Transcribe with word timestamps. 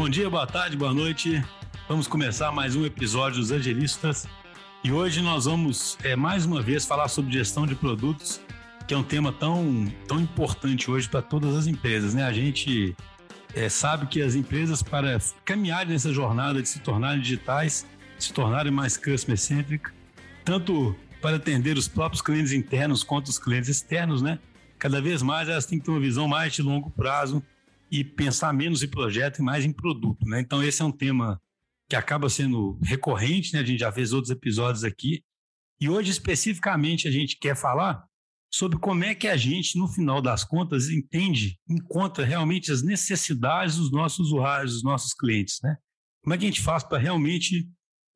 Bom 0.00 0.08
dia, 0.08 0.30
boa 0.30 0.46
tarde, 0.46 0.78
boa 0.78 0.94
noite. 0.94 1.44
Vamos 1.86 2.08
começar 2.08 2.50
mais 2.50 2.74
um 2.74 2.86
episódio 2.86 3.38
dos 3.38 3.50
Angelistas. 3.50 4.26
E 4.82 4.90
hoje 4.90 5.20
nós 5.20 5.44
vamos, 5.44 5.98
é, 6.02 6.16
mais 6.16 6.46
uma 6.46 6.62
vez, 6.62 6.86
falar 6.86 7.06
sobre 7.08 7.34
gestão 7.34 7.66
de 7.66 7.74
produtos, 7.74 8.40
que 8.88 8.94
é 8.94 8.96
um 8.96 9.02
tema 9.02 9.30
tão, 9.30 9.92
tão 10.08 10.18
importante 10.18 10.90
hoje 10.90 11.06
para 11.06 11.20
todas 11.20 11.54
as 11.54 11.66
empresas. 11.66 12.14
Né? 12.14 12.22
A 12.22 12.32
gente 12.32 12.96
é, 13.54 13.68
sabe 13.68 14.06
que 14.06 14.22
as 14.22 14.34
empresas, 14.34 14.82
para 14.82 15.18
caminharem 15.44 15.92
nessa 15.92 16.14
jornada 16.14 16.62
de 16.62 16.68
se 16.70 16.78
tornarem 16.78 17.20
digitais, 17.20 17.86
se 18.18 18.32
tornarem 18.32 18.72
mais 18.72 18.96
customer-centric, 18.96 19.90
tanto 20.46 20.96
para 21.20 21.36
atender 21.36 21.76
os 21.76 21.88
próprios 21.88 22.22
clientes 22.22 22.52
internos 22.52 23.04
quanto 23.04 23.28
os 23.28 23.38
clientes 23.38 23.68
externos, 23.68 24.22
né? 24.22 24.38
Cada 24.78 24.98
vez 24.98 25.20
mais 25.20 25.46
elas 25.46 25.66
têm 25.66 25.78
que 25.78 25.84
ter 25.84 25.90
uma 25.90 26.00
visão 26.00 26.26
mais 26.26 26.54
de 26.54 26.62
longo 26.62 26.88
prazo 26.88 27.42
e 27.90 28.04
pensar 28.04 28.52
menos 28.52 28.82
em 28.82 28.88
projeto 28.88 29.38
e 29.38 29.42
mais 29.42 29.64
em 29.64 29.72
produto, 29.72 30.24
né? 30.26 30.40
Então 30.40 30.62
esse 30.62 30.80
é 30.80 30.84
um 30.84 30.92
tema 30.92 31.40
que 31.88 31.96
acaba 31.96 32.28
sendo 32.28 32.78
recorrente, 32.82 33.52
né? 33.52 33.60
A 33.60 33.64
gente 33.64 33.80
já 33.80 33.90
fez 33.90 34.12
outros 34.12 34.30
episódios 34.30 34.84
aqui. 34.84 35.24
E 35.80 35.88
hoje 35.88 36.10
especificamente 36.10 37.08
a 37.08 37.10
gente 37.10 37.36
quer 37.38 37.56
falar 37.56 38.04
sobre 38.52 38.78
como 38.78 39.04
é 39.04 39.14
que 39.14 39.28
a 39.28 39.36
gente, 39.36 39.78
no 39.78 39.88
final 39.88 40.20
das 40.20 40.44
contas, 40.44 40.88
entende, 40.88 41.58
encontra 41.68 42.24
realmente 42.24 42.70
as 42.70 42.82
necessidades 42.82 43.76
dos 43.76 43.90
nossos 43.90 44.28
usuários, 44.28 44.74
dos 44.74 44.82
nossos 44.82 45.14
clientes, 45.14 45.58
né? 45.62 45.76
Como 46.22 46.34
é 46.34 46.38
que 46.38 46.44
a 46.44 46.48
gente 46.48 46.60
faz 46.60 46.84
para 46.84 46.98
realmente 46.98 47.68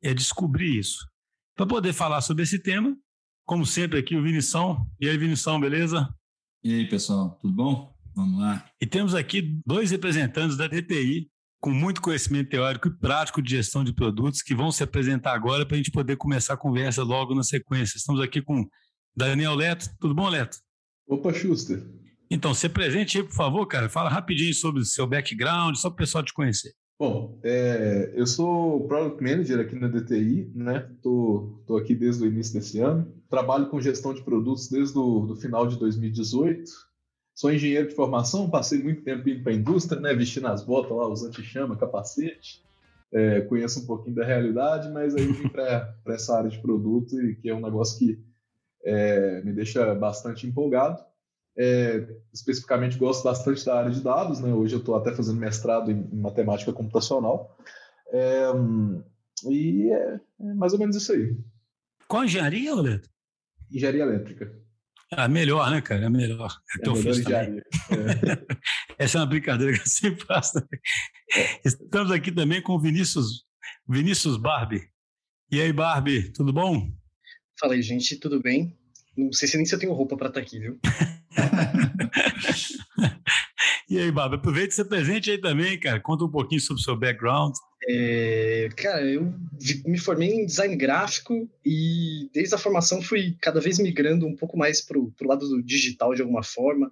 é, 0.03 0.13
descobrir 0.13 0.77
isso? 0.77 1.07
Para 1.55 1.65
poder 1.65 1.93
falar 1.93 2.21
sobre 2.21 2.43
esse 2.43 2.59
tema, 2.59 2.95
como 3.45 3.65
sempre 3.65 3.99
aqui 3.99 4.15
o 4.15 4.23
Vinição. 4.23 4.85
E 4.99 5.09
aí, 5.09 5.17
Vinição, 5.17 5.59
beleza? 5.59 6.07
E 6.63 6.73
aí, 6.73 6.89
pessoal, 6.89 7.37
tudo 7.41 7.53
bom? 7.53 7.94
Vamos 8.15 8.39
lá. 8.39 8.65
E 8.79 8.85
temos 8.85 9.13
aqui 9.13 9.59
dois 9.65 9.91
representantes 9.91 10.55
da 10.55 10.67
DTI 10.67 11.29
com 11.59 11.71
muito 11.71 12.01
conhecimento 12.01 12.49
teórico 12.49 12.87
e 12.87 12.97
prático 12.97 13.41
de 13.41 13.51
gestão 13.51 13.83
de 13.83 13.93
produtos 13.93 14.41
que 14.41 14.55
vão 14.55 14.71
se 14.71 14.83
apresentar 14.83 15.33
agora 15.33 15.65
para 15.65 15.75
a 15.75 15.77
gente 15.77 15.91
poder 15.91 16.15
começar 16.15 16.53
a 16.53 16.57
conversa 16.57 17.03
logo 17.03 17.35
na 17.35 17.43
sequência. 17.43 17.97
Estamos 17.97 18.21
aqui 18.21 18.41
com 18.41 18.65
Daniel 19.15 19.55
Leto. 19.55 19.89
Tudo 19.99 20.13
bom, 20.13 20.29
Leto? 20.29 20.57
Opa, 21.07 21.33
Schuster. 21.33 21.83
Então, 22.29 22.53
se 22.53 22.69
presente 22.69 23.17
aí, 23.17 23.23
por 23.23 23.33
favor, 23.33 23.65
cara. 23.65 23.89
Fala 23.89 24.09
rapidinho 24.09 24.53
sobre 24.53 24.81
o 24.81 24.85
seu 24.85 25.05
background, 25.05 25.75
só 25.75 25.89
para 25.89 25.95
o 25.95 25.97
pessoal 25.97 26.23
te 26.23 26.33
conhecer. 26.33 26.71
Bom, 26.97 27.39
é, 27.43 28.13
eu 28.15 28.25
sou 28.25 28.87
Product 28.87 29.21
Manager 29.21 29.59
aqui 29.59 29.75
na 29.75 29.87
DTI, 29.87 30.51
né? 30.55 30.89
Tô, 31.01 31.61
tô 31.67 31.75
aqui 31.77 31.93
desde 31.93 32.23
o 32.23 32.27
início 32.27 32.53
desse 32.53 32.79
ano. 32.79 33.11
Trabalho 33.29 33.69
com 33.69 33.81
gestão 33.81 34.13
de 34.13 34.23
produtos 34.23 34.69
desde 34.69 34.97
o 34.97 35.25
do 35.25 35.35
final 35.35 35.67
de 35.67 35.77
2018. 35.77 36.63
Sou 37.35 37.51
engenheiro 37.51 37.89
de 37.89 37.93
formação, 37.93 38.49
passei 38.49 38.81
muito 38.81 39.03
tempo 39.03 39.27
indo 39.29 39.43
para 39.43 39.51
a 39.51 39.55
indústria, 39.55 39.99
né, 39.99 40.13
vestindo 40.13 40.47
as 40.47 40.63
botas 40.63 40.95
lá, 40.95 41.05
os 41.09 41.21
anti-chama, 41.21 41.75
capacete. 41.75 42.63
É, 43.11 43.41
conheço 43.41 43.81
um 43.81 43.85
pouquinho 43.85 44.15
da 44.15 44.25
realidade, 44.25 44.89
mas 44.89 45.13
aí 45.13 45.25
vim 45.27 45.49
para 45.49 45.93
essa 46.07 46.37
área 46.37 46.49
de 46.49 46.59
produto, 46.59 47.21
e 47.21 47.35
que 47.35 47.49
é 47.49 47.53
um 47.53 47.59
negócio 47.59 47.99
que 47.99 48.23
é, 48.85 49.41
me 49.43 49.51
deixa 49.51 49.93
bastante 49.95 50.47
empolgado. 50.47 51.03
É, 51.57 52.07
especificamente 52.33 52.97
gosto 52.97 53.23
bastante 53.23 53.65
da 53.65 53.79
área 53.79 53.91
de 53.91 54.01
dados, 54.01 54.39
né? 54.39 54.53
Hoje 54.53 54.75
eu 54.75 54.79
estou 54.79 54.95
até 54.95 55.13
fazendo 55.13 55.39
mestrado 55.39 55.91
em, 55.91 56.07
em 56.11 56.17
matemática 56.17 56.71
computacional. 56.71 57.57
É, 58.13 58.45
e 59.49 59.91
é, 59.91 60.19
é, 60.39 60.53
mais 60.53 60.71
ou 60.71 60.79
menos 60.79 60.95
isso 60.95 61.11
aí. 61.11 61.37
Qual 62.07 62.23
engenharia, 62.23 62.73
Leandro? 62.73 63.09
Engenharia 63.69 64.03
elétrica. 64.03 64.64
Ah, 65.11 65.27
melhor, 65.27 65.69
né, 65.69 65.81
cara? 65.81 66.05
É 66.05 66.09
melhor. 66.09 66.57
É, 66.77 66.83
teu 66.83 66.95
melhor 66.95 67.23
também. 67.23 67.59
É. 67.59 67.63
Essa 69.05 69.17
é 69.17 69.21
uma 69.21 69.27
brincadeira 69.27 69.73
que 69.73 69.81
eu 69.81 69.87
sempre 69.87 70.25
faço 70.25 70.53
também. 70.53 70.79
Estamos 71.63 72.11
aqui 72.11 72.31
também 72.31 72.61
com 72.61 72.73
o 72.73 72.79
Vinícius, 72.79 73.45
Vinícius 73.87 74.37
Barbie. 74.37 74.89
E 75.51 75.61
aí, 75.61 75.71
Barbie, 75.71 76.31
tudo 76.33 76.51
bom? 76.51 76.91
Fala 77.59 77.73
aí, 77.73 77.81
gente, 77.81 78.19
tudo 78.19 78.41
bem? 78.41 78.75
Não 79.15 79.31
sei 79.31 79.47
se 79.47 79.57
nem 79.57 79.65
se 79.65 79.75
eu 79.75 79.79
tenho 79.79 79.93
roupa 79.93 80.17
para 80.17 80.27
estar 80.27 80.41
tá 80.41 80.45
aqui, 80.45 80.59
viu? 80.59 80.79
e 83.89 83.99
aí, 83.99 84.11
Barbie, 84.11 84.37
aproveita 84.37 84.73
ser 84.73 84.85
presente 84.85 85.29
aí 85.29 85.37
também, 85.37 85.79
cara. 85.79 86.01
Conta 86.01 86.25
um 86.25 86.31
pouquinho 86.31 86.59
sobre 86.59 86.81
o 86.81 86.83
seu 86.83 86.97
background. 86.97 87.53
É, 87.87 88.69
cara, 88.75 89.05
eu 89.05 89.31
me 89.85 89.97
formei 89.97 90.29
em 90.29 90.45
design 90.45 90.75
gráfico 90.75 91.47
e 91.63 92.29
desde 92.33 92.55
a 92.55 92.57
formação 92.57 93.01
fui 93.01 93.35
cada 93.39 93.61
vez 93.61 93.77
migrando 93.77 94.25
um 94.25 94.35
pouco 94.35 94.57
mais 94.57 94.81
para 94.81 94.97
o 94.97 95.13
lado 95.21 95.47
do 95.47 95.61
digital 95.61 96.15
de 96.15 96.21
alguma 96.21 96.41
forma. 96.41 96.91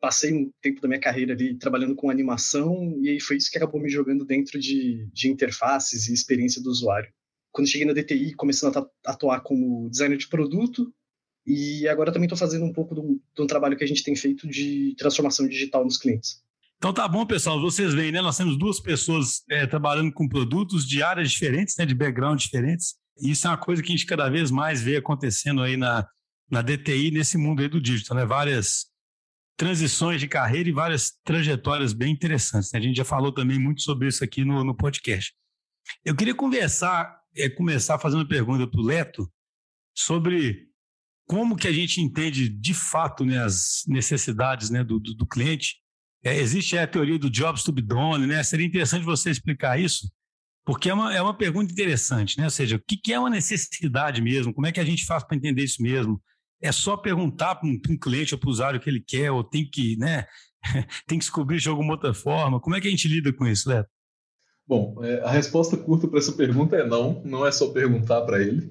Passei 0.00 0.32
um 0.34 0.50
tempo 0.60 0.80
da 0.80 0.88
minha 0.88 1.00
carreira 1.00 1.32
ali 1.32 1.56
trabalhando 1.56 1.94
com 1.94 2.10
animação 2.10 2.98
e 3.02 3.20
foi 3.20 3.36
isso 3.36 3.50
que 3.50 3.56
acabou 3.56 3.80
me 3.80 3.88
jogando 3.88 4.24
dentro 4.24 4.58
de, 4.58 5.08
de 5.12 5.30
interfaces 5.30 6.08
e 6.08 6.12
experiência 6.12 6.62
do 6.62 6.70
usuário. 6.70 7.10
Quando 7.52 7.68
cheguei 7.68 7.86
na 7.86 7.94
DTI, 7.94 8.34
começando 8.34 8.76
a 8.76 8.90
atuar 9.12 9.40
como 9.40 9.88
designer 9.88 10.18
de 10.18 10.28
produto 10.28 10.92
e 11.46 11.86
agora 11.86 12.12
também 12.12 12.26
estou 12.26 12.36
fazendo 12.36 12.64
um 12.64 12.72
pouco 12.72 12.94
de 12.94 13.42
um 13.42 13.46
trabalho 13.46 13.76
que 13.76 13.84
a 13.84 13.86
gente 13.86 14.02
tem 14.02 14.16
feito 14.16 14.48
de 14.48 14.94
transformação 14.98 15.46
digital 15.46 15.84
nos 15.84 15.96
clientes. 15.96 16.44
Então 16.78 16.92
tá 16.92 17.08
bom, 17.08 17.24
pessoal. 17.24 17.60
Vocês 17.60 17.94
veem, 17.94 18.12
né? 18.12 18.20
Nós 18.20 18.36
temos 18.36 18.58
duas 18.58 18.80
pessoas 18.80 19.42
é, 19.50 19.66
trabalhando 19.66 20.12
com 20.12 20.28
produtos 20.28 20.86
de 20.86 21.02
áreas 21.02 21.30
diferentes, 21.30 21.76
né? 21.78 21.86
De 21.86 21.94
background 21.94 22.38
diferentes. 22.38 22.96
E 23.18 23.30
isso 23.30 23.46
é 23.46 23.50
uma 23.50 23.56
coisa 23.56 23.82
que 23.82 23.88
a 23.88 23.96
gente 23.96 24.06
cada 24.06 24.28
vez 24.28 24.50
mais 24.50 24.82
vê 24.82 24.96
acontecendo 24.96 25.62
aí 25.62 25.76
na, 25.76 26.06
na 26.50 26.60
DTI, 26.60 27.10
nesse 27.10 27.38
mundo 27.38 27.62
aí 27.62 27.68
do 27.68 27.80
digital, 27.80 28.16
né? 28.16 28.26
Várias 28.26 28.86
transições 29.56 30.20
de 30.20 30.28
carreira 30.28 30.68
e 30.68 30.72
várias 30.72 31.12
trajetórias 31.24 31.94
bem 31.94 32.12
interessantes. 32.12 32.70
Né? 32.72 32.78
A 32.78 32.82
gente 32.82 32.96
já 32.96 33.04
falou 33.04 33.32
também 33.32 33.58
muito 33.58 33.80
sobre 33.80 34.08
isso 34.08 34.22
aqui 34.22 34.44
no, 34.44 34.62
no 34.62 34.76
podcast. 34.76 35.34
Eu 36.04 36.14
queria 36.14 36.34
conversar, 36.34 37.20
é, 37.34 37.48
começar 37.48 37.98
fazendo 37.98 38.20
uma 38.20 38.28
pergunta 38.28 38.66
para 38.66 38.80
o 38.80 38.84
Leto 38.84 39.32
sobre 39.96 40.68
como 41.26 41.56
que 41.56 41.66
a 41.66 41.72
gente 41.72 42.02
entende 42.02 42.50
de 42.50 42.74
fato 42.74 43.24
né, 43.24 43.42
as 43.42 43.82
necessidades 43.88 44.68
né, 44.68 44.84
do, 44.84 45.00
do, 45.00 45.14
do 45.14 45.26
cliente 45.26 45.76
é, 46.26 46.36
existe 46.38 46.76
a 46.76 46.86
teoria 46.86 47.18
do 47.18 47.30
jobs 47.30 47.62
to 47.62 47.72
be 47.72 47.82
done, 47.82 48.26
né? 48.26 48.42
Seria 48.42 48.66
interessante 48.66 49.04
você 49.04 49.30
explicar 49.30 49.78
isso, 49.78 50.10
porque 50.64 50.90
é 50.90 50.94
uma, 50.94 51.14
é 51.14 51.22
uma 51.22 51.36
pergunta 51.36 51.72
interessante, 51.72 52.36
né? 52.38 52.44
Ou 52.44 52.50
seja, 52.50 52.76
o 52.76 52.80
que, 52.80 52.96
que 52.96 53.12
é 53.12 53.18
uma 53.18 53.30
necessidade 53.30 54.20
mesmo? 54.20 54.52
Como 54.52 54.66
é 54.66 54.72
que 54.72 54.80
a 54.80 54.84
gente 54.84 55.04
faz 55.04 55.22
para 55.22 55.36
entender 55.36 55.62
isso 55.62 55.80
mesmo? 55.80 56.20
É 56.60 56.72
só 56.72 56.96
perguntar 56.96 57.56
para 57.56 57.68
um, 57.68 57.78
um, 57.90 57.98
cliente 57.98 58.34
ou 58.34 58.40
para 58.40 58.48
o 58.48 58.50
usuário 58.50 58.80
o 58.80 58.82
que 58.82 58.90
ele 58.90 59.04
quer, 59.06 59.30
ou 59.30 59.44
tem 59.44 59.68
que, 59.68 59.96
né? 59.98 60.26
tem 61.06 61.18
que 61.18 61.24
descobrir 61.24 61.58
de 61.58 61.68
alguma 61.68 61.92
outra 61.92 62.12
forma? 62.12 62.60
Como 62.60 62.74
é 62.74 62.80
que 62.80 62.88
a 62.88 62.90
gente 62.90 63.06
lida 63.06 63.32
com 63.32 63.46
isso, 63.46 63.68
Leto? 63.68 63.88
Bom, 64.66 64.96
é, 65.04 65.20
a 65.20 65.30
resposta 65.30 65.76
curta 65.76 66.08
para 66.08 66.18
essa 66.18 66.32
pergunta 66.32 66.74
é 66.74 66.84
não, 66.84 67.22
não 67.24 67.46
é 67.46 67.52
só 67.52 67.70
perguntar 67.70 68.22
para 68.22 68.42
ele. 68.42 68.68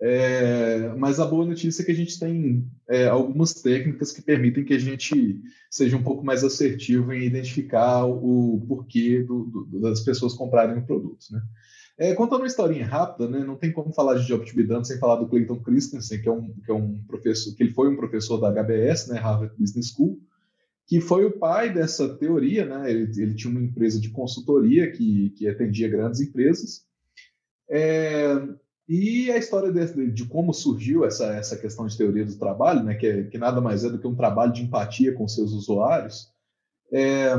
É, 0.00 0.94
mas 0.96 1.18
a 1.18 1.26
boa 1.26 1.46
notícia 1.46 1.82
é 1.82 1.84
que 1.84 1.92
a 1.92 1.94
gente 1.94 2.18
tem 2.18 2.70
é, 2.88 3.06
algumas 3.06 3.54
técnicas 3.54 4.12
que 4.12 4.20
permitem 4.20 4.64
que 4.64 4.74
a 4.74 4.78
gente 4.78 5.40
seja 5.70 5.96
um 5.96 6.02
pouco 6.02 6.24
mais 6.24 6.44
assertivo 6.44 7.12
em 7.12 7.24
identificar 7.24 8.04
o 8.04 8.62
porquê 8.68 9.22
do, 9.22 9.44
do, 9.44 9.80
das 9.80 10.00
pessoas 10.00 10.34
comprarem 10.34 10.78
o 10.78 10.86
produto. 10.86 11.24
Né? 11.30 11.40
É, 11.98 12.14
contando 12.14 12.42
uma 12.42 12.46
historinha 12.46 12.86
rápida, 12.86 13.26
né, 13.26 13.42
não 13.42 13.56
tem 13.56 13.72
como 13.72 13.90
falar 13.90 14.16
de 14.16 14.26
Job 14.26 14.44
to 14.44 14.54
be 14.54 14.64
done 14.64 14.84
sem 14.84 14.98
falar 14.98 15.16
do 15.16 15.28
Clayton 15.28 15.60
Christensen, 15.60 16.20
que 16.20 16.28
é 16.28 16.32
um, 16.32 16.52
que 16.52 16.70
é 16.70 16.74
um 16.74 16.98
professor, 17.08 17.54
que 17.54 17.62
ele 17.62 17.72
foi 17.72 17.88
um 17.88 17.96
professor 17.96 18.36
da 18.38 18.50
HBS, 18.50 19.08
né, 19.08 19.18
Harvard 19.18 19.54
Business 19.58 19.94
School, 19.94 20.20
que 20.86 21.00
foi 21.00 21.24
o 21.24 21.38
pai 21.38 21.72
dessa 21.72 22.08
teoria, 22.16 22.64
né? 22.64 22.88
Ele, 22.88 23.10
ele 23.20 23.34
tinha 23.34 23.50
uma 23.50 23.60
empresa 23.60 24.00
de 24.00 24.10
consultoria 24.10 24.90
que, 24.92 25.30
que 25.30 25.48
atendia 25.48 25.88
grandes 25.88 26.20
empresas. 26.20 26.86
É, 27.68 28.36
e 28.88 29.30
a 29.32 29.36
história 29.36 29.72
de, 29.72 30.12
de, 30.12 30.24
como 30.26 30.54
surgiu 30.54 31.04
essa, 31.04 31.26
essa 31.34 31.56
questão 31.56 31.86
de 31.86 31.96
teoria 31.96 32.24
do 32.24 32.36
trabalho, 32.36 32.84
né, 32.84 32.94
que, 32.94 33.06
é, 33.06 33.24
que 33.24 33.36
nada 33.36 33.60
mais 33.60 33.84
é 33.84 33.90
do 33.90 33.98
que 33.98 34.06
um 34.06 34.14
trabalho 34.14 34.52
de 34.52 34.62
empatia 34.62 35.12
com 35.12 35.26
seus 35.26 35.52
usuários, 35.52 36.28
é, 36.92 37.32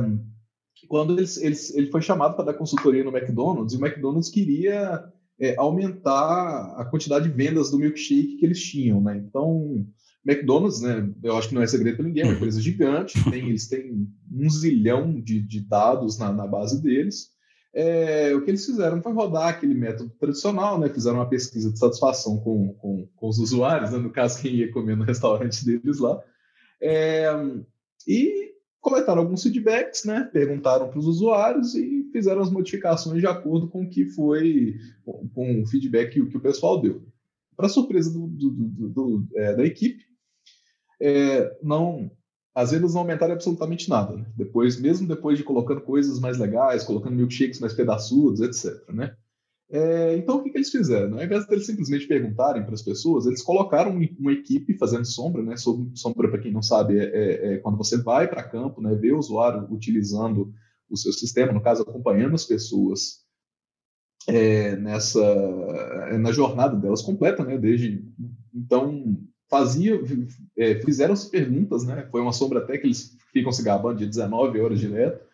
quando 0.89 1.17
eles, 1.17 1.37
eles, 1.37 1.73
ele 1.73 1.89
foi 1.89 2.01
chamado 2.01 2.35
para 2.35 2.45
dar 2.45 2.53
consultoria 2.53 3.03
no 3.03 3.15
McDonald's, 3.15 3.73
e 3.73 3.77
o 3.77 3.85
McDonald's 3.85 4.29
queria 4.29 5.03
é, 5.39 5.55
aumentar 5.57 6.75
a 6.77 6.85
quantidade 6.85 7.29
de 7.29 7.35
vendas 7.35 7.71
do 7.71 7.79
milkshake 7.79 8.37
que 8.37 8.45
eles 8.45 8.61
tinham. 8.61 8.99
Né? 9.01 9.17
Então, 9.17 9.85
McDonald's, 10.25 10.81
né, 10.81 11.09
eu 11.23 11.37
acho 11.37 11.49
que 11.49 11.55
não 11.55 11.61
é 11.61 11.67
segredo 11.67 11.95
para 11.95 12.05
ninguém, 12.05 12.23
é 12.23 12.25
uma 12.25 12.35
empresa 12.35 12.61
gigante, 12.61 13.23
tem, 13.31 13.47
eles 13.47 13.67
têm 13.67 14.07
um 14.29 14.49
zilhão 14.49 15.21
de, 15.21 15.41
de 15.41 15.61
dados 15.61 16.17
na, 16.17 16.33
na 16.33 16.45
base 16.45 16.81
deles, 16.81 17.31
é, 17.79 18.33
o 18.33 18.43
que 18.43 18.49
eles 18.49 18.65
fizeram 18.65 19.03
foi 19.03 19.13
rodar 19.13 19.49
aquele 19.49 19.75
método 19.75 20.09
tradicional, 20.19 20.79
né? 20.79 20.89
Fizeram 20.89 21.17
uma 21.17 21.29
pesquisa 21.29 21.71
de 21.71 21.77
satisfação 21.77 22.39
com, 22.39 22.73
com, 22.73 23.07
com 23.15 23.29
os 23.29 23.37
usuários, 23.37 23.91
né? 23.91 23.99
no 23.99 24.09
caso, 24.09 24.41
quem 24.41 24.55
ia 24.55 24.71
comer 24.71 24.97
no 24.97 25.03
restaurante 25.05 25.63
deles 25.63 25.99
lá. 25.99 26.19
É, 26.81 27.27
e 28.07 28.51
coletaram 28.81 29.21
alguns 29.21 29.43
feedbacks, 29.43 30.05
né? 30.05 30.27
Perguntaram 30.33 30.89
para 30.89 30.97
os 30.97 31.05
usuários 31.05 31.75
e 31.75 32.09
fizeram 32.11 32.41
as 32.41 32.49
modificações 32.49 33.21
de 33.21 33.27
acordo 33.27 33.69
com 33.69 33.83
o 33.83 33.89
que 33.89 34.07
foi, 34.07 34.73
com, 35.05 35.29
com 35.29 35.61
o 35.61 35.67
feedback 35.67 36.13
que, 36.13 36.25
que, 36.25 36.37
o 36.37 36.41
pessoal 36.41 36.81
deu. 36.81 37.05
Para 37.55 37.69
surpresa 37.69 38.11
do, 38.11 38.25
do, 38.25 38.89
do, 38.89 39.27
é, 39.35 39.53
da 39.53 39.63
equipe, 39.63 40.03
é, 40.99 41.55
não 41.61 42.09
as 42.57 42.71
vendas 42.71 42.95
não 42.95 43.01
aumentaram 43.01 43.35
absolutamente 43.35 43.87
nada. 43.87 44.15
Né? 44.15 44.25
Depois, 44.35 44.81
mesmo 44.81 45.07
depois 45.07 45.37
de 45.37 45.43
colocando 45.43 45.79
coisas 45.79 46.19
mais 46.19 46.39
legais, 46.39 46.83
colocando 46.83 47.15
milkshakes 47.15 47.59
mais 47.59 47.71
pedaçudos, 47.71 48.41
etc. 48.41 48.73
Né? 48.89 49.15
É, 49.69 50.17
então, 50.17 50.37
o 50.37 50.43
que, 50.43 50.49
que, 50.49 50.57
eles 50.57 50.71
fizeram? 50.71 51.19
Ao 51.19 51.23
invés 51.23 51.45
de 51.45 51.53
eles 51.53 51.67
simplesmente 51.67 52.07
perguntarem 52.07 52.63
para 52.63 52.73
as 52.73 52.81
pessoas, 52.81 53.27
eles 53.27 53.43
colocaram 53.43 53.95
uma 54.17 54.33
equipe 54.33 54.75
fazendo 54.75 55.05
sombra, 55.05 55.43
né? 55.43 55.53
Sombra, 55.55 56.31
para 56.31 56.39
quem 56.39 56.51
não 56.51 56.63
sabe, 56.63 56.97
é, 56.97 57.03
é, 57.03 57.53
é 57.53 57.57
quando 57.57 57.77
você 57.77 58.01
vai 58.01 58.27
para 58.27 58.41
campo, 58.41 58.81
né? 58.81 58.95
vê 58.95 59.11
o 59.11 59.19
usuário 59.19 59.67
utilizando 59.71 60.51
o 60.89 60.97
seu 60.97 61.13
sistema, 61.13 61.53
no 61.53 61.61
caso, 61.61 61.83
acompanhando 61.83 62.33
as 62.33 62.45
pessoas 62.45 63.23
é, 64.27 64.75
nessa 64.77 65.19
na 66.17 66.31
jornada 66.31 66.75
delas 66.75 67.03
completa, 67.03 67.43
né? 67.43 67.55
Desde 67.55 68.03
então 68.51 69.15
fazia, 69.49 69.99
é, 70.57 70.75
fizeram-se 70.81 71.29
perguntas, 71.29 71.85
né? 71.85 72.07
Foi 72.11 72.21
uma 72.21 72.33
sombra 72.33 72.59
até 72.59 72.77
que 72.77 72.87
eles 72.87 73.17
ficam 73.31 73.51
se 73.51 73.63
gabando 73.63 73.99
de 73.99 74.05
19 74.05 74.59
horas 74.59 74.79
direto, 74.79 75.25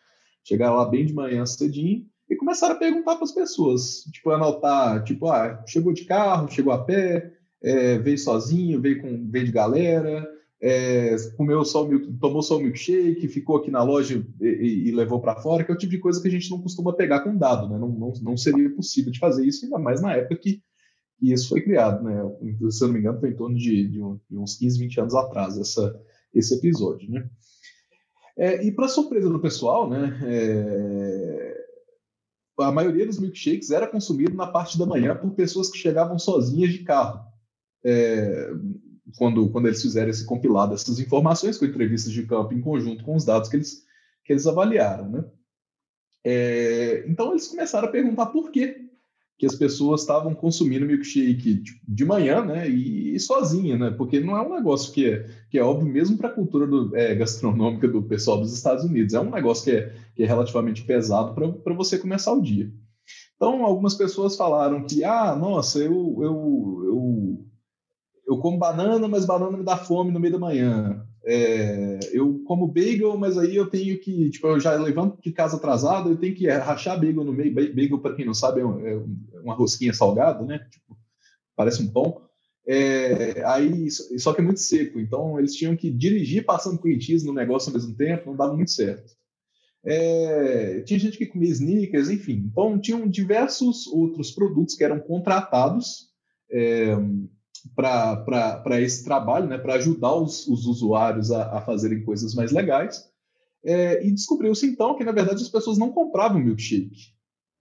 chegaram 0.43 0.75
lá 0.75 0.85
bem 0.85 1.05
de 1.05 1.13
manhã 1.13 1.45
cedinho 1.45 2.05
e 2.29 2.35
começaram 2.35 2.75
a 2.75 2.79
perguntar 2.79 3.15
para 3.15 3.23
as 3.23 3.31
pessoas, 3.31 4.03
tipo 4.11 4.29
anotar, 4.31 5.03
tipo, 5.03 5.27
ah, 5.27 5.63
chegou 5.67 5.93
de 5.93 6.05
carro, 6.05 6.51
chegou 6.51 6.73
a 6.73 6.83
pé, 6.83 7.33
é, 7.61 7.97
veio 7.97 8.17
sozinho, 8.17 8.81
veio 8.81 9.01
com 9.01 9.29
veio 9.29 9.45
de 9.45 9.51
galera, 9.51 10.27
é, 10.61 11.15
comeu 11.35 11.65
só 11.65 11.85
o 11.85 12.17
tomou 12.17 12.41
só 12.41 12.57
o 12.57 12.61
milkshake, 12.61 13.27
ficou 13.27 13.57
aqui 13.57 13.69
na 13.69 13.83
loja 13.83 14.25
e, 14.39 14.45
e, 14.45 14.87
e 14.87 14.91
levou 14.91 15.19
para 15.19 15.35
fora, 15.35 15.63
que 15.63 15.71
é 15.71 15.75
o 15.75 15.77
tipo 15.77 15.91
de 15.91 15.99
coisa 15.99 16.21
que 16.21 16.27
a 16.27 16.31
gente 16.31 16.49
não 16.49 16.61
costuma 16.61 16.93
pegar 16.93 17.19
com 17.19 17.35
dado, 17.35 17.67
né? 17.67 17.77
Não, 17.77 17.89
não, 17.89 18.13
não 18.21 18.37
seria 18.37 18.69
possível 18.69 19.11
de 19.11 19.19
fazer 19.19 19.45
isso, 19.45 19.65
ainda 19.65 19.77
mais 19.77 20.01
na 20.01 20.13
época 20.13 20.37
que, 20.37 20.61
que 21.17 21.31
isso 21.31 21.49
foi 21.49 21.61
criado, 21.61 22.03
né? 22.03 22.21
Se 22.69 22.83
eu 22.83 22.87
não 22.87 22.93
me 22.93 22.99
engano, 22.99 23.19
foi 23.19 23.29
em 23.29 23.35
torno 23.35 23.55
de, 23.55 23.87
de, 23.87 24.01
um, 24.01 24.19
de 24.29 24.37
uns 24.37 24.57
15, 24.57 24.79
20 24.79 25.01
anos 25.01 25.15
atrás, 25.15 25.57
essa, 25.57 26.01
esse 26.33 26.55
episódio, 26.55 27.09
né? 27.09 27.29
É, 28.37 28.65
e 28.65 28.71
para 28.71 28.87
surpresa 28.87 29.29
do 29.29 29.39
pessoal, 29.39 29.89
né? 29.89 30.19
É, 30.25 31.63
a 32.59 32.71
maioria 32.71 33.05
dos 33.05 33.19
milkshakes 33.19 33.71
era 33.71 33.87
consumido 33.87 34.35
na 34.35 34.47
parte 34.47 34.77
da 34.77 34.85
manhã 34.85 35.15
por 35.15 35.31
pessoas 35.31 35.69
que 35.69 35.77
chegavam 35.77 36.17
sozinhas 36.19 36.71
de 36.71 36.83
carro. 36.83 37.21
É, 37.83 38.51
quando, 39.17 39.49
quando 39.49 39.67
eles 39.67 39.81
fizeram 39.81 40.09
esse 40.09 40.25
compilado 40.25 40.71
dessas 40.71 40.99
informações 40.99 41.57
com 41.57 41.65
entrevistas 41.65 42.11
de 42.11 42.25
campo 42.25 42.53
em 42.53 42.61
conjunto 42.61 43.03
com 43.03 43.15
os 43.15 43.25
dados 43.25 43.49
que 43.49 43.57
eles, 43.57 43.83
que 44.23 44.33
eles 44.33 44.47
avaliaram. 44.47 45.09
Né? 45.09 45.25
É, 46.23 47.05
então 47.07 47.31
eles 47.31 47.47
começaram 47.47 47.87
a 47.87 47.91
perguntar 47.91 48.27
por 48.27 48.51
quê 48.51 48.89
que 49.37 49.45
as 49.45 49.55
pessoas 49.55 50.01
estavam 50.01 50.33
consumindo 50.33 50.85
milkshake 50.85 51.63
de 51.87 52.05
manhã, 52.05 52.45
né, 52.45 52.69
e, 52.69 53.15
e 53.15 53.19
sozinha, 53.19 53.77
né, 53.77 53.91
porque 53.91 54.19
não 54.19 54.37
é 54.37 54.41
um 54.41 54.55
negócio 54.55 54.93
que 54.93 55.09
é, 55.09 55.27
que 55.49 55.57
é 55.57 55.63
óbvio 55.63 55.91
mesmo 55.91 56.17
para 56.17 56.29
a 56.29 56.33
cultura 56.33 56.67
do, 56.67 56.95
é, 56.95 57.13
gastronômica 57.15 57.87
do 57.87 58.03
pessoal 58.03 58.39
dos 58.39 58.53
Estados 58.53 58.83
Unidos, 58.85 59.13
é 59.13 59.19
um 59.19 59.31
negócio 59.31 59.65
que 59.65 59.71
é, 59.71 59.95
que 60.15 60.23
é 60.23 60.25
relativamente 60.25 60.83
pesado 60.83 61.33
para 61.33 61.73
você 61.73 61.97
começar 61.97 62.31
o 62.31 62.41
dia. 62.41 62.71
Então, 63.35 63.65
algumas 63.65 63.95
pessoas 63.95 64.37
falaram 64.37 64.85
que, 64.85 65.03
ah, 65.03 65.35
nossa, 65.35 65.79
eu, 65.79 66.17
eu, 66.21 66.81
eu 66.85 67.45
eu 68.27 68.37
como 68.37 68.57
banana, 68.57 69.07
mas 69.07 69.25
banana 69.25 69.57
me 69.57 69.63
dá 69.63 69.77
fome 69.77 70.11
no 70.11 70.19
meio 70.19 70.33
da 70.33 70.39
manhã. 70.39 71.05
É, 71.25 71.99
eu 72.11 72.43
como 72.45 72.67
bagel, 72.67 73.17
mas 73.17 73.37
aí 73.37 73.55
eu 73.55 73.69
tenho 73.69 73.97
que, 73.99 74.29
tipo, 74.29 74.47
eu 74.47 74.59
já 74.59 74.75
levanto 74.75 75.21
de 75.21 75.31
casa 75.31 75.55
atrasado, 75.55 76.09
eu 76.09 76.17
tenho 76.17 76.35
que 76.35 76.47
rachar 76.49 76.99
bagel 76.99 77.23
no 77.23 77.31
meio. 77.31 77.53
Bagel, 77.53 77.99
para 77.99 78.15
quem 78.15 78.25
não 78.25 78.33
sabe, 78.33 78.61
é, 78.61 78.63
é 78.63 79.01
uma 79.41 79.55
rosquinha 79.55 79.93
salgada, 79.93 80.43
né? 80.43 80.59
Tipo, 80.69 80.97
parece 81.55 81.81
um 81.81 81.87
pão. 81.87 82.21
É, 82.65 83.43
aí, 83.45 83.89
só 83.91 84.33
que 84.33 84.39
é 84.39 84.43
muito 84.43 84.59
seco, 84.59 84.99
então 84.99 85.37
eles 85.37 85.53
tinham 85.53 85.75
que 85.75 85.91
dirigir 85.91 86.45
passando 86.45 86.79
cream 86.79 86.99
cheese 86.99 87.25
no 87.25 87.33
negócio 87.33 87.69
ao 87.69 87.73
mesmo 87.73 87.93
tempo, 87.95 88.29
não 88.29 88.37
dava 88.37 88.53
muito 88.53 88.71
certo. 88.71 89.13
É, 89.85 90.81
tinha 90.81 90.97
gente 90.97 91.17
que 91.17 91.25
comia 91.25 91.49
sneakers, 91.49 92.09
enfim. 92.09 92.49
Então, 92.49 92.79
tinham 92.79 93.07
diversos 93.07 93.85
outros 93.87 94.31
produtos 94.31 94.75
que 94.75 94.83
eram 94.83 94.99
contratados 94.99 96.09
é, 96.49 96.95
para 97.75 98.81
esse 98.81 99.03
trabalho, 99.03 99.47
né, 99.47 99.57
para 99.57 99.75
ajudar 99.75 100.15
os, 100.15 100.47
os 100.47 100.65
usuários 100.65 101.31
a, 101.31 101.57
a, 101.57 101.61
fazerem 101.61 102.03
coisas 102.03 102.33
mais 102.35 102.51
legais. 102.51 103.09
É, 103.65 104.05
e 104.05 104.11
descobriu-se 104.11 104.65
então 104.65 104.95
que, 104.95 105.05
na 105.05 105.11
verdade, 105.11 105.41
as 105.41 105.49
pessoas 105.49 105.77
não 105.77 105.91
compravam 105.91 106.39
milkshake 106.39 107.13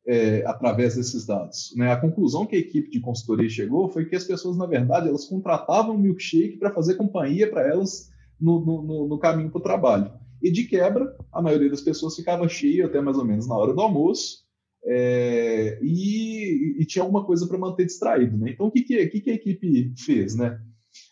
é, 0.06 0.44
através 0.46 0.96
desses 0.96 1.25
dados. 1.25 1.72
Né? 1.76 1.93
A 1.93 2.00
conclusão 2.00 2.44
que 2.44 2.56
a 2.56 2.58
equipe 2.58 2.90
de 2.90 3.00
consultoria 3.00 3.49
chegou 3.49 3.88
foi 3.88 4.04
que 4.06 4.16
as 4.16 4.25
pessoas, 4.25 4.56
na 4.56 4.66
verdade, 4.66 5.08
elas 5.08 5.26
contratavam 5.26 5.96
milkshake 5.96 6.58
para 6.58 6.72
fazer 6.72 6.94
companhia 6.94 7.49
para 7.49 7.66
elas 7.69 8.10
no, 8.40 8.60
no, 8.60 9.08
no 9.08 9.19
caminho 9.19 9.50
para 9.50 9.60
o 9.60 9.62
trabalho. 9.62 10.12
E 10.43 10.50
de 10.50 10.64
quebra, 10.64 11.16
a 11.32 11.40
maioria 11.40 11.70
das 11.70 11.81
pessoas 11.81 12.16
ficava 12.16 12.49
cheia 12.49 12.87
até 12.87 13.00
mais 13.00 13.16
ou 13.16 13.25
menos 13.25 13.46
na 13.46 13.56
hora 13.56 13.72
do 13.72 13.81
almoço, 13.81 14.42
é, 14.84 15.79
e, 15.81 16.81
e, 16.81 16.84
tinha 16.84 17.02
alguma 17.02 17.25
coisa 17.25 17.46
para 17.46 17.58
manter 17.58 17.87
distraído. 17.87 18.37
Né? 18.37 18.50
Então, 18.50 18.67
o 18.67 18.70
que, 18.70 18.82
que, 18.82 19.20
que, 19.20 19.31
a 19.31 19.34
equipe 19.34 19.94
fez? 19.96 20.34
Né? 20.34 20.61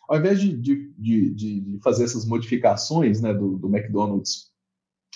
Ao 0.09 0.17
invés 0.17 0.39
de, 0.39 0.57
de, 0.57 0.93
de, 0.97 1.33
de 1.33 1.79
fazer 1.81 2.03
essas 2.03 2.25
modificações 2.25 3.21
né, 3.21 3.33
do, 3.33 3.57
do, 3.57 3.73
McDonald's, 3.73 4.51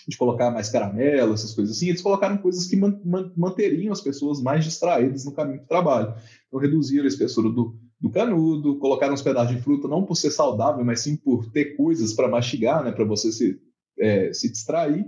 de 0.07 0.17
colocar 0.17 0.51
mais 0.51 0.69
caramelo, 0.69 1.33
essas 1.33 1.53
coisas 1.53 1.75
assim, 1.75 1.89
eles 1.89 2.01
colocaram 2.01 2.37
coisas 2.37 2.67
que 2.67 2.75
man, 2.75 2.99
man, 3.03 3.33
manteriam 3.35 3.91
as 3.91 4.01
pessoas 4.01 4.41
mais 4.41 4.63
distraídas 4.63 5.25
no 5.25 5.33
caminho 5.33 5.61
do 5.61 5.67
trabalho. 5.67 6.13
Então, 6.47 6.59
reduziram 6.59 7.05
a 7.05 7.07
espessura 7.07 7.49
do, 7.49 7.77
do 7.99 8.09
canudo, 8.09 8.77
colocaram 8.77 9.13
uns 9.13 9.21
pedaços 9.21 9.55
de 9.55 9.61
fruta, 9.61 9.87
não 9.87 10.05
por 10.05 10.15
ser 10.15 10.31
saudável, 10.31 10.85
mas 10.85 11.01
sim 11.01 11.17
por 11.17 11.51
ter 11.51 11.75
coisas 11.75 12.13
para 12.13 12.29
mastigar, 12.29 12.83
né, 12.83 12.91
para 12.91 13.03
você 13.03 13.31
se, 13.31 13.59
é, 13.99 14.31
se 14.31 14.49
distrair. 14.49 15.05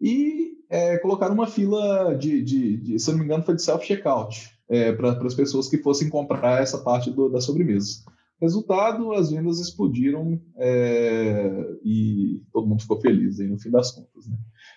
E 0.00 0.53
é, 0.70 0.98
colocaram 0.98 1.34
uma 1.34 1.46
fila 1.46 2.14
de, 2.14 2.42
de, 2.42 2.76
de, 2.78 2.98
se 2.98 3.10
não 3.10 3.18
me 3.18 3.24
engano, 3.24 3.44
foi 3.44 3.54
de 3.54 3.62
self-checkout 3.62 4.50
é, 4.68 4.92
para 4.92 5.10
as 5.10 5.34
pessoas 5.34 5.68
que 5.68 5.78
fossem 5.78 6.08
comprar 6.08 6.62
essa 6.62 6.78
parte 6.78 7.10
do, 7.10 7.28
da 7.28 7.40
sobremesa. 7.40 8.04
Resultado, 8.40 9.12
as 9.12 9.30
vendas 9.30 9.60
explodiram 9.60 10.40
é, 10.56 11.76
e 11.84 12.42
todo 12.52 12.66
mundo 12.66 12.82
ficou 12.82 13.00
feliz 13.00 13.40
aí 13.40 13.46
no 13.46 13.58
fim 13.58 13.70
das 13.70 13.92
contas. 13.92 14.26
Né? 14.26 14.36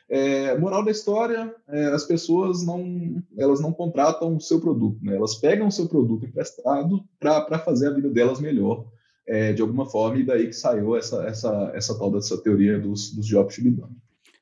É, 0.10 0.57
moral 0.57 0.86
da 0.86 0.92
história, 0.92 1.54
é, 1.68 1.88
as 1.88 2.06
pessoas 2.06 2.66
não, 2.66 3.22
elas 3.38 3.60
não 3.60 3.74
contratam 3.74 4.36
o 4.36 4.39
seu 4.39 4.62
produto, 4.62 5.04
né? 5.04 5.16
elas 5.16 5.36
pegam 5.36 5.68
o 5.68 5.72
seu 5.72 5.88
produto 5.88 6.25
emprestado 6.25 7.04
para 7.19 7.60
fazer 7.60 7.88
a 7.88 7.94
vida 7.94 8.10
delas 8.10 8.39
melhor, 8.39 8.86
é, 9.28 9.51
de 9.51 9.62
alguma 9.62 9.86
forma, 9.86 10.19
e 10.19 10.25
daí 10.25 10.48
que 10.48 10.54
saiu 10.54 10.95
essa, 10.95 11.24
essa, 11.24 11.72
essa 11.74 11.98
tal 11.98 12.12
dessa 12.12 12.42
teoria 12.42 12.80
dos, 12.80 13.13
dos 13.13 13.25
jobs 13.25 13.56
to 13.56 13.63
be 13.63 13.72
done. 13.72 13.95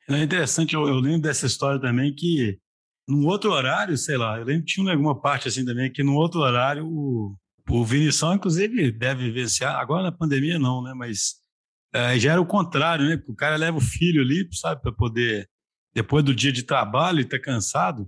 É 0.08 0.22
interessante, 0.22 0.76
eu, 0.76 0.88
eu, 0.88 1.00
lembro 1.00 1.22
dessa 1.22 1.48
história 1.48 1.82
também 1.82 2.14
que 2.14 2.60
num 3.08 3.26
outro 3.26 3.52
horário, 3.52 3.98
sei 3.98 4.18
lá, 4.18 4.38
eu 4.38 4.46
lembro 4.46 4.66
que 4.66 4.74
tinha 4.74 4.92
alguma 4.92 5.20
parte 5.20 5.48
assim 5.48 5.66
também 5.66 5.92
que 5.92 6.04
num 6.04 6.16
outro 6.16 6.42
horário 6.42 6.86
o, 6.88 7.36
o 7.70 7.84
Vinição, 7.86 8.34
inclusive, 8.34 8.92
deve 8.92 9.24
vivenciar, 9.26 9.76
agora 9.76 10.04
na 10.04 10.12
pandemia 10.12 10.60
não, 10.60 10.84
né, 10.84 10.94
mas 10.94 11.36
é, 11.94 12.20
já 12.20 12.34
era 12.34 12.42
o 12.42 12.46
contrário, 12.46 13.06
né, 13.08 13.18
porque 13.18 13.32
o 13.32 13.36
cara 13.36 13.56
leva 13.56 13.78
o 13.78 13.82
filho 13.82 14.22
ali, 14.22 14.48
sabe, 14.52 14.82
para 14.82 14.92
poder, 14.92 15.50
depois 15.94 16.24
do 16.24 16.36
dia 16.36 16.52
de 16.52 16.64
trabalho, 16.64 17.20
ele 17.20 17.28
tá 17.28 17.40
cansado, 17.40 18.08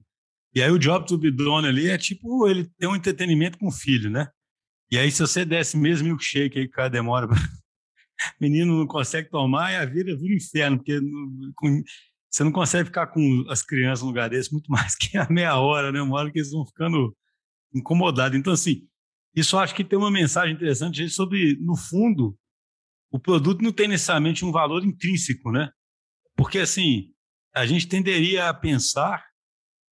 e 0.54 0.62
aí 0.62 0.70
o 0.70 0.80
job 0.80 1.08
do 1.08 1.18
bidone 1.18 1.68
ali 1.68 1.90
é 1.90 1.98
tipo 1.98 2.48
ele 2.48 2.70
ter 2.78 2.88
um 2.88 2.96
entretenimento 2.96 3.58
com 3.58 3.68
o 3.68 3.72
filho, 3.72 4.10
né, 4.10 4.28
e 4.92 5.00
aí 5.00 5.12
se 5.12 5.20
você 5.22 5.44
desse 5.44 5.76
mesmo 5.78 6.08
milkshake 6.08 6.60
aí 6.60 6.66
que 6.66 6.72
o 6.72 6.76
cara 6.76 6.90
demora 6.90 7.28
menino 8.40 8.78
não 8.78 8.88
consegue 8.88 9.30
tomar 9.30 9.72
e 9.72 9.76
a 9.76 9.86
vida 9.86 10.16
vira 10.18 10.36
inferno, 10.36 10.78
porque 10.78 11.00
com, 11.56 11.84
você 12.30 12.44
não 12.44 12.52
consegue 12.52 12.86
ficar 12.86 13.08
com 13.08 13.46
as 13.50 13.64
crianças 13.64 14.02
num 14.02 14.10
lugar 14.10 14.30
desse 14.30 14.52
muito 14.52 14.70
mais 14.72 14.96
que 14.96 15.18
a 15.18 15.28
meia 15.30 15.58
hora, 15.58 15.92
né? 15.92 16.02
Uma 16.02 16.18
hora 16.18 16.32
que 16.32 16.40
eles 16.40 16.52
vão 16.52 16.66
ficando 16.66 17.16
incomodados. 17.74 18.38
Então, 18.38 18.54
assim, 18.54 18.88
isso 19.36 19.58
acho 19.58 19.76
que 19.76 19.84
tem 19.84 19.98
uma 19.98 20.12
mensagem 20.12 20.56
interessante 20.56 21.10
sobre, 21.10 21.58
no 21.60 21.76
fundo, 21.76 22.38
o 23.12 23.20
produto 23.20 23.62
não 23.62 23.72
tem 23.72 23.88
necessariamente 23.88 24.44
um 24.44 24.52
valor 24.52 24.84
intrínseco, 24.84 25.52
né? 25.52 25.70
Porque, 26.36 26.60
assim, 26.60 27.12
a 27.56 27.66
gente 27.66 27.88
tenderia 27.88 28.50
a 28.50 28.54
pensar 28.54 29.26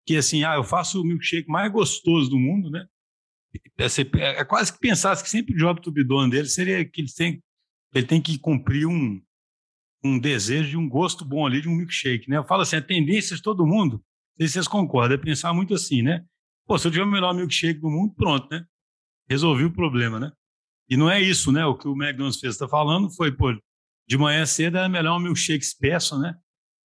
que, 0.06 0.16
assim, 0.18 0.44
ah, 0.44 0.56
eu 0.56 0.64
faço 0.64 1.02
o 1.02 1.06
milkshake 1.06 1.50
mais 1.50 1.72
gostoso 1.72 2.30
do 2.30 2.38
mundo, 2.38 2.70
né? 2.70 2.86
É, 3.78 3.86
é, 3.86 4.40
é 4.42 4.46
quase 4.46 4.74
que 4.74 4.80
pensasse 4.80 5.24
que 5.24 5.30
sempre 5.30 5.56
o 5.56 5.58
job 5.58 5.82
to 5.82 5.92
be 5.92 6.04
done 6.04 6.30
dele 6.30 6.48
seria 6.48 6.84
que 6.84 7.02
eles 7.02 7.14
têm 7.14 7.42
ele 7.96 8.06
tem 8.06 8.22
que 8.22 8.38
cumprir 8.38 8.86
um, 8.86 9.22
um 10.04 10.20
desejo 10.20 10.70
de 10.70 10.78
um 10.78 10.88
gosto 10.88 11.24
bom 11.24 11.48
ali 11.48 11.62
de 11.62 11.70
um 11.70 11.76
milkshake, 11.76 12.30
né? 12.30 12.38
Eu 12.38 12.44
falo 12.44 12.62
assim, 12.62 12.76
a 12.76 12.82
tendência 12.82 13.36
de 13.38 13.42
todo 13.42 13.66
mundo, 13.66 13.94
não 13.94 14.38
sei 14.40 14.48
se 14.48 14.54
vocês 14.54 14.68
concordam, 14.68 15.16
é 15.16 15.18
pensar 15.18 15.54
muito 15.54 15.74
assim, 15.74 16.02
né? 16.02 16.24
Pô, 16.68 16.78
se 16.78 16.86
eu 16.86 16.92
tiver 16.92 17.06
o 17.06 17.10
melhor 17.10 17.34
milkshake 17.34 17.80
do 17.80 17.90
mundo, 17.90 18.14
pronto, 18.14 18.48
né? 18.52 18.66
Resolvi 19.30 19.64
o 19.64 19.72
problema, 19.72 20.20
né? 20.20 20.32
E 20.90 20.98
não 20.98 21.10
é 21.10 21.22
isso, 21.22 21.52
né? 21.54 21.66
O 21.66 21.76
que 21.76 21.88
o 21.88 21.94
McDonald's 21.94 22.40
fez 22.40 22.54
está 22.54 22.68
falando 22.68 23.10
foi, 23.16 23.32
pô, 23.32 23.58
de 24.08 24.18
manhã 24.18 24.46
cedo 24.46 24.78
era 24.78 24.90
melhor 24.90 25.18
um 25.18 25.22
milkshake 25.22 25.64
espesso, 25.64 26.20
né? 26.20 26.36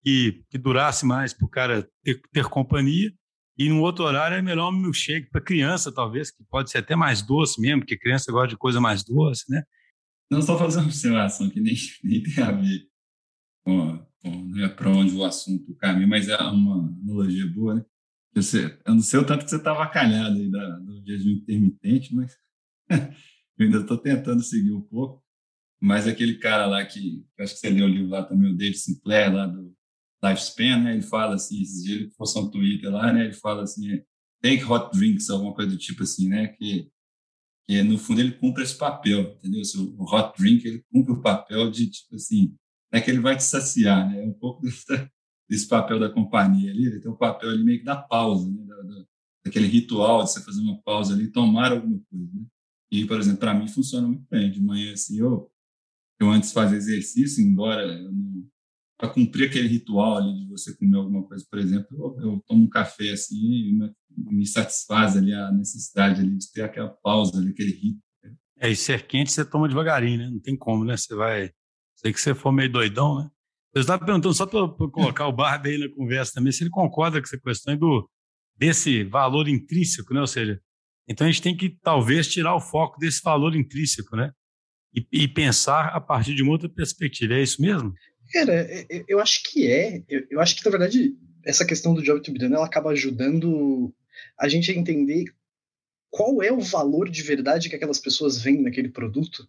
Que, 0.03 0.45
que 0.49 0.57
durasse 0.57 1.05
mais 1.05 1.35
para 1.35 1.45
o 1.45 1.51
cara 1.51 1.89
ter, 2.05 2.23
ter 2.33 2.45
companhia. 2.47 3.13
E 3.59 3.69
no 3.69 3.81
outro 3.81 4.05
horário 4.05 4.37
é 4.37 4.43
melhor 4.43 4.71
um 4.71 4.77
milkshake 4.77 5.29
para 5.29 5.41
criança, 5.41 5.93
talvez, 5.93 6.31
que 6.31 6.43
pode 6.45 6.71
ser 6.71 6.79
até 6.79 6.95
mais 6.95 7.21
doce 7.21 7.61
mesmo, 7.61 7.81
porque 7.81 7.99
criança 7.99 8.31
gosta 8.31 8.49
de 8.49 8.57
coisa 8.57 8.81
mais 8.81 9.05
doce, 9.05 9.51
né? 9.51 9.65
Não, 10.31 10.41
só 10.41 10.57
fazer 10.57 10.79
uma 10.79 10.87
observação 10.87 11.51
que 11.51 11.61
nem, 11.61 11.75
nem 12.05 12.23
tem 12.23 12.45
a 12.45 12.53
ver. 12.53 12.89
né, 14.25 14.69
para 14.69 14.91
onde 14.91 15.15
o 15.15 15.25
assunto 15.25 15.75
caminha, 15.77 16.07
mas 16.07 16.29
é 16.29 16.37
uma 16.37 16.89
analogia 17.03 17.47
boa, 17.47 17.75
né? 17.77 17.85
Você, 18.35 18.79
eu 18.87 18.95
não 18.95 19.03
sei 19.03 19.19
o 19.19 19.27
tanto 19.27 19.45
que 19.45 19.51
você 19.51 19.57
estava 19.57 19.85
tá 19.87 19.91
calhado 19.91 20.37
aí 20.37 20.49
da, 20.49 20.79
do 20.79 21.05
jejum 21.05 21.31
intermitente, 21.31 22.15
mas 22.15 22.37
eu 23.59 23.67
ainda 23.67 23.79
estou 23.79 23.99
tentando 23.99 24.43
seguir 24.43 24.73
um 24.73 24.81
pouco. 24.81 25.25
Mas 25.83 26.07
aquele 26.07 26.39
cara 26.39 26.67
lá 26.67 26.85
que 26.85 27.25
acho 27.39 27.55
que 27.55 27.61
você 27.61 27.71
leu 27.71 27.87
o 27.87 27.89
livro 27.89 28.11
lá 28.11 28.23
também, 28.23 28.53
o 28.53 28.57
David 28.57 28.79
Sinclair, 28.79 29.35
lá 29.35 29.47
do 29.47 29.75
Lifespan, 30.23 30.79
né? 30.79 30.93
Ele 30.93 31.03
fala 31.03 31.35
assim, 31.35 31.61
esses 31.63 31.83
dias 31.83 32.01
ele 32.03 32.11
postou 32.17 32.45
um 32.45 32.51
Twitter 32.51 32.91
lá, 32.91 33.13
né? 33.13 33.25
Ele 33.25 33.33
fala 33.33 33.63
assim, 33.63 34.01
take 34.43 34.63
hot 34.65 34.97
drinks, 34.97 35.31
alguma 35.31 35.55
coisa 35.55 35.71
do 35.71 35.79
tipo 35.79 36.03
assim, 36.03 36.29
né? 36.29 36.49
Que, 36.49 36.91
que 37.71 37.85
no 37.85 37.97
fundo 37.97 38.21
ele 38.21 38.33
cumpre 38.33 38.65
esse 38.65 38.77
papel, 38.77 39.37
entendeu? 39.39 39.63
O 39.97 40.05
hot 40.05 40.37
drink, 40.37 40.67
ele 40.67 40.85
cumpre 40.93 41.13
o 41.13 41.23
papel 41.23 41.71
de, 41.71 41.89
tipo 41.89 42.17
assim, 42.17 42.53
é 42.91 43.01
que 43.01 43.09
ele 43.09 43.21
vai 43.21 43.37
te 43.37 43.45
saciar, 43.45 44.11
né? 44.11 44.21
Um 44.25 44.33
pouco 44.33 44.67
desse, 45.49 45.69
papel 45.69 46.01
da 46.01 46.11
companhia 46.11 46.73
ali, 46.73 46.87
ele 46.87 47.01
tem 47.01 47.09
um 47.09 47.17
papel 47.17 47.51
ali 47.51 47.63
meio 47.63 47.79
que 47.79 47.85
da 47.85 47.95
pausa, 47.95 48.51
né? 48.51 48.65
Da, 48.65 48.83
da, 48.83 49.05
daquele 49.45 49.69
ritual 49.69 50.25
de 50.25 50.33
você 50.33 50.43
fazer 50.43 50.61
uma 50.61 50.83
pausa 50.83 51.15
ali 51.15 51.31
tomar 51.31 51.71
alguma 51.71 52.01
coisa, 52.11 52.29
né? 52.35 52.45
E, 52.91 53.05
por 53.05 53.21
exemplo, 53.21 53.39
para 53.39 53.55
mim 53.55 53.69
funciona 53.69 54.09
muito 54.09 54.27
bem. 54.29 54.51
De 54.51 54.61
manhã, 54.61 54.93
assim, 54.93 55.21
eu 55.21 55.49
eu 56.19 56.29
antes 56.29 56.53
fazer 56.53 56.77
exercício, 56.77 57.43
embora 57.43 57.87
para 59.01 59.09
cumprir 59.09 59.49
aquele 59.49 59.67
ritual 59.67 60.19
ali 60.19 60.35
de 60.35 60.47
você 60.47 60.77
comer 60.77 60.99
alguma 60.99 61.27
coisa, 61.27 61.45
por 61.51 61.59
exemplo, 61.59 61.89
eu, 61.91 62.31
eu 62.33 62.45
tomo 62.47 62.65
um 62.65 62.69
café 62.69 63.11
assim 63.13 63.37
e 63.37 63.73
me, 63.73 63.95
me, 64.31 64.47
satisfaz 64.47 65.17
ali 65.17 65.33
a 65.33 65.51
necessidade 65.51 66.21
ali 66.21 66.37
de 66.37 66.53
ter 66.53 66.63
aquela 66.63 66.91
pausa 66.91 67.39
ali, 67.39 67.51
aquele 67.51 67.73
ritmo. 67.73 68.03
É, 68.59 68.71
e 68.71 68.77
ser 68.77 69.07
quente 69.07 69.33
você 69.33 69.43
toma 69.43 69.67
devagarinho, 69.69 70.19
né? 70.19 70.29
Não 70.31 70.39
tem 70.39 70.55
como, 70.55 70.85
né? 70.85 70.99
Você 70.99 71.15
vai. 71.15 71.51
Sei 71.97 72.13
que 72.13 72.21
você 72.21 72.35
for 72.35 72.53
meio 72.53 72.71
doidão, 72.71 73.19
né? 73.19 73.31
Eu 73.75 73.81
estava 73.81 74.05
perguntando, 74.05 74.35
só 74.35 74.45
para 74.45 74.69
colocar 74.91 75.27
o 75.27 75.33
Barbie 75.33 75.71
aí 75.71 75.79
na 75.79 75.89
conversa 75.95 76.33
também, 76.35 76.53
se 76.53 76.63
ele 76.63 76.71
concorda 76.71 77.19
com 77.19 77.27
essa 77.27 77.39
questão 77.39 77.77
do, 77.79 78.11
desse 78.55 79.05
valor 79.05 79.49
intrínseco, 79.49 80.13
né? 80.13 80.21
Ou 80.21 80.27
seja, 80.27 80.61
então 81.09 81.27
a 81.27 81.31
gente 81.31 81.41
tem 81.41 81.57
que 81.57 81.71
talvez 81.83 82.29
tirar 82.29 82.55
o 82.55 82.61
foco 82.61 82.99
desse 82.99 83.23
valor 83.23 83.57
intrínseco, 83.57 84.15
né? 84.15 84.31
e, 84.95 85.07
e, 85.13 85.29
pensar 85.29 85.87
a 85.89 86.01
partir 86.01 86.35
de 86.35 86.43
uma 86.43 86.53
outra 86.53 86.69
perspectiva. 86.69 87.35
É 87.35 87.43
isso 87.43 87.61
mesmo? 87.63 87.93
Cara, 88.33 88.67
eu 89.09 89.19
acho 89.19 89.43
que 89.43 89.71
é. 89.71 90.03
Eu, 90.09 90.41
acho 90.41 90.57
que, 90.57 90.65
na 90.65 90.71
verdade, 90.71 91.17
essa 91.45 91.65
questão 91.65 91.93
do 91.95 92.03
job 92.03 92.23
to 92.23 92.33
be 92.33 92.39
done, 92.39 92.55
ela 92.55 92.67
acaba 92.67 92.91
ajudando 92.91 93.93
a 94.39 94.49
gente 94.49 94.71
a 94.71 94.75
entender 94.75 95.25
qual 96.11 96.43
é 96.43 96.53
o 96.53 96.61
valor 96.61 97.09
de 97.09 97.23
verdade 97.23 97.69
que 97.69 97.77
aquelas 97.77 97.99
pessoas 97.99 98.41
veem 98.41 98.63
naquele 98.63 98.89
produto. 98.89 99.49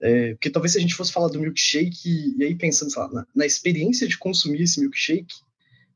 É, 0.00 0.32
porque 0.34 0.50
talvez 0.50 0.72
se 0.72 0.78
a 0.78 0.80
gente 0.80 0.94
fosse 0.94 1.12
falar 1.12 1.28
do 1.28 1.40
milkshake, 1.40 2.36
e 2.38 2.44
aí 2.44 2.54
pensando 2.54 2.92
lá, 2.96 3.08
na, 3.12 3.26
na, 3.34 3.46
experiência 3.46 4.06
de 4.06 4.16
consumir 4.16 4.62
esse 4.62 4.80
milkshake, 4.80 5.34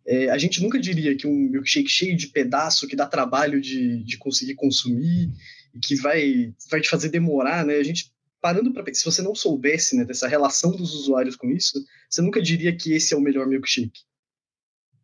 é, 0.05 0.29
a 0.29 0.37
gente 0.37 0.61
nunca 0.61 0.81
diria 0.81 1.17
que 1.17 1.27
um 1.27 1.35
milkshake 1.35 1.89
cheio 1.89 2.17
de 2.17 2.27
pedaço, 2.27 2.89
que 2.89 2.97
dá 2.97 3.07
trabalho 3.07 3.61
de, 3.61 4.03
de 4.03 4.19
conseguir 4.19 4.55
consumir, 4.55 5.31
e 5.73 5.79
que 5.79 5.95
vai, 5.97 6.53
vai 6.69 6.81
te 6.81 6.89
fazer 6.89 7.11
demorar, 7.11 7.65
né? 7.65 7.77
A 7.77 7.83
gente 7.83 8.13
parando 8.43 8.73
para 8.73 8.93
se 8.93 9.05
você 9.05 9.23
não 9.23 9.35
soubesse 9.35 9.97
né, 9.97 10.05
dessa 10.05 10.27
relação 10.27 10.73
dos 10.73 10.93
usuários 10.95 11.37
com 11.37 11.49
isso, 11.49 11.83
você 12.11 12.21
nunca 12.21 12.43
diria 12.43 12.77
que 12.77 12.93
esse 12.93 13.15
é 13.15 13.17
o 13.17 13.21
melhor 13.21 13.47
milkshake. 13.47 14.03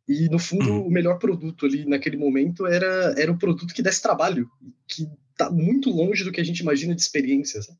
E 0.08 0.28
no 0.28 0.38
fundo, 0.38 0.70
uhum. 0.70 0.86
o 0.86 0.90
melhor 0.90 1.18
produto 1.18 1.64
ali 1.64 1.86
naquele 1.86 2.16
momento 2.16 2.66
era 2.66 3.14
era 3.16 3.30
o 3.30 3.38
produto 3.38 3.72
que 3.72 3.82
desse 3.82 4.02
trabalho, 4.02 4.50
que 4.86 5.08
está 5.30 5.50
muito 5.50 5.90
longe 5.90 6.24
do 6.24 6.32
que 6.32 6.40
a 6.40 6.44
gente 6.44 6.60
imagina 6.60 6.94
de 6.94 7.00
experiência. 7.00 7.62
Sabe? 7.62 7.78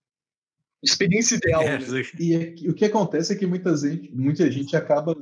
Experiência 0.83 1.35
ideal. 1.37 1.62
É, 1.62 1.79
né? 1.79 2.03
E, 2.21 2.55
e, 2.62 2.69
o 2.69 2.75
que 2.75 2.85
acontece 2.85 3.33
é 3.33 3.37
que 3.37 3.47
muita 3.47 3.77
gente, 3.77 4.15
muita 4.15 4.50
gente 4.50 4.77
acaba 4.77 5.17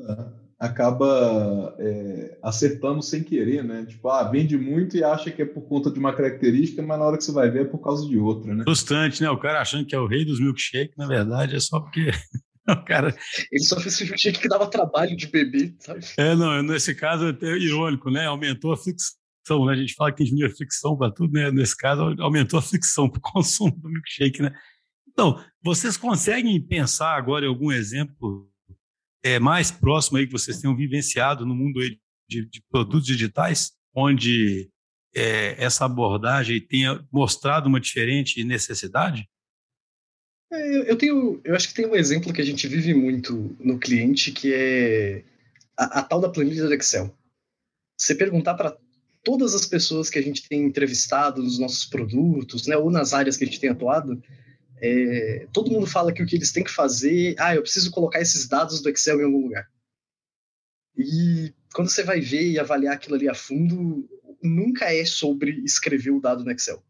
acaba 0.59 1.75
é, 1.79 2.39
acertando 2.43 3.03
sem 3.03 3.23
querer, 3.23 3.63
né? 3.63 3.85
Tipo, 3.87 4.09
ah, 4.09 4.25
vende 4.25 4.57
muito 4.57 4.97
e 4.97 5.05
acha 5.05 5.31
que 5.31 5.43
é 5.43 5.45
por 5.45 5.63
conta 5.63 5.91
de 5.91 5.99
uma 5.99 6.15
característica, 6.15 6.83
mas 6.83 6.99
na 6.99 7.05
hora 7.05 7.19
que 7.19 7.25
você 7.25 7.33
vai 7.33 7.51
ver 7.51 7.63
é 7.63 7.69
por 7.69 7.79
causa 7.79 8.09
de 8.09 8.19
outra, 8.19 8.55
né? 8.55 8.65
Frustrante, 8.65 9.23
né? 9.23 9.29
O 9.31 9.39
cara 9.39 9.61
achando 9.61 9.87
que 9.87 9.95
é 9.95 9.99
o 9.99 10.07
rei 10.07 10.25
dos 10.25 10.41
milkshakes, 10.41 10.97
na 10.97 11.07
verdade, 11.07 11.55
é 11.55 11.61
só 11.61 11.81
porque 11.81 12.11
o 12.69 12.85
cara... 12.85 13.15
Ele 13.53 13.65
só 13.65 13.79
fez 13.79 14.01
milkshake 14.01 14.41
que 14.41 14.49
dava 14.49 14.67
trabalho 14.67 15.15
de 15.15 15.27
beber, 15.27 15.75
sabe? 15.79 16.01
É, 16.17 16.35
não, 16.35 16.63
nesse 16.63 16.95
caso 16.95 17.27
é 17.27 17.31
até 17.31 17.49
irônico, 17.49 18.11
né? 18.11 18.27
Aumentou 18.27 18.73
a 18.73 18.79
fricção, 18.79 19.67
né? 19.67 19.75
A 19.75 19.77
gente 19.77 19.95
fala 19.95 20.11
que 20.11 20.25
tem 20.25 20.51
fricção 20.51 20.97
para 20.97 21.13
tudo, 21.13 21.35
né? 21.35 21.51
Nesse 21.51 21.77
caso, 21.77 22.17
aumentou 22.19 22.59
a 22.59 22.63
fricção 22.63 23.11
para 23.11 23.19
o 23.19 23.21
consumo 23.33 23.77
do 23.77 23.91
milkshake, 23.91 24.41
né? 24.41 24.53
Então, 25.07 25.39
vocês 25.63 25.99
conseguem 25.99 26.61
pensar 26.61 27.15
agora 27.15 27.45
em 27.45 27.49
algum 27.49 27.73
exemplo 27.73 28.51
é, 29.27 29.41
mais 29.41 29.73
próximo 29.73 30.19
aí 30.19 30.27
que 30.27 30.33
vocês 30.33 30.61
tenham 30.61 30.77
vivenciado 30.77 31.45
no 31.45 31.53
mundo 31.53 31.81
de, 32.29 32.47
de 32.47 32.63
produtos 32.71 33.07
digitais, 33.07 33.73
onde 33.93 34.71
é, 35.13 35.57
essa 35.59 35.85
abordagem 35.85 36.61
tenha 36.61 37.05
mostrado 37.11 37.69
uma 37.69 37.81
diferente 37.81 38.45
necessidade? 38.45 39.29
É, 40.53 40.91
eu 40.91 40.97
tenho, 40.97 41.41
eu 41.43 41.57
acho 41.57 41.69
que 41.69 41.75
tem 41.75 41.87
um 41.87 41.97
exemplo 41.97 42.33
que 42.33 42.41
a 42.41 42.45
gente 42.45 42.69
vive 42.69 42.95
muito 42.95 43.57
no 43.59 43.81
cliente 43.81 44.31
que 44.31 44.55
é 44.55 45.25
a, 45.77 45.99
a 45.99 46.03
tal 46.05 46.21
da 46.21 46.29
planilha 46.29 46.65
do 46.65 46.75
Excel. 46.75 47.13
Você 47.99 48.15
perguntar 48.15 48.55
para 48.55 48.77
todas 49.25 49.57
as 49.57 49.67
pessoas 49.67 50.09
que 50.09 50.21
a 50.21 50.23
gente 50.23 50.49
tem 50.49 50.63
entrevistado 50.63 51.43
nos 51.43 51.59
nossos 51.59 51.85
produtos, 51.85 52.69
né, 52.69 52.77
ou 52.77 52.93
nas 52.93 53.13
áreas 53.13 53.37
que 53.37 53.43
a 53.43 53.47
gente 53.49 53.59
tem 53.59 53.71
atuado, 53.71 54.23
é, 54.79 55.49
todo 55.53 55.71
mundo 55.71 55.87
fala 55.87 56.13
que 56.13 56.23
o 56.23 56.27
que 56.27 56.37
eles 56.37 56.53
têm 56.53 56.65
que 56.65 56.71
fazer, 56.71 57.35
ah, 57.39 57.55
eu 57.55 57.63
preciso 57.63 57.91
colocar 57.91 58.21
esses 58.21 58.47
dados 58.47 58.81
do 58.81 58.91
Excel 58.91 59.21
em 59.21 59.25
algum 59.25 59.43
lugar. 59.43 59.71
E 60.97 61.55
quando 61.75 61.91
você 61.91 62.03
vai 62.03 62.21
ver 62.21 62.51
e 62.51 62.59
avaliar 62.59 62.95
aquilo 62.95 63.17
ali 63.17 63.29
a 63.29 63.35
fundo, 63.35 64.09
nunca 64.43 64.93
é 64.93 65.05
sobre 65.05 65.63
escrever 65.65 66.11
o 66.11 66.21
dado 66.21 66.45
no 66.45 66.51
Excel. 66.51 66.83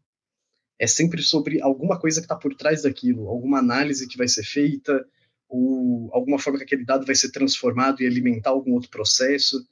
É 0.79 0.85
sempre 0.85 1.21
sobre 1.23 1.61
alguma 1.61 1.99
coisa 1.99 2.19
que 2.21 2.25
está 2.25 2.35
por 2.35 2.53
trás 2.55 2.83
daquilo, 2.83 3.27
alguma 3.27 3.59
análise 3.59 4.07
que 4.07 4.17
vai 4.17 4.27
ser 4.27 4.43
feita, 4.43 5.05
ou 5.49 6.09
alguma 6.13 6.37
forma 6.37 6.59
que 6.59 6.65
aquele 6.65 6.85
dado 6.85 7.05
vai 7.05 7.15
ser 7.15 7.31
transformado 7.31 8.01
e 8.01 8.07
alimentar 8.07 8.51
algum 8.51 8.73
outro 8.73 8.89
processo. 8.89 9.65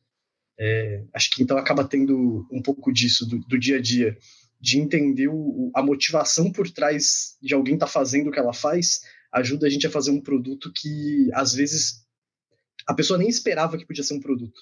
É, 0.57 1.03
acho 1.13 1.31
que 1.31 1.43
então 1.43 1.57
acaba 1.57 1.83
tendo 1.83 2.47
um 2.49 2.61
pouco 2.61 2.91
disso 2.91 3.25
do, 3.25 3.39
do 3.39 3.59
dia 3.59 3.77
a 3.77 3.81
dia 3.81 4.17
de 4.65 4.79
entender 4.79 5.27
o, 5.27 5.69
a 5.75 5.83
motivação 5.83 6.51
por 6.51 6.67
trás 6.67 7.37
de 7.39 7.53
alguém 7.53 7.75
estar 7.75 7.85
tá 7.85 7.91
fazendo 7.91 8.29
o 8.29 8.31
que 8.31 8.39
ela 8.39 8.51
faz, 8.51 9.01
ajuda 9.31 9.67
a 9.67 9.69
gente 9.69 9.85
a 9.85 9.91
fazer 9.91 10.09
um 10.09 10.19
produto 10.19 10.73
que, 10.73 11.29
às 11.33 11.53
vezes, 11.53 12.03
a 12.87 12.93
pessoa 12.95 13.19
nem 13.19 13.29
esperava 13.29 13.77
que 13.77 13.85
podia 13.85 14.03
ser 14.03 14.15
um 14.15 14.19
produto. 14.19 14.59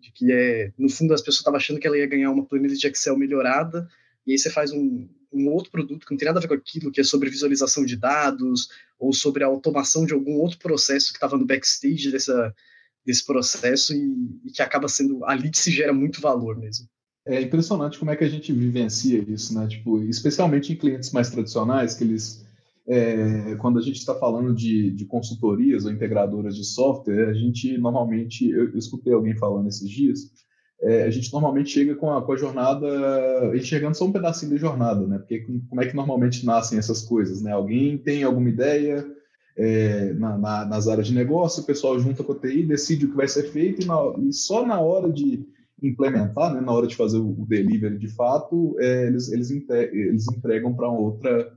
De 0.00 0.10
que 0.12 0.32
é, 0.32 0.72
no 0.78 0.88
fundo, 0.88 1.12
as 1.12 1.20
pessoas 1.20 1.40
estavam 1.40 1.58
achando 1.58 1.78
que 1.78 1.86
ela 1.86 1.98
ia 1.98 2.06
ganhar 2.06 2.30
uma 2.30 2.46
planilha 2.46 2.74
de 2.74 2.86
Excel 2.86 3.18
melhorada, 3.18 3.86
e 4.26 4.32
aí 4.32 4.38
você 4.38 4.48
faz 4.48 4.72
um, 4.72 5.06
um 5.30 5.46
outro 5.50 5.70
produto 5.70 6.06
que 6.06 6.12
não 6.12 6.16
tem 6.18 6.26
nada 6.28 6.38
a 6.38 6.40
ver 6.40 6.48
com 6.48 6.54
aquilo, 6.54 6.90
que 6.90 7.02
é 7.02 7.04
sobre 7.04 7.28
visualização 7.28 7.84
de 7.84 7.98
dados, 7.98 8.70
ou 8.98 9.12
sobre 9.12 9.44
a 9.44 9.46
automação 9.46 10.06
de 10.06 10.14
algum 10.14 10.36
outro 10.36 10.58
processo 10.58 11.12
que 11.12 11.18
estava 11.18 11.36
no 11.36 11.44
backstage 11.44 12.10
dessa, 12.10 12.54
desse 13.04 13.26
processo, 13.26 13.92
e, 13.92 14.40
e 14.46 14.50
que 14.50 14.62
acaba 14.62 14.88
sendo, 14.88 15.22
ali 15.26 15.50
que 15.50 15.58
se 15.58 15.70
gera 15.70 15.92
muito 15.92 16.18
valor 16.18 16.56
mesmo. 16.58 16.88
É 17.24 17.40
impressionante 17.40 17.98
como 17.98 18.10
é 18.10 18.16
que 18.16 18.24
a 18.24 18.28
gente 18.28 18.52
vivencia 18.52 19.24
isso, 19.28 19.54
né? 19.54 19.66
Tipo, 19.68 20.02
especialmente 20.02 20.72
em 20.72 20.76
clientes 20.76 21.12
mais 21.12 21.30
tradicionais, 21.30 21.94
que 21.94 22.02
eles, 22.02 22.44
é, 22.86 23.54
quando 23.56 23.78
a 23.78 23.82
gente 23.82 23.98
está 23.98 24.14
falando 24.14 24.52
de, 24.52 24.90
de, 24.90 25.04
consultorias 25.04 25.84
ou 25.84 25.92
integradoras 25.92 26.56
de 26.56 26.64
software, 26.64 27.28
a 27.28 27.32
gente 27.32 27.78
normalmente, 27.78 28.50
eu, 28.50 28.70
eu 28.70 28.78
escutei 28.78 29.12
alguém 29.12 29.36
falando 29.36 29.68
esses 29.68 29.88
dias, 29.88 30.32
é, 30.82 31.04
a 31.04 31.10
gente 31.10 31.32
normalmente 31.32 31.70
chega 31.70 31.94
com 31.94 32.12
a, 32.12 32.20
com 32.26 32.32
a 32.32 32.36
jornada, 32.36 32.88
enxergando 33.54 33.96
só 33.96 34.04
um 34.04 34.12
pedacinho 34.12 34.50
da 34.50 34.58
jornada, 34.58 35.06
né? 35.06 35.18
Porque 35.18 35.46
como 35.68 35.80
é 35.80 35.86
que 35.86 35.94
normalmente 35.94 36.44
nascem 36.44 36.76
essas 36.76 37.02
coisas, 37.02 37.40
né? 37.40 37.52
Alguém 37.52 37.96
tem 37.96 38.24
alguma 38.24 38.48
ideia 38.48 39.06
é, 39.56 40.12
na, 40.14 40.36
na, 40.36 40.64
nas 40.64 40.88
áreas 40.88 41.06
de 41.06 41.14
negócio, 41.14 41.62
o 41.62 41.66
pessoal 41.66 42.00
junta 42.00 42.24
com 42.24 42.32
a 42.32 42.38
TI, 42.38 42.64
decide 42.64 43.06
o 43.06 43.10
que 43.10 43.16
vai 43.16 43.28
ser 43.28 43.44
feito 43.44 43.82
e, 43.82 43.84
na, 43.84 43.96
e 44.18 44.32
só 44.32 44.66
na 44.66 44.80
hora 44.80 45.08
de 45.08 45.46
implementar, 45.82 46.54
né, 46.54 46.60
na 46.60 46.72
hora 46.72 46.86
de 46.86 46.96
fazer 46.96 47.18
o 47.18 47.44
delivery 47.48 47.98
de 47.98 48.08
fato, 48.08 48.76
é, 48.78 49.06
eles, 49.06 49.30
eles, 49.30 49.50
eles 49.50 50.26
entregam 50.30 50.74
para 50.74 50.88
outra, 50.88 51.52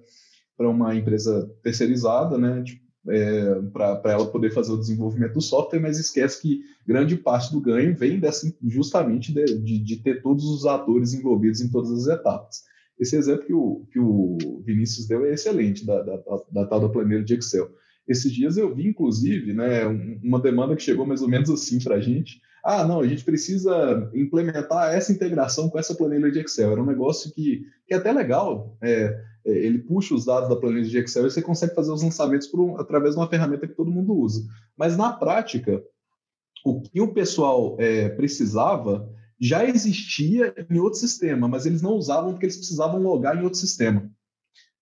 para 0.58 0.70
uma 0.70 0.96
empresa 0.96 1.50
terceirizada, 1.62 2.38
né, 2.38 2.63
tipo, 2.63 2.86
é, 3.08 3.62
para 3.72 4.12
ela 4.12 4.25
poder 4.25 4.51
fazer 4.51 4.72
o 4.72 4.79
desenvolvimento 4.79 5.34
do 5.34 5.41
software, 5.41 5.79
mas 5.79 6.00
esquece 6.00 6.41
que 6.41 6.62
grande 6.88 7.15
parte 7.15 7.51
do 7.51 7.62
ganho 7.62 7.96
vem 7.96 8.20
dessa, 8.20 8.51
justamente 8.63 9.34
de, 9.34 9.46
de, 9.60 9.79
de 9.79 9.98
ter 9.98 10.22
todos 10.22 10.46
os 10.46 10.65
atores 10.65 11.13
envolvidos 11.13 11.62
em 11.62 11.70
todas 11.70 11.91
as 11.91 12.08
etapas. 12.08 12.63
Esse 13.00 13.15
exemplo 13.15 13.46
que 13.46 13.53
o, 13.53 13.86
que 13.91 14.00
o 14.00 14.38
Vinícius 14.65 15.08
deu 15.08 15.25
é 15.25 15.34
excelente, 15.34 15.86
da, 15.86 16.01
da, 16.01 16.17
da, 16.51 16.65
tal 16.65 16.79
da 16.79 16.89
planilha 16.89 17.24
de 17.24 17.36
Excel. 17.36 17.70
Esses 18.08 18.32
dias 18.32 18.58
eu 18.58 18.74
vi, 18.74 18.88
inclusive, 18.88 19.53
né, 19.53 19.86
uma 20.24 20.39
demanda 20.39 20.75
que 20.75 20.84
chegou 20.84 21.05
mais 21.05 21.22
ou 21.22 21.27
menos 21.27 21.50
assim 21.50 21.79
para 21.79 21.96
a 21.96 22.00
gente, 22.00 22.39
ah, 22.65 22.84
não, 22.84 23.00
a 23.00 23.07
gente 23.07 23.24
precisa 23.24 24.10
implementar 24.12 24.91
essa 24.91 25.12
integração 25.12 25.69
com 25.69 25.77
essa 25.77 25.93
planilha 25.93 26.31
de 26.31 26.39
Excel. 26.39 26.72
Era 26.72 26.81
um 26.81 26.86
negócio 26.86 27.31
que, 27.31 27.63
que 27.88 27.93
é 27.93 27.98
até 27.98 28.12
legal, 28.12 28.75
é, 28.81 29.24
é, 29.45 29.51
ele 29.51 29.77
puxa 29.77 30.15
os 30.15 30.25
dados 30.25 30.50
da 30.50 30.55
planilha 30.55 30.89
de 30.89 30.98
Excel 30.98 31.27
e 31.27 31.29
você 31.29 31.43
consegue 31.43 31.75
fazer 31.75 31.91
os 31.91 32.01
lançamentos 32.01 32.48
por, 32.48 32.81
através 32.81 33.13
de 33.13 33.19
uma 33.22 33.29
ferramenta 33.29 33.67
que 33.67 33.75
todo 33.75 33.91
mundo 33.91 34.15
usa. 34.15 34.43
Mas 34.75 34.98
na 34.98 35.13
prática, 35.13 35.84
o 36.65 36.81
que 36.81 37.00
o 37.00 37.13
pessoal 37.13 37.77
é, 37.79 38.10
precisava 38.10 39.07
já 39.39 39.63
existia 39.63 40.51
em 40.67 40.79
outro 40.79 40.98
sistema, 40.98 41.48
mas 41.48 41.67
eles 41.67 41.84
não 41.84 41.91
usavam 41.91 42.31
porque 42.31 42.48
eles 42.48 42.57
precisavam 42.57 43.00
logar 43.00 43.38
em 43.38 43.43
outro 43.43 43.60
sistema. 43.60 44.10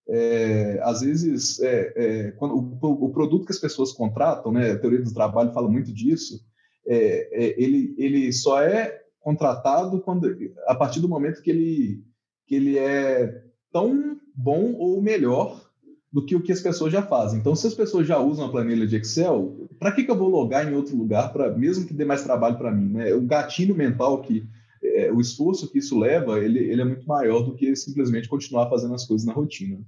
É, 0.07 0.79
às 0.83 1.01
vezes, 1.01 1.59
é, 1.59 1.93
é, 1.95 2.31
quando 2.31 2.55
o, 2.55 3.05
o, 3.05 3.11
produto 3.11 3.45
que 3.45 3.51
as 3.51 3.59
pessoas 3.59 3.91
contratam, 3.91 4.53
né, 4.53 4.71
a 4.71 4.79
teoria 4.79 5.01
do 5.01 5.13
trabalho 5.13 5.51
fala 5.51 5.69
muito 5.69 5.93
disso, 5.93 6.41
é, 6.85 7.29
é, 7.31 7.61
ele, 7.61 7.95
ele 7.97 8.31
só 8.31 8.61
é 8.61 9.01
contratado 9.19 10.01
quando, 10.01 10.35
a 10.67 10.75
partir 10.75 10.99
do 10.99 11.09
momento 11.09 11.41
que 11.41 11.49
ele, 11.49 12.03
que 12.45 12.55
ele 12.55 12.77
é 12.77 13.43
tão 13.71 14.17
bom 14.35 14.73
ou 14.73 15.01
melhor 15.01 15.63
do 16.11 16.23
que 16.23 16.35
o 16.35 16.41
que 16.41 16.51
as 16.51 16.61
pessoas 16.61 16.93
já 16.93 17.01
fazem. 17.01 17.39
Então, 17.39 17.55
se 17.55 17.65
as 17.65 17.73
pessoas 17.73 18.07
já 18.07 18.19
usam 18.19 18.45
a 18.45 18.51
planilha 18.51 18.85
de 18.85 18.97
Excel, 18.97 19.67
para 19.79 19.91
que, 19.91 20.03
que 20.03 20.11
eu 20.11 20.17
vou 20.17 20.29
logar 20.29 20.69
em 20.69 20.75
outro 20.75 20.95
lugar, 20.95 21.33
para 21.33 21.55
mesmo 21.57 21.87
que 21.87 21.93
dê 21.93 22.05
mais 22.05 22.23
trabalho 22.23 22.57
para 22.57 22.71
mim? 22.71 22.93
Né? 22.93 23.13
O 23.15 23.21
gatilho 23.21 23.75
mental 23.75 24.21
que 24.21 24.45
é, 24.83 25.11
o 25.11 25.19
esforço 25.19 25.71
que 25.71 25.79
isso 25.79 25.97
leva, 25.97 26.39
ele, 26.39 26.59
ele 26.59 26.81
é 26.81 26.85
muito 26.85 27.07
maior 27.07 27.41
do 27.41 27.55
que 27.55 27.75
simplesmente 27.75 28.27
continuar 28.27 28.69
fazendo 28.69 28.93
as 28.93 29.05
coisas 29.05 29.25
na 29.25 29.33
rotina. 29.33 29.79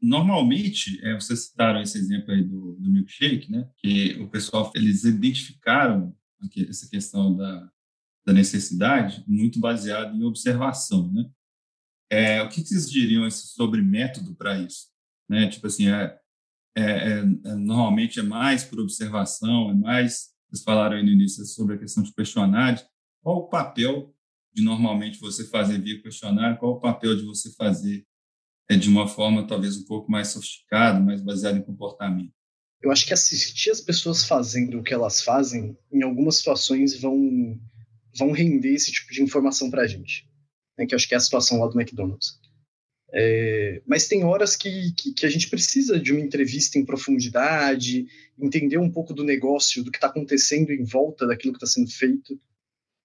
Normalmente, 0.00 1.00
é, 1.04 1.14
vocês 1.14 1.46
citaram 1.46 1.80
esse 1.80 1.96
exemplo 1.96 2.32
aí 2.32 2.42
do, 2.42 2.72
do 2.72 2.90
milkshake, 2.90 3.50
né? 3.50 3.66
Que 3.78 4.20
o 4.20 4.28
pessoal 4.28 4.70
eles 4.74 5.04
identificaram 5.04 6.12
essa 6.68 6.88
questão 6.88 7.36
da, 7.36 7.70
da 8.26 8.32
necessidade 8.32 9.24
muito 9.26 9.60
baseado 9.60 10.16
em 10.16 10.22
observação, 10.24 11.10
né? 11.12 11.30
É, 12.10 12.42
o 12.42 12.48
que 12.48 12.60
vocês 12.60 12.90
diriam 12.90 13.30
sobre 13.30 13.80
método 13.80 14.34
para 14.34 14.58
isso? 14.58 14.88
Né? 15.26 15.48
Tipo 15.48 15.66
assim, 15.66 15.88
é, 15.88 16.18
é, 16.76 16.82
é, 16.82 17.18
é, 17.20 17.54
normalmente 17.54 18.20
é 18.20 18.22
mais 18.22 18.64
por 18.64 18.80
observação, 18.80 19.70
é 19.70 19.74
mais, 19.74 20.30
vocês 20.48 20.62
falaram 20.62 20.96
aí 20.96 21.02
no 21.02 21.10
início 21.10 21.44
sobre 21.46 21.76
a 21.76 21.78
questão 21.78 22.02
de 22.02 22.12
questionário, 22.12 22.84
qual 23.22 23.38
o 23.38 23.48
papel 23.48 24.14
de 24.52 24.62
normalmente 24.62 25.18
você 25.18 25.46
fazer 25.48 25.80
via 25.80 26.02
questionário, 26.02 26.58
qual 26.58 26.72
o 26.72 26.80
papel 26.80 27.16
de 27.16 27.24
você 27.24 27.50
fazer 27.54 28.06
é, 28.68 28.76
de 28.76 28.90
uma 28.90 29.08
forma 29.08 29.46
talvez 29.46 29.76
um 29.78 29.84
pouco 29.84 30.10
mais 30.10 30.28
sofisticada, 30.28 31.00
mais 31.00 31.22
baseada 31.22 31.58
em 31.58 31.62
comportamento? 31.62 32.34
Eu 32.82 32.90
acho 32.90 33.06
que 33.06 33.14
assistir 33.14 33.70
as 33.70 33.80
pessoas 33.80 34.24
fazendo 34.24 34.80
o 34.80 34.82
que 34.82 34.92
elas 34.92 35.22
fazem, 35.22 35.76
em 35.92 36.02
algumas 36.02 36.36
situações 36.36 37.00
vão, 37.00 37.58
vão 38.16 38.32
render 38.32 38.74
esse 38.74 38.90
tipo 38.90 39.12
de 39.12 39.22
informação 39.22 39.70
para 39.70 39.82
a 39.82 39.86
gente 39.86 40.26
né, 40.76 40.86
que 40.86 40.94
acho 40.94 41.08
que 41.08 41.14
é 41.14 41.16
a 41.16 41.20
situação 41.20 41.60
lá 41.60 41.68
do 41.68 41.80
McDonald's. 41.80 42.40
É, 43.14 43.82
mas 43.86 44.08
tem 44.08 44.24
horas 44.24 44.56
que, 44.56 44.92
que, 44.96 45.12
que, 45.12 45.26
a 45.26 45.28
gente 45.28 45.50
precisa 45.50 46.00
de 46.00 46.12
uma 46.12 46.20
entrevista 46.20 46.78
em 46.78 46.84
profundidade, 46.84 48.06
entender 48.38 48.78
um 48.78 48.90
pouco 48.90 49.12
do 49.12 49.22
negócio, 49.22 49.84
do 49.84 49.90
que 49.90 49.98
está 49.98 50.06
acontecendo 50.06 50.72
em 50.72 50.82
volta 50.82 51.26
daquilo 51.26 51.52
que 51.52 51.58
está 51.62 51.66
sendo 51.66 51.90
feito. 51.90 52.40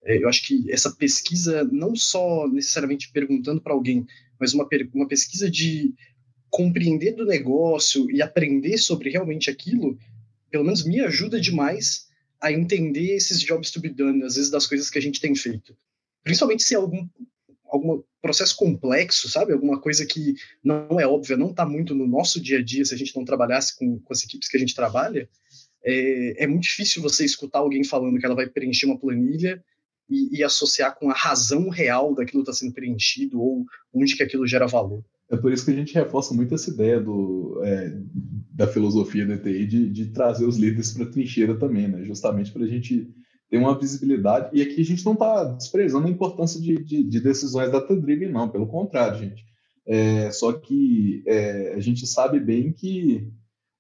É, 0.06 0.24
eu 0.24 0.30
acho 0.30 0.48
que 0.48 0.72
essa 0.72 0.96
pesquisa, 0.96 1.66
não 1.66 1.94
só 1.94 2.48
necessariamente 2.48 3.12
perguntando 3.12 3.62
para 3.62 3.74
alguém, 3.74 4.06
mas 4.40 4.54
uma, 4.54 4.68
uma 4.94 5.08
pesquisa 5.08 5.52
de 5.52 5.94
compreender 6.50 7.14
do 7.14 7.26
negócio 7.26 8.10
e 8.12 8.22
aprender 8.22 8.78
sobre 8.78 9.10
realmente 9.10 9.50
aquilo, 9.50 9.98
pelo 10.50 10.64
menos 10.64 10.86
me 10.86 11.00
ajuda 11.02 11.40
demais 11.40 12.08
a 12.40 12.52
entender 12.52 13.16
esses 13.16 13.40
jobs 13.42 13.72
to 13.72 13.80
be 13.80 13.90
done, 13.90 14.24
às 14.24 14.36
vezes 14.36 14.50
das 14.50 14.68
coisas 14.68 14.90
que 14.90 14.98
a 14.98 15.02
gente 15.02 15.20
tem 15.20 15.36
feito. 15.36 15.76
Principalmente 16.24 16.64
se 16.64 16.74
é 16.74 16.78
algum 16.78 17.08
algum 17.70 18.02
processo 18.22 18.56
complexo, 18.56 19.30
sabe? 19.30 19.54
Alguma 19.54 19.80
coisa 19.80 20.06
que 20.06 20.36
não 20.64 21.00
é 21.00 21.06
óbvia, 21.06 21.38
não 21.38 21.52
está 21.52 21.66
muito 21.66 21.94
no 21.94 22.08
nosso 22.08 22.42
dia 22.42 22.60
a 22.60 22.64
dia 22.64 22.84
se 22.86 22.94
a 22.94 22.98
gente 22.98 23.16
não 23.16 23.26
trabalhasse 23.26 23.78
com, 23.78 24.00
com 24.00 24.14
as 24.14 24.24
equipes 24.24 24.50
que 24.50 24.58
a 24.58 24.60
gente 24.60 24.76
trabalha. 24.76 25.30
É, 25.84 26.44
é, 26.44 26.48
muito 26.48 26.64
difícil 26.64 27.02
você 27.02 27.24
escutar 27.24 27.60
alguém 27.60 27.84
falando 27.84 28.18
que 28.20 28.26
ela 28.26 28.36
vai 28.36 28.48
preencher 28.48 28.86
uma 28.86 28.98
planilha 28.98 29.64
e, 30.10 30.38
e 30.38 30.44
associar 30.44 30.96
com 30.98 31.10
a 31.10 31.14
razão 31.14 31.70
real 31.70 32.16
daquilo 32.16 32.44
que 32.44 32.50
está 32.50 32.60
sendo 32.60 32.74
preenchido 32.74 33.42
ou 33.42 33.66
onde 33.94 34.16
que 34.16 34.24
aquilo 34.24 34.48
gera 34.48 34.68
valor. 34.68 35.04
É 35.30 35.38
por 35.38 35.52
isso 35.52 35.66
que 35.66 35.72
a 35.72 35.76
gente 35.76 35.94
reforça 35.94 36.34
muito 36.34 36.56
essa 36.56 36.70
ideia 36.70 37.02
do, 37.02 37.62
é, 37.64 38.00
da 38.54 38.68
filosofia 38.68 39.26
da 39.26 39.38
TI 39.38 39.66
de, 39.66 39.90
de 39.90 40.06
trazer 40.08 40.46
os 40.46 40.58
líderes 40.58 40.92
para 40.94 41.04
a 41.04 41.10
trincheira 41.10 41.56
também, 41.58 41.88
né? 41.88 42.04
justamente 42.06 42.52
para 42.52 42.64
a 42.64 42.68
gente 42.68 43.08
tem 43.50 43.60
uma 43.60 43.78
visibilidade. 43.78 44.50
E 44.54 44.62
aqui 44.62 44.82
a 44.82 44.86
gente 44.86 45.06
não 45.06 45.14
está 45.14 45.44
desprezando 45.44 46.08
a 46.08 46.12
importância 46.12 46.60
de, 46.62 46.84
de, 46.84 47.04
de 47.04 47.20
decisões 47.20 47.72
data-driven, 47.72 48.32
não, 48.32 48.50
pelo 48.50 48.68
contrário, 48.68 49.20
gente. 49.20 49.46
É, 49.86 50.30
só 50.32 50.52
que 50.52 51.24
é, 51.26 51.74
a 51.74 51.80
gente 51.80 52.06
sabe 52.06 52.40
bem 52.40 52.74
que 52.74 53.32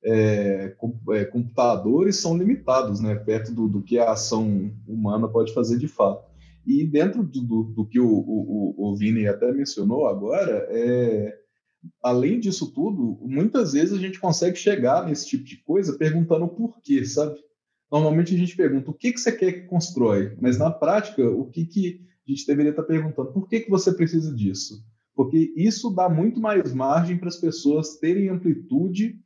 é, 0.06 0.74
é 1.12 1.26
computadores 1.26 2.16
são 2.16 2.38
limitados, 2.38 3.02
né, 3.02 3.16
perto 3.16 3.54
do, 3.54 3.68
do, 3.68 3.84
que 3.84 4.00
a 4.00 4.12
ação 4.12 4.72
humana 4.88 5.28
pode 5.28 5.54
fazer 5.54 5.78
de 5.78 5.88
fato. 5.88 6.26
E 6.66 6.86
dentro 6.86 7.24
do, 7.24 7.42
do, 7.42 7.64
do 7.64 7.86
que 7.86 8.00
o, 8.00 8.08
o, 8.08 8.76
o 8.78 8.96
Vini 8.96 9.28
até 9.28 9.52
mencionou 9.52 10.08
agora, 10.08 10.66
é, 10.70 11.37
além 12.04 12.40
disso 12.40 12.72
tudo, 12.74 13.18
muitas 13.22 13.74
vezes 13.74 13.94
a 13.94 14.02
gente 14.02 14.20
consegue 14.20 14.58
chegar 14.58 15.06
nesse 15.06 15.28
tipo 15.28 15.44
de 15.44 15.58
coisa 15.58 15.98
perguntando 15.98 16.48
por 16.48 16.80
quê, 16.82 17.06
sabe? 17.06 17.38
Normalmente 17.92 18.36
a 18.36 18.38
gente 18.38 18.56
pergunta 18.56 18.92
o 18.92 18.94
que, 18.94 19.13
que 19.13 19.20
você 19.20 19.32
quer 19.32 19.52
que 19.54 19.62
constrói, 19.62 20.36
mas 20.42 20.58
na 20.58 20.70
prática, 20.70 21.24
o 21.30 21.46
que, 21.46 21.66
que 21.66 22.02
a 22.28 22.32
gente 22.32 22.46
deveria 22.46 22.72
estar 22.72 22.84
perguntando? 22.84 23.32
Por 23.32 23.48
que, 23.48 23.62
que 23.62 23.70
você 23.70 23.94
precisa 23.94 24.34
disso? 24.34 24.84
Porque 25.16 25.54
isso 25.56 25.90
dá 25.90 26.10
muito 26.10 26.40
mais 26.40 26.74
margem 26.74 27.18
para 27.18 27.30
as 27.30 27.38
pessoas 27.38 27.98
terem 27.98 28.30
amplitude 28.30 29.18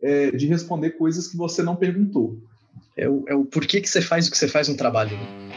é, 0.00 0.30
de 0.30 0.46
responder 0.46 0.92
coisas 0.92 1.26
que 1.26 1.36
você 1.36 1.62
não 1.62 1.76
perguntou. 1.76 2.40
É 2.96 3.08
o, 3.08 3.24
é 3.28 3.34
o 3.34 3.44
porquê 3.44 3.80
que 3.80 3.88
você 3.88 4.00
faz 4.00 4.28
o 4.28 4.30
que 4.30 4.38
você 4.38 4.48
faz 4.48 4.68
no 4.68 4.76
trabalho. 4.76 5.16
Né? 5.16 5.55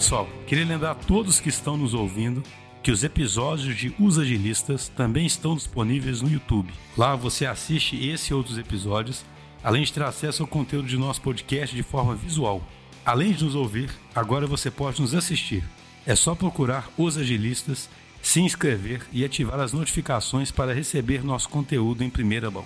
Pessoal, 0.00 0.26
queria 0.46 0.64
lembrar 0.64 0.92
a 0.92 0.94
todos 0.94 1.40
que 1.40 1.50
estão 1.50 1.76
nos 1.76 1.92
ouvindo 1.92 2.42
que 2.82 2.90
os 2.90 3.04
episódios 3.04 3.76
de 3.76 3.94
Os 4.00 4.18
Agilistas 4.18 4.88
também 4.88 5.26
estão 5.26 5.54
disponíveis 5.54 6.22
no 6.22 6.30
YouTube. 6.30 6.72
Lá 6.96 7.14
você 7.14 7.44
assiste 7.44 8.08
esse 8.08 8.32
e 8.32 8.34
outros 8.34 8.56
episódios, 8.56 9.26
além 9.62 9.82
de 9.82 9.92
ter 9.92 10.02
acesso 10.02 10.42
ao 10.42 10.48
conteúdo 10.48 10.88
de 10.88 10.96
nosso 10.96 11.20
podcast 11.20 11.76
de 11.76 11.82
forma 11.82 12.14
visual. 12.14 12.62
Além 13.04 13.34
de 13.34 13.44
nos 13.44 13.54
ouvir, 13.54 13.90
agora 14.14 14.46
você 14.46 14.70
pode 14.70 15.02
nos 15.02 15.14
assistir. 15.14 15.62
É 16.06 16.16
só 16.16 16.34
procurar 16.34 16.88
Os 16.96 17.18
Agilistas, 17.18 17.90
se 18.22 18.40
inscrever 18.40 19.06
e 19.12 19.22
ativar 19.22 19.60
as 19.60 19.74
notificações 19.74 20.50
para 20.50 20.72
receber 20.72 21.22
nosso 21.22 21.50
conteúdo 21.50 22.02
em 22.02 22.08
primeira 22.08 22.50
mão. 22.50 22.64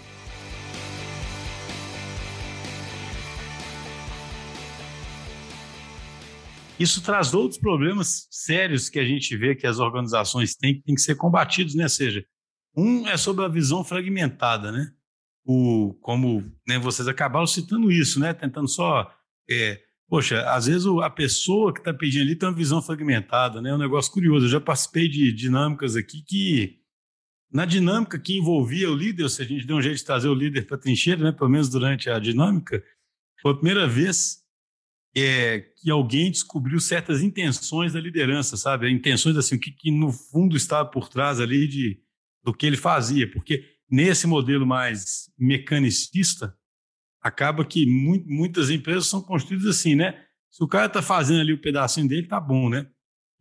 Isso 6.78 7.02
traz 7.02 7.32
outros 7.32 7.58
problemas 7.58 8.26
sérios 8.30 8.88
que 8.88 8.98
a 8.98 9.04
gente 9.04 9.36
vê 9.36 9.54
que 9.54 9.66
as 9.66 9.78
organizações 9.78 10.56
têm 10.56 10.74
que, 10.74 10.82
têm 10.82 10.94
que 10.94 11.00
ser 11.00 11.14
combatidos, 11.14 11.74
né? 11.74 11.84
Ou 11.84 11.88
seja, 11.88 12.24
um 12.76 13.06
é 13.06 13.16
sobre 13.16 13.44
a 13.44 13.48
visão 13.48 13.84
fragmentada, 13.84 14.72
né? 14.72 14.90
O, 15.44 15.94
como 16.00 16.42
né, 16.66 16.78
vocês 16.78 17.06
acabaram 17.06 17.46
citando 17.46 17.92
isso, 17.92 18.18
né? 18.18 18.34
Tentando 18.34 18.66
só. 18.66 19.08
É, 19.48 19.80
poxa, 20.08 20.42
às 20.50 20.66
vezes 20.66 20.86
a 20.86 21.10
pessoa 21.10 21.72
que 21.72 21.78
está 21.78 21.94
pedindo 21.94 22.22
ali 22.22 22.34
tem 22.34 22.48
uma 22.48 22.54
visão 22.54 22.82
fragmentada, 22.82 23.62
né? 23.62 23.70
É 23.70 23.74
um 23.74 23.78
negócio 23.78 24.12
curioso. 24.12 24.46
Eu 24.46 24.50
já 24.50 24.60
participei 24.60 25.08
de 25.08 25.32
dinâmicas 25.32 25.94
aqui 25.94 26.22
que, 26.26 26.80
na 27.52 27.64
dinâmica 27.64 28.18
que 28.18 28.36
envolvia 28.36 28.90
o 28.90 28.96
líder, 28.96 29.22
ou 29.22 29.28
seja, 29.28 29.50
a 29.50 29.52
gente 29.52 29.66
deu 29.66 29.76
um 29.76 29.82
jeito 29.82 29.98
de 29.98 30.04
trazer 30.04 30.28
o 30.28 30.34
líder 30.34 30.66
para 30.66 30.76
a 30.76 30.80
trincheira, 30.80 31.22
né? 31.22 31.30
Pelo 31.30 31.50
menos 31.50 31.68
durante 31.68 32.10
a 32.10 32.18
dinâmica, 32.18 32.82
foi 33.40 33.52
a 33.52 33.54
primeira 33.54 33.86
vez 33.86 34.43
é, 35.16 35.60
que 35.76 35.90
alguém 35.90 36.30
descobriu 36.30 36.80
certas 36.80 37.22
intenções 37.22 37.92
da 37.92 38.00
liderança, 38.00 38.56
sabe? 38.56 38.90
Intenções 38.90 39.36
assim, 39.36 39.56
o 39.56 39.60
que, 39.60 39.70
que 39.70 39.90
no 39.90 40.10
fundo 40.10 40.56
estava 40.56 40.88
por 40.88 41.08
trás 41.08 41.40
ali 41.40 41.68
de, 41.68 42.00
do 42.42 42.52
que 42.52 42.66
ele 42.66 42.76
fazia, 42.76 43.30
porque 43.30 43.64
nesse 43.88 44.26
modelo 44.26 44.66
mais 44.66 45.30
mecanicista, 45.38 46.56
acaba 47.22 47.64
que 47.64 47.86
mu 47.86 48.22
muitas 48.26 48.70
empresas 48.70 49.06
são 49.06 49.22
construídas 49.22 49.66
assim, 49.66 49.94
né? 49.94 50.20
Se 50.50 50.62
o 50.62 50.68
cara 50.68 50.86
está 50.86 51.00
fazendo 51.00 51.40
ali 51.40 51.52
o 51.52 51.60
pedacinho 51.60 52.06
dele, 52.06 52.26
tá 52.26 52.40
bom, 52.40 52.68
né? 52.68 52.86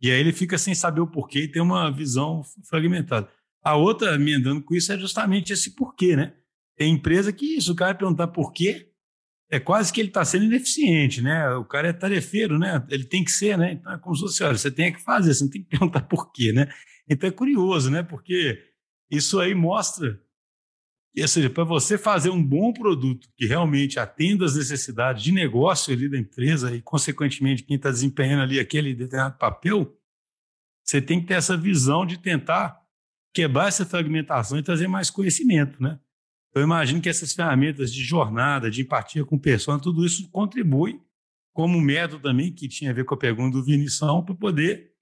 E 0.00 0.10
aí 0.10 0.18
ele 0.18 0.32
fica 0.32 0.56
sem 0.58 0.74
saber 0.74 1.00
o 1.00 1.06
porquê 1.06 1.40
e 1.40 1.48
tem 1.48 1.62
uma 1.62 1.90
visão 1.90 2.42
fragmentada. 2.68 3.28
A 3.62 3.76
outra, 3.76 4.14
emendando 4.14 4.62
com 4.62 4.74
isso, 4.74 4.92
é 4.92 4.98
justamente 4.98 5.52
esse 5.52 5.74
porquê, 5.74 6.16
né? 6.16 6.34
Tem 6.76 6.92
empresa 6.92 7.32
que 7.32 7.56
isso, 7.56 7.72
o 7.72 7.76
cara 7.76 7.94
perguntar 7.94 8.28
por 8.28 8.52
quê, 8.52 8.90
é 9.54 9.60
quase 9.60 9.92
que 9.92 10.00
ele 10.00 10.08
está 10.08 10.24
sendo 10.24 10.44
ineficiente, 10.46 11.22
né? 11.22 11.48
O 11.54 11.64
cara 11.64 11.88
é 11.88 11.92
tarefeiro, 11.92 12.58
né? 12.58 12.84
Ele 12.90 13.04
tem 13.04 13.24
que 13.24 13.30
ser, 13.30 13.56
né? 13.58 13.72
Então 13.72 13.92
é 13.92 13.98
como 13.98 14.14
se 14.14 14.22
fosse, 14.22 14.42
olha, 14.42 14.58
você 14.58 14.70
tem 14.70 14.92
que 14.92 15.00
fazer, 15.02 15.32
você 15.34 15.44
não 15.44 15.50
tem 15.50 15.62
que 15.62 15.68
perguntar 15.68 16.02
por 16.02 16.32
quê, 16.32 16.52
né? 16.52 16.68
Então 17.08 17.28
é 17.28 17.32
curioso, 17.32 17.90
né? 17.90 18.02
Porque 18.02 18.58
isso 19.10 19.38
aí 19.40 19.54
mostra 19.54 20.20
Ou 21.16 21.28
seja, 21.28 21.48
para 21.48 21.64
você 21.64 21.96
fazer 21.96 22.30
um 22.30 22.42
bom 22.42 22.72
produto 22.72 23.28
que 23.36 23.46
realmente 23.46 24.00
atenda 24.00 24.44
às 24.44 24.56
necessidades 24.56 25.22
de 25.22 25.30
negócio 25.32 25.92
ali 25.92 26.08
da 26.08 26.18
empresa 26.18 26.74
e, 26.74 26.82
consequentemente, 26.82 27.62
quem 27.62 27.76
está 27.76 27.90
desempenhando 27.90 28.42
ali 28.42 28.58
aquele 28.58 28.94
determinado 28.94 29.38
papel, 29.38 29.96
você 30.84 31.00
tem 31.00 31.20
que 31.20 31.26
ter 31.28 31.34
essa 31.34 31.56
visão 31.56 32.04
de 32.04 32.18
tentar 32.18 32.80
quebrar 33.32 33.68
essa 33.68 33.86
fragmentação 33.86 34.58
e 34.58 34.62
trazer 34.62 34.88
mais 34.88 35.10
conhecimento, 35.10 35.80
né? 35.82 36.00
Eu 36.54 36.62
imagino 36.62 37.00
que 37.00 37.08
essas 37.08 37.32
ferramentas 37.32 37.92
de 37.92 38.02
jornada, 38.02 38.70
de 38.70 38.82
empatia 38.82 39.24
com 39.24 39.36
pessoa, 39.36 39.80
tudo 39.80 40.06
isso 40.06 40.28
contribui 40.30 41.00
como 41.52 41.80
método 41.80 42.22
também, 42.22 42.52
que 42.52 42.68
tinha 42.68 42.90
a 42.90 42.94
ver 42.94 43.04
com 43.04 43.14
a 43.14 43.18
pergunta 43.18 43.56
do 43.56 43.64
Vinição, 43.64 44.24
para 44.24 44.34
poder 44.34 44.92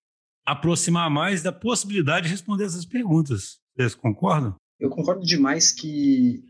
aproximar 0.44 1.10
mais 1.10 1.42
da 1.42 1.52
possibilidade 1.52 2.26
de 2.26 2.32
responder 2.32 2.64
essas 2.64 2.84
perguntas. 2.84 3.60
Vocês 3.74 3.94
concordam? 3.94 4.54
Eu 4.78 4.90
concordo 4.90 5.24
demais 5.24 5.72
que 5.72 6.42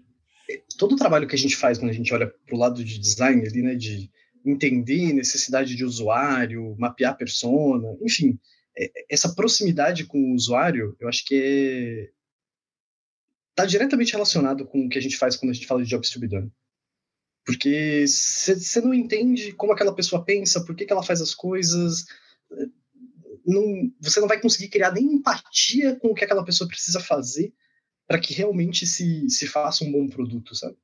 todo 0.78 0.92
o 0.92 0.96
trabalho 0.96 1.26
que 1.26 1.34
a 1.34 1.38
gente 1.38 1.56
faz 1.56 1.78
quando 1.78 1.90
a 1.90 1.94
gente 1.94 2.12
olha 2.12 2.26
para 2.26 2.56
o 2.56 2.58
lado 2.58 2.84
de 2.84 2.98
design 2.98 3.46
ali, 3.46 3.62
né, 3.62 3.74
de 3.74 4.10
entender 4.44 5.12
necessidade 5.12 5.76
de 5.76 5.84
usuário, 5.84 6.74
mapear 6.78 7.16
persona, 7.16 7.86
enfim, 8.02 8.38
é, 8.76 8.90
essa 9.08 9.34
proximidade 9.34 10.04
com 10.04 10.18
o 10.18 10.34
usuário, 10.34 10.96
eu 10.98 11.08
acho 11.08 11.24
que 11.24 11.34
é 11.34 12.10
está 13.52 13.66
diretamente 13.66 14.12
relacionado 14.12 14.66
com 14.66 14.86
o 14.86 14.88
que 14.88 14.98
a 14.98 15.02
gente 15.02 15.16
faz 15.16 15.36
quando 15.36 15.50
a 15.50 15.54
gente 15.54 15.66
fala 15.66 15.82
de 15.82 15.88
job 15.88 16.00
distribuidor. 16.00 16.48
Porque 17.44 18.04
você 18.06 18.80
não 18.80 18.94
entende 18.94 19.52
como 19.52 19.72
aquela 19.72 19.94
pessoa 19.94 20.24
pensa, 20.24 20.64
por 20.64 20.74
que, 20.74 20.84
que 20.84 20.92
ela 20.92 21.02
faz 21.02 21.20
as 21.20 21.34
coisas, 21.34 22.06
não, 23.44 23.92
você 24.00 24.20
não 24.20 24.28
vai 24.28 24.40
conseguir 24.40 24.68
criar 24.68 24.92
nem 24.92 25.04
empatia 25.04 25.96
com 25.96 26.08
o 26.08 26.14
que 26.14 26.24
aquela 26.24 26.44
pessoa 26.44 26.68
precisa 26.68 27.00
fazer 27.00 27.52
para 28.06 28.20
que 28.20 28.34
realmente 28.34 28.86
se, 28.86 29.28
se 29.28 29.46
faça 29.46 29.84
um 29.84 29.92
bom 29.92 30.08
produto, 30.08 30.54
sabe? 30.54 30.76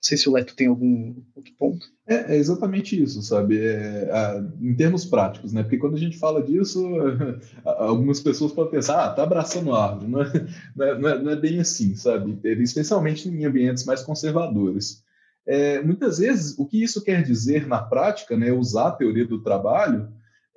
Não 0.00 0.08
sei 0.08 0.16
se 0.16 0.30
o 0.30 0.32
Leto 0.32 0.56
tem 0.56 0.66
algum 0.66 1.14
outro 1.36 1.52
ponto. 1.58 1.86
É, 2.06 2.34
é 2.34 2.36
exatamente 2.38 3.00
isso, 3.00 3.20
sabe? 3.20 3.60
É, 3.60 4.10
a, 4.10 4.42
em 4.58 4.74
termos 4.74 5.04
práticos, 5.04 5.52
né? 5.52 5.62
Porque 5.62 5.76
quando 5.76 5.94
a 5.94 5.98
gente 5.98 6.16
fala 6.16 6.42
disso, 6.42 6.82
algumas 7.62 8.18
pessoas 8.18 8.50
podem 8.50 8.70
pensar, 8.70 9.04
ah, 9.04 9.10
tá 9.10 9.24
abraçando 9.24 9.74
a 9.74 9.90
árvore. 9.90 10.10
Não 10.10 10.22
é, 10.22 10.32
não 10.98 11.08
é, 11.08 11.22
não 11.22 11.30
é 11.30 11.36
bem 11.36 11.60
assim, 11.60 11.94
sabe? 11.94 12.40
Especialmente 12.42 13.28
em 13.28 13.44
ambientes 13.44 13.84
mais 13.84 14.02
conservadores. 14.02 15.04
É, 15.46 15.82
muitas 15.82 16.18
vezes, 16.18 16.58
o 16.58 16.66
que 16.66 16.82
isso 16.82 17.04
quer 17.04 17.22
dizer 17.22 17.66
na 17.66 17.82
prática, 17.82 18.38
né, 18.38 18.50
usar 18.52 18.88
a 18.88 18.92
teoria 18.92 19.26
do 19.26 19.42
trabalho, 19.42 20.08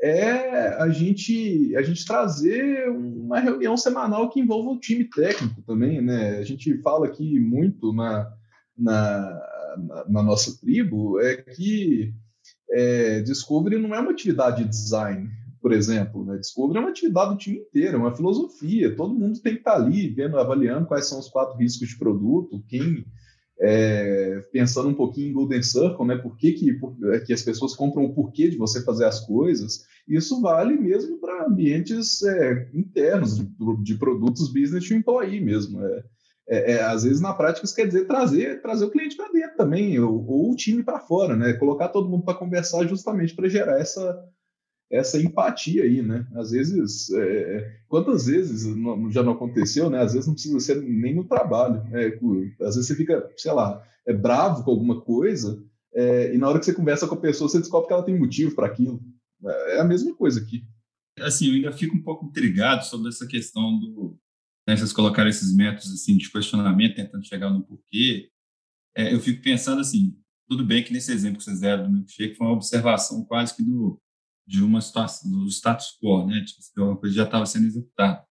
é 0.01 0.67
a 0.81 0.87
gente, 0.87 1.75
a 1.75 1.81
gente 1.81 2.05
trazer 2.05 2.87
uma 2.89 3.39
reunião 3.39 3.75
semanal 3.75 4.29
que 4.29 4.39
envolva 4.39 4.71
o 4.71 4.79
time 4.79 5.03
técnico 5.03 5.61
também. 5.63 6.01
Né? 6.01 6.37
A 6.37 6.43
gente 6.43 6.77
fala 6.81 7.07
aqui 7.07 7.39
muito 7.39 7.91
na, 7.91 8.31
na, 8.77 10.05
na 10.07 10.23
nossa 10.23 10.59
tribo 10.59 11.19
é 11.19 11.37
que 11.37 12.13
é, 12.69 13.21
Discovery 13.21 13.79
não 13.79 13.93
é 13.93 13.99
uma 13.99 14.11
atividade 14.11 14.63
de 14.63 14.69
design, 14.69 15.29
por 15.61 15.71
exemplo. 15.71 16.25
Né? 16.25 16.37
Discovery 16.37 16.77
é 16.77 16.81
uma 16.81 16.89
atividade 16.89 17.31
do 17.31 17.37
time 17.37 17.59
inteiro, 17.59 17.95
é 17.95 17.99
uma 17.99 18.15
filosofia. 18.15 18.95
Todo 18.95 19.13
mundo 19.13 19.39
tem 19.39 19.53
que 19.53 19.59
estar 19.59 19.75
ali 19.75 20.09
vendo, 20.09 20.37
avaliando 20.37 20.87
quais 20.87 21.07
são 21.07 21.19
os 21.19 21.29
quatro 21.29 21.57
riscos 21.57 21.89
de 21.89 21.97
produto, 21.97 22.63
quem. 22.67 23.05
É, 23.65 24.41
pensando 24.51 24.89
um 24.89 24.95
pouquinho 24.95 25.29
em 25.29 25.33
Golden 25.33 25.61
Circle, 25.61 26.05
né? 26.05 26.17
Por 26.17 26.35
que, 26.35 26.53
que, 26.53 26.73
por, 26.73 26.97
é, 27.13 27.19
que 27.19 27.31
as 27.31 27.43
pessoas 27.43 27.75
compram 27.75 28.03
o 28.03 28.13
porquê 28.13 28.49
de 28.49 28.57
você 28.57 28.83
fazer 28.83 29.05
as 29.05 29.25
coisas. 29.25 29.85
Isso 30.07 30.41
vale 30.41 30.75
mesmo 30.75 31.17
para 31.19 31.45
ambientes 31.45 32.23
é, 32.23 32.69
internos 32.73 33.37
de, 33.37 33.47
de, 33.83 33.95
produtos 33.95 34.51
business 34.51 34.85
to 34.87 34.95
employee 34.95 35.39
mesmo. 35.39 35.79
É, 35.81 36.03
é, 36.47 36.73
é, 36.73 36.83
às 36.83 37.03
vezes 37.03 37.21
na 37.21 37.33
prática 37.33 37.65
isso 37.65 37.75
quer 37.75 37.87
dizer 37.87 38.05
trazer, 38.05 38.61
trazer 38.61 38.85
o 38.85 38.91
cliente 38.91 39.15
para 39.15 39.31
dentro 39.31 39.55
também, 39.55 39.99
ou, 39.99 40.25
ou 40.27 40.51
o 40.51 40.55
time 40.55 40.83
para 40.83 40.99
fora, 40.99 41.35
né? 41.35 41.53
Colocar 41.53 41.89
todo 41.89 42.09
mundo 42.09 42.25
para 42.25 42.37
conversar 42.37 42.85
justamente 42.87 43.33
para 43.33 43.47
gerar 43.47 43.79
essa, 43.79 44.23
essa 44.91 45.21
empatia 45.21 45.83
aí, 45.83 46.01
né? 46.01 46.27
Às 46.35 46.51
vezes, 46.51 47.09
é, 47.11 47.79
quantas 47.87 48.25
vezes 48.25 48.63
já 49.11 49.23
não 49.23 49.33
aconteceu, 49.33 49.89
né? 49.89 49.99
Às 49.99 50.13
vezes 50.13 50.27
não 50.27 50.33
precisa 50.33 50.59
ser 50.59 50.81
nem 50.81 51.15
no 51.15 51.23
trabalho. 51.23 51.81
É, 51.93 52.07
às 52.65 52.75
vezes 52.75 52.87
você 52.87 52.95
fica, 52.95 53.29
sei 53.37 53.53
lá, 53.53 53.81
é 54.05 54.13
bravo 54.13 54.63
com 54.63 54.71
alguma 54.71 55.01
coisa, 55.01 55.63
é, 55.95 56.33
e 56.33 56.37
na 56.37 56.49
hora 56.49 56.59
que 56.59 56.65
você 56.65 56.73
conversa 56.73 57.07
com 57.07 57.15
a 57.15 57.21
pessoa, 57.21 57.47
você 57.47 57.59
descobre 57.59 57.87
que 57.87 57.93
ela 57.93 58.03
tem 58.03 58.17
motivo 58.17 58.55
para 58.55 58.67
aquilo. 58.67 58.99
É, 59.45 59.77
é 59.77 59.79
a 59.79 59.85
mesma 59.85 60.13
coisa 60.15 60.41
aqui. 60.41 60.63
Assim, 61.19 61.47
eu 61.47 61.53
ainda 61.53 61.71
fico 61.71 61.95
um 61.95 62.01
pouco 62.01 62.25
intrigado 62.25 62.83
sobre 62.85 63.09
essa 63.09 63.27
questão 63.27 63.79
do, 63.79 64.17
né, 64.67 64.77
vocês 64.77 64.93
colocaram 64.93 65.29
esses 65.29 65.55
métodos 65.55 65.91
assim 65.91 66.17
de 66.17 66.31
questionamento, 66.31 66.95
tentando 66.95 67.25
chegar 67.25 67.49
no 67.49 67.63
porquê, 67.63 68.29
é, 68.95 69.13
eu 69.13 69.19
fico 69.19 69.41
pensando 69.41 69.81
assim, 69.81 70.17
tudo 70.47 70.63
bem 70.65 70.83
que 70.83 70.93
nesse 70.93 71.11
exemplo 71.11 71.37
que 71.37 71.43
vocês 71.43 71.61
deram 71.61 71.85
do 71.85 71.91
milkshake 71.91 72.35
foi 72.35 72.47
uma 72.47 72.53
observação 72.53 73.25
quase 73.25 73.55
que 73.55 73.63
do, 73.63 73.99
de 74.45 74.63
uma 74.63 74.81
situação, 74.81 75.31
do 75.31 75.47
status 75.47 75.97
quo, 76.01 76.25
né? 76.25 76.43
Tipo, 76.45 76.83
uma 76.83 76.97
coisa 76.97 77.15
já 77.15 77.23
estava 77.23 77.45
sendo 77.45 77.65
executada. 77.65 78.23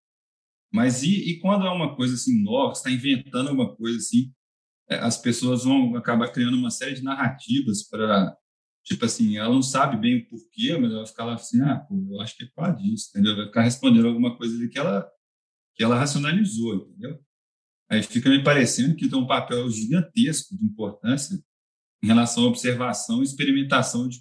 Mas 0.72 1.02
e, 1.02 1.30
e, 1.30 1.38
quando 1.40 1.66
é 1.66 1.70
uma 1.70 1.94
coisa 1.96 2.14
assim 2.14 2.42
nova, 2.42 2.72
está 2.72 2.90
inventando 2.90 3.50
uma 3.50 3.74
coisa 3.76 3.98
assim, 3.98 4.32
é, 4.88 4.96
as 4.96 5.18
pessoas 5.18 5.64
vão 5.64 5.96
acabar 5.96 6.28
criando 6.32 6.56
uma 6.56 6.70
série 6.70 6.94
de 6.94 7.02
narrativas 7.02 7.82
para, 7.88 8.36
tipo 8.84 9.04
assim, 9.04 9.36
ela 9.36 9.52
não 9.52 9.62
sabe 9.62 9.98
bem 9.98 10.18
o 10.18 10.28
porquê, 10.28 10.76
mas 10.78 10.90
ela 10.90 11.00
vai 11.00 11.06
ficar 11.06 11.24
lá 11.24 11.34
assim, 11.34 11.60
ah, 11.62 11.76
pô, 11.76 11.94
eu 12.10 12.20
acho 12.20 12.36
que 12.36 12.44
é 12.44 12.48
por 12.54 12.74
disso, 12.76 13.10
entendeu? 13.10 13.36
Vai 13.36 13.46
ficar 13.46 13.62
respondendo 13.62 14.08
alguma 14.08 14.36
coisa 14.36 14.56
ali 14.56 14.68
que 14.68 14.78
ela 14.78 15.06
que 15.74 15.82
ela 15.82 15.98
racionalizou, 15.98 16.76
entendeu? 16.76 17.18
Aí 17.90 18.02
fica 18.02 18.30
me 18.30 18.42
parecendo 18.42 18.96
que 18.96 19.08
tem 19.08 19.18
um 19.18 19.26
papel 19.26 19.68
gigantesco 19.70 20.56
de 20.56 20.64
importância 20.64 21.42
em 22.02 22.06
relação 22.06 22.44
à 22.44 22.48
observação 22.48 23.20
e 23.20 23.24
experimentação 23.24 24.08
de 24.08 24.20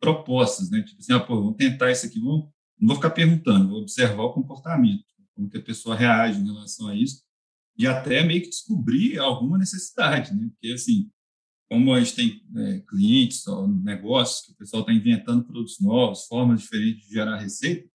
propostas, 0.00 0.70
né? 0.70 0.82
Tipo 0.82 1.00
assim, 1.00 1.12
ah, 1.12 1.20
pô, 1.20 1.36
vamos 1.36 1.56
tentar 1.56 1.90
isso 1.90 2.06
aqui, 2.06 2.20
vamos, 2.20 2.50
não 2.78 2.88
vou 2.88 2.96
ficar 2.96 3.10
perguntando, 3.10 3.68
vou 3.68 3.80
observar 3.80 4.24
o 4.24 4.32
comportamento, 4.32 5.04
como 5.34 5.48
que 5.48 5.58
a 5.58 5.62
pessoa 5.62 5.96
reage 5.96 6.40
em 6.40 6.46
relação 6.46 6.88
a 6.88 6.96
isso 6.96 7.24
e 7.76 7.86
até 7.86 8.22
meio 8.22 8.42
que 8.42 8.50
descobrir 8.50 9.18
alguma 9.18 9.58
necessidade, 9.58 10.34
né? 10.34 10.48
Porque, 10.52 10.72
assim, 10.72 11.10
como 11.68 11.92
a 11.92 12.00
gente 12.00 12.14
tem 12.14 12.42
é, 12.56 12.80
clientes, 12.80 13.46
ó, 13.48 13.66
negócios, 13.66 14.46
que 14.46 14.52
o 14.52 14.56
pessoal 14.56 14.82
está 14.82 14.92
inventando 14.92 15.44
produtos 15.44 15.80
novos, 15.80 16.26
formas 16.26 16.60
diferentes 16.60 17.06
de 17.06 17.14
gerar 17.14 17.38
receita, 17.38 17.88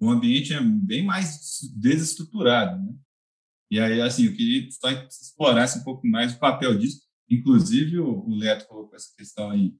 o 0.00 0.10
ambiente 0.10 0.54
é 0.54 0.60
bem 0.60 1.04
mais 1.04 1.60
desestruturado, 1.76 2.82
né? 2.82 2.94
E 3.70 3.78
aí, 3.78 4.00
assim, 4.00 4.24
eu 4.24 4.34
queria 4.34 4.66
que 4.66 4.72
você 4.72 5.06
explorasse 5.22 5.78
um 5.78 5.84
pouco 5.84 6.04
mais 6.06 6.34
o 6.34 6.38
papel 6.40 6.76
disso. 6.76 7.02
Inclusive, 7.28 8.00
o, 8.00 8.28
Leto 8.34 8.66
colocou 8.66 8.96
essa 8.96 9.14
questão 9.16 9.50
aí 9.50 9.72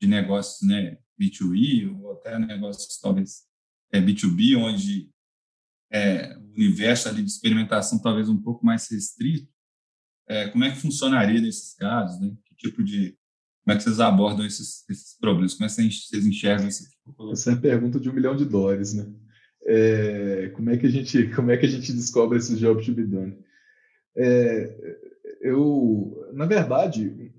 de 0.00 0.06
negócios, 0.06 0.68
né, 0.68 0.98
B2E, 1.20 1.92
ou 2.00 2.12
até 2.12 2.38
negócios, 2.38 3.00
talvez, 3.00 3.42
é, 3.92 4.00
B2B, 4.00 4.56
onde 4.56 5.10
é, 5.90 6.36
o 6.36 6.52
universo 6.52 7.08
ali 7.08 7.22
de 7.22 7.30
experimentação 7.30 8.00
talvez 8.00 8.28
um 8.28 8.40
pouco 8.40 8.64
mais 8.64 8.88
restrito. 8.88 9.50
É, 10.28 10.48
como 10.48 10.64
é 10.64 10.70
que 10.70 10.80
funcionaria 10.80 11.40
nesses 11.40 11.74
casos, 11.74 12.20
né? 12.20 12.36
Que 12.44 12.54
tipo 12.54 12.84
de... 12.84 13.18
Como 13.64 13.74
é 13.74 13.76
que 13.76 13.82
vocês 13.82 13.98
abordam 13.98 14.46
esses, 14.46 14.88
esses 14.88 15.16
problemas? 15.18 15.54
Como 15.54 15.64
é 15.64 15.68
que 15.68 15.90
vocês 15.90 16.26
enxergam 16.26 16.68
isso? 16.68 16.84
Essa 17.32 17.50
é 17.50 17.54
a 17.54 17.60
pergunta 17.60 17.98
de 17.98 18.08
um 18.08 18.12
milhão 18.12 18.36
de 18.36 18.44
dólares, 18.44 18.94
né? 18.94 19.04
É, 19.66 20.50
como 20.54 20.70
é 20.70 20.76
que 20.76 20.86
a 20.86 20.90
gente 20.90 21.28
como 21.34 21.50
é 21.50 21.56
que 21.56 21.66
a 21.66 21.68
gente 21.68 21.92
descobre 21.92 22.38
esses 22.38 22.58
jobs 22.58 22.86
to 22.86 22.94
be 22.94 23.04
done? 23.04 23.36
É, 24.16 24.96
eu, 25.40 26.30
na 26.32 26.46
verdade, 26.46 27.32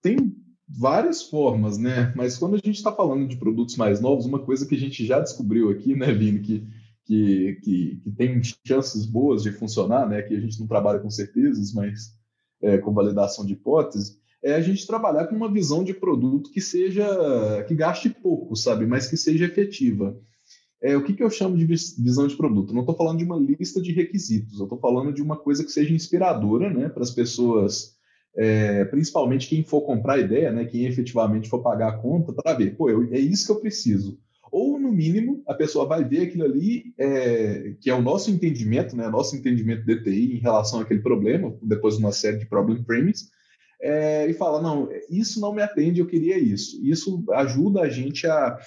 tem 0.00 0.36
várias 0.68 1.22
formas, 1.22 1.78
né? 1.78 2.12
Mas 2.16 2.38
quando 2.38 2.54
a 2.54 2.58
gente 2.58 2.76
está 2.76 2.92
falando 2.92 3.26
de 3.26 3.36
produtos 3.36 3.76
mais 3.76 4.00
novos, 4.00 4.26
uma 4.26 4.38
coisa 4.38 4.66
que 4.66 4.74
a 4.74 4.78
gente 4.78 5.04
já 5.04 5.20
descobriu 5.20 5.70
aqui, 5.70 5.94
né, 5.94 6.12
Vini, 6.12 6.40
que, 6.40 6.66
que, 7.04 7.58
que, 7.62 8.00
que 8.02 8.10
tem 8.12 8.40
chances 8.66 9.04
boas 9.04 9.42
de 9.42 9.52
funcionar, 9.52 10.08
né? 10.08 10.22
Que 10.22 10.34
a 10.34 10.40
gente 10.40 10.58
não 10.60 10.66
trabalha 10.66 11.00
com 11.00 11.10
certezas, 11.10 11.72
mas 11.72 12.14
é, 12.62 12.78
com 12.78 12.92
validação 12.92 13.44
de 13.44 13.54
hipótese, 13.54 14.20
é 14.42 14.54
a 14.54 14.60
gente 14.60 14.86
trabalhar 14.86 15.26
com 15.26 15.36
uma 15.36 15.52
visão 15.52 15.84
de 15.84 15.94
produto 15.94 16.50
que 16.50 16.60
seja 16.60 17.64
que 17.66 17.74
gaste 17.74 18.08
pouco, 18.10 18.56
sabe? 18.56 18.86
Mas 18.86 19.08
que 19.08 19.16
seja 19.16 19.44
efetiva. 19.44 20.18
É, 20.82 20.96
o 20.96 21.04
que, 21.04 21.12
que 21.12 21.22
eu 21.22 21.30
chamo 21.30 21.56
de 21.56 21.64
visão 21.64 22.26
de 22.26 22.36
produto? 22.36 22.74
não 22.74 22.80
estou 22.80 22.96
falando 22.96 23.18
de 23.18 23.24
uma 23.24 23.38
lista 23.38 23.80
de 23.80 23.92
requisitos, 23.92 24.58
eu 24.58 24.64
estou 24.64 24.78
falando 24.78 25.12
de 25.12 25.22
uma 25.22 25.36
coisa 25.36 25.62
que 25.62 25.70
seja 25.70 25.94
inspiradora 25.94 26.68
né, 26.70 26.88
para 26.88 27.04
as 27.04 27.10
pessoas, 27.12 27.94
é, 28.36 28.84
principalmente 28.86 29.48
quem 29.48 29.62
for 29.62 29.82
comprar 29.82 30.14
a 30.14 30.18
ideia, 30.18 30.50
né, 30.50 30.64
quem 30.64 30.84
efetivamente 30.84 31.48
for 31.48 31.62
pagar 31.62 31.88
a 31.88 31.98
conta, 31.98 32.32
para 32.32 32.54
ver, 32.54 32.74
pô, 32.76 32.90
eu, 32.90 33.04
é 33.12 33.18
isso 33.18 33.46
que 33.46 33.52
eu 33.52 33.60
preciso. 33.60 34.18
Ou, 34.50 34.78
no 34.78 34.92
mínimo, 34.92 35.42
a 35.46 35.54
pessoa 35.54 35.86
vai 35.86 36.04
ver 36.04 36.22
aquilo 36.22 36.44
ali, 36.44 36.92
é, 36.98 37.74
que 37.80 37.88
é 37.88 37.94
o 37.94 38.02
nosso 38.02 38.30
entendimento, 38.30 38.96
né, 38.96 39.08
nosso 39.08 39.36
entendimento 39.36 39.86
de 39.86 40.02
TI 40.02 40.34
em 40.36 40.40
relação 40.40 40.80
àquele 40.80 41.00
problema, 41.00 41.56
depois 41.62 41.96
de 41.96 42.02
uma 42.02 42.12
série 42.12 42.38
de 42.38 42.46
problem 42.46 42.82
frames, 42.84 43.30
é, 43.80 44.28
e 44.28 44.34
fala: 44.34 44.60
não, 44.60 44.88
isso 45.10 45.40
não 45.40 45.54
me 45.54 45.62
atende, 45.62 46.00
eu 46.00 46.06
queria 46.06 46.38
isso. 46.38 46.78
Isso 46.84 47.24
ajuda 47.32 47.80
a 47.80 47.88
gente 47.88 48.26
a 48.26 48.58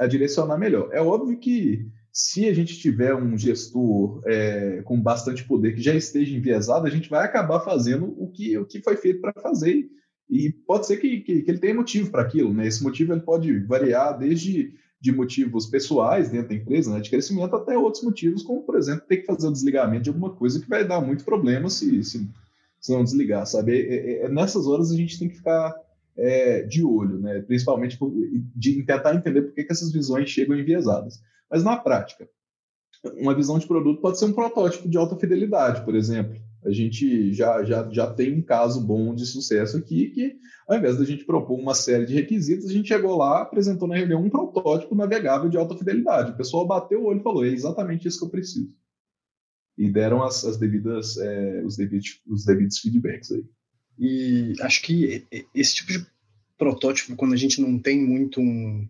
a 0.00 0.06
direcionar 0.06 0.56
melhor. 0.56 0.88
É 0.92 1.00
óbvio 1.00 1.38
que 1.38 1.86
se 2.10 2.48
a 2.48 2.54
gente 2.54 2.78
tiver 2.78 3.14
um 3.14 3.36
gestor 3.36 4.22
é, 4.26 4.80
com 4.82 5.00
bastante 5.00 5.44
poder 5.44 5.74
que 5.74 5.82
já 5.82 5.94
esteja 5.94 6.34
enviesado, 6.34 6.86
a 6.86 6.90
gente 6.90 7.10
vai 7.10 7.24
acabar 7.24 7.60
fazendo 7.60 8.14
o 8.18 8.28
que, 8.28 8.56
o 8.56 8.64
que 8.64 8.80
foi 8.80 8.96
feito 8.96 9.20
para 9.20 9.34
fazer. 9.34 9.88
E 10.28 10.50
pode 10.50 10.86
ser 10.86 10.96
que, 10.96 11.20
que, 11.20 11.42
que 11.42 11.50
ele 11.50 11.58
tenha 11.58 11.74
motivo 11.74 12.10
para 12.10 12.22
aquilo. 12.22 12.54
Né? 12.54 12.66
Esse 12.66 12.82
motivo 12.82 13.12
ele 13.12 13.20
pode 13.20 13.58
variar 13.60 14.18
desde 14.18 14.72
de 15.00 15.12
motivos 15.12 15.66
pessoais 15.66 16.30
dentro 16.30 16.48
da 16.48 16.54
empresa, 16.54 16.92
né, 16.92 17.00
de 17.00 17.08
crescimento, 17.08 17.56
até 17.56 17.76
outros 17.76 18.04
motivos, 18.04 18.42
como, 18.42 18.62
por 18.62 18.76
exemplo, 18.76 19.06
ter 19.08 19.18
que 19.18 19.26
fazer 19.26 19.48
o 19.48 19.52
desligamento 19.52 20.04
de 20.04 20.10
alguma 20.10 20.30
coisa 20.30 20.60
que 20.60 20.68
vai 20.68 20.86
dar 20.86 21.00
muito 21.00 21.24
problema 21.24 21.70
se, 21.70 22.04
se, 22.04 22.28
se 22.78 22.92
não 22.92 23.02
desligar, 23.02 23.46
sabe? 23.46 23.80
É, 23.80 23.94
é, 23.94 24.22
é 24.24 24.28
nessas 24.28 24.66
horas 24.66 24.90
a 24.90 24.96
gente 24.96 25.18
tem 25.18 25.26
que 25.26 25.36
ficar 25.36 25.74
é, 26.16 26.62
de 26.62 26.84
olho, 26.84 27.18
né? 27.18 27.40
principalmente 27.40 27.96
por, 27.96 28.12
de 28.54 28.82
tentar 28.82 29.14
entender 29.14 29.42
por 29.42 29.54
que, 29.54 29.64
que 29.64 29.72
essas 29.72 29.92
visões 29.92 30.28
chegam 30.28 30.58
enviesadas. 30.58 31.20
Mas 31.50 31.64
na 31.64 31.76
prática, 31.76 32.28
uma 33.16 33.34
visão 33.34 33.58
de 33.58 33.66
produto 33.66 34.00
pode 34.00 34.18
ser 34.18 34.26
um 34.26 34.32
protótipo 34.32 34.88
de 34.88 34.98
alta 34.98 35.16
fidelidade, 35.16 35.84
por 35.84 35.94
exemplo. 35.94 36.38
A 36.62 36.70
gente 36.70 37.32
já, 37.32 37.64
já, 37.64 37.88
já 37.90 38.12
tem 38.12 38.34
um 38.34 38.42
caso 38.42 38.86
bom 38.86 39.14
de 39.14 39.24
sucesso 39.24 39.78
aqui 39.78 40.10
que, 40.10 40.36
ao 40.68 40.76
invés 40.76 40.98
da 40.98 41.04
gente 41.04 41.24
propor 41.24 41.58
uma 41.58 41.74
série 41.74 42.04
de 42.04 42.14
requisitos, 42.14 42.68
a 42.68 42.72
gente 42.72 42.88
chegou 42.88 43.16
lá, 43.16 43.40
apresentou 43.40 43.88
na 43.88 43.96
reunião 43.96 44.22
um 44.22 44.28
protótipo 44.28 44.94
navegável 44.94 45.48
de 45.48 45.56
alta 45.56 45.76
fidelidade. 45.76 46.32
O 46.32 46.36
pessoal 46.36 46.66
bateu 46.66 47.02
o 47.02 47.06
olho 47.06 47.20
e 47.20 47.22
falou: 47.22 47.44
é 47.44 47.48
exatamente 47.48 48.06
isso 48.06 48.18
que 48.18 48.26
eu 48.26 48.30
preciso. 48.30 48.70
E 49.78 49.90
deram 49.90 50.22
as, 50.22 50.44
as 50.44 50.58
devidas, 50.58 51.16
é, 51.16 51.62
os, 51.64 51.78
devidos, 51.78 52.20
os 52.26 52.44
devidos 52.44 52.78
feedbacks 52.78 53.32
aí. 53.32 53.44
E 53.98 54.54
acho 54.60 54.82
que 54.82 55.26
esse 55.54 55.76
tipo 55.76 55.92
de 55.92 56.06
protótipo, 56.56 57.16
quando 57.16 57.34
a 57.34 57.36
gente 57.36 57.60
não 57.60 57.78
tem 57.78 58.00
muito 58.00 58.40
um, 58.40 58.88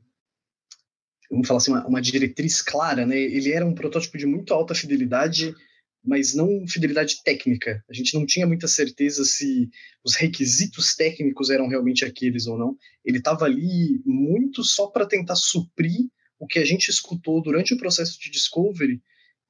vamos 1.31 1.47
falar 1.47 1.59
assim, 1.59 1.71
uma, 1.71 1.87
uma, 1.87 2.03
diretriz 2.03 2.61
clara, 2.61 3.07
né? 3.07 3.19
Ele 3.19 3.53
era 3.53 3.65
um 3.65 3.75
protótipo 3.75 4.19
de 4.19 4.27
muito 4.27 4.53
alta 4.53 4.75
fidelidade, 4.75 5.55
mas 6.05 6.35
não 6.35 6.67
fidelidade 6.67 7.23
técnica. 7.23 7.85
A 7.89 7.93
gente 7.93 8.15
não 8.15 8.27
tinha 8.27 8.47
muita 8.47 8.67
certeza 8.67 9.25
se 9.25 9.71
os 10.05 10.17
requisitos 10.17 10.97
técnicos 10.97 11.51
eram 11.51 11.69
realmente 11.69 12.05
aqueles 12.05 12.47
ou 12.47 12.59
não. 12.59 12.77
Ele 13.05 13.19
estava 13.19 13.45
ali 13.45 14.03
muito 14.05 14.65
só 14.65 14.89
para 14.89 15.07
tentar 15.07 15.37
suprir 15.37 16.09
o 16.39 16.47
que 16.47 16.59
a 16.59 16.65
gente 16.65 16.89
escutou 16.89 17.41
durante 17.43 17.75
o 17.75 17.79
processo 17.79 18.19
de 18.19 18.31
discovery, 18.31 19.01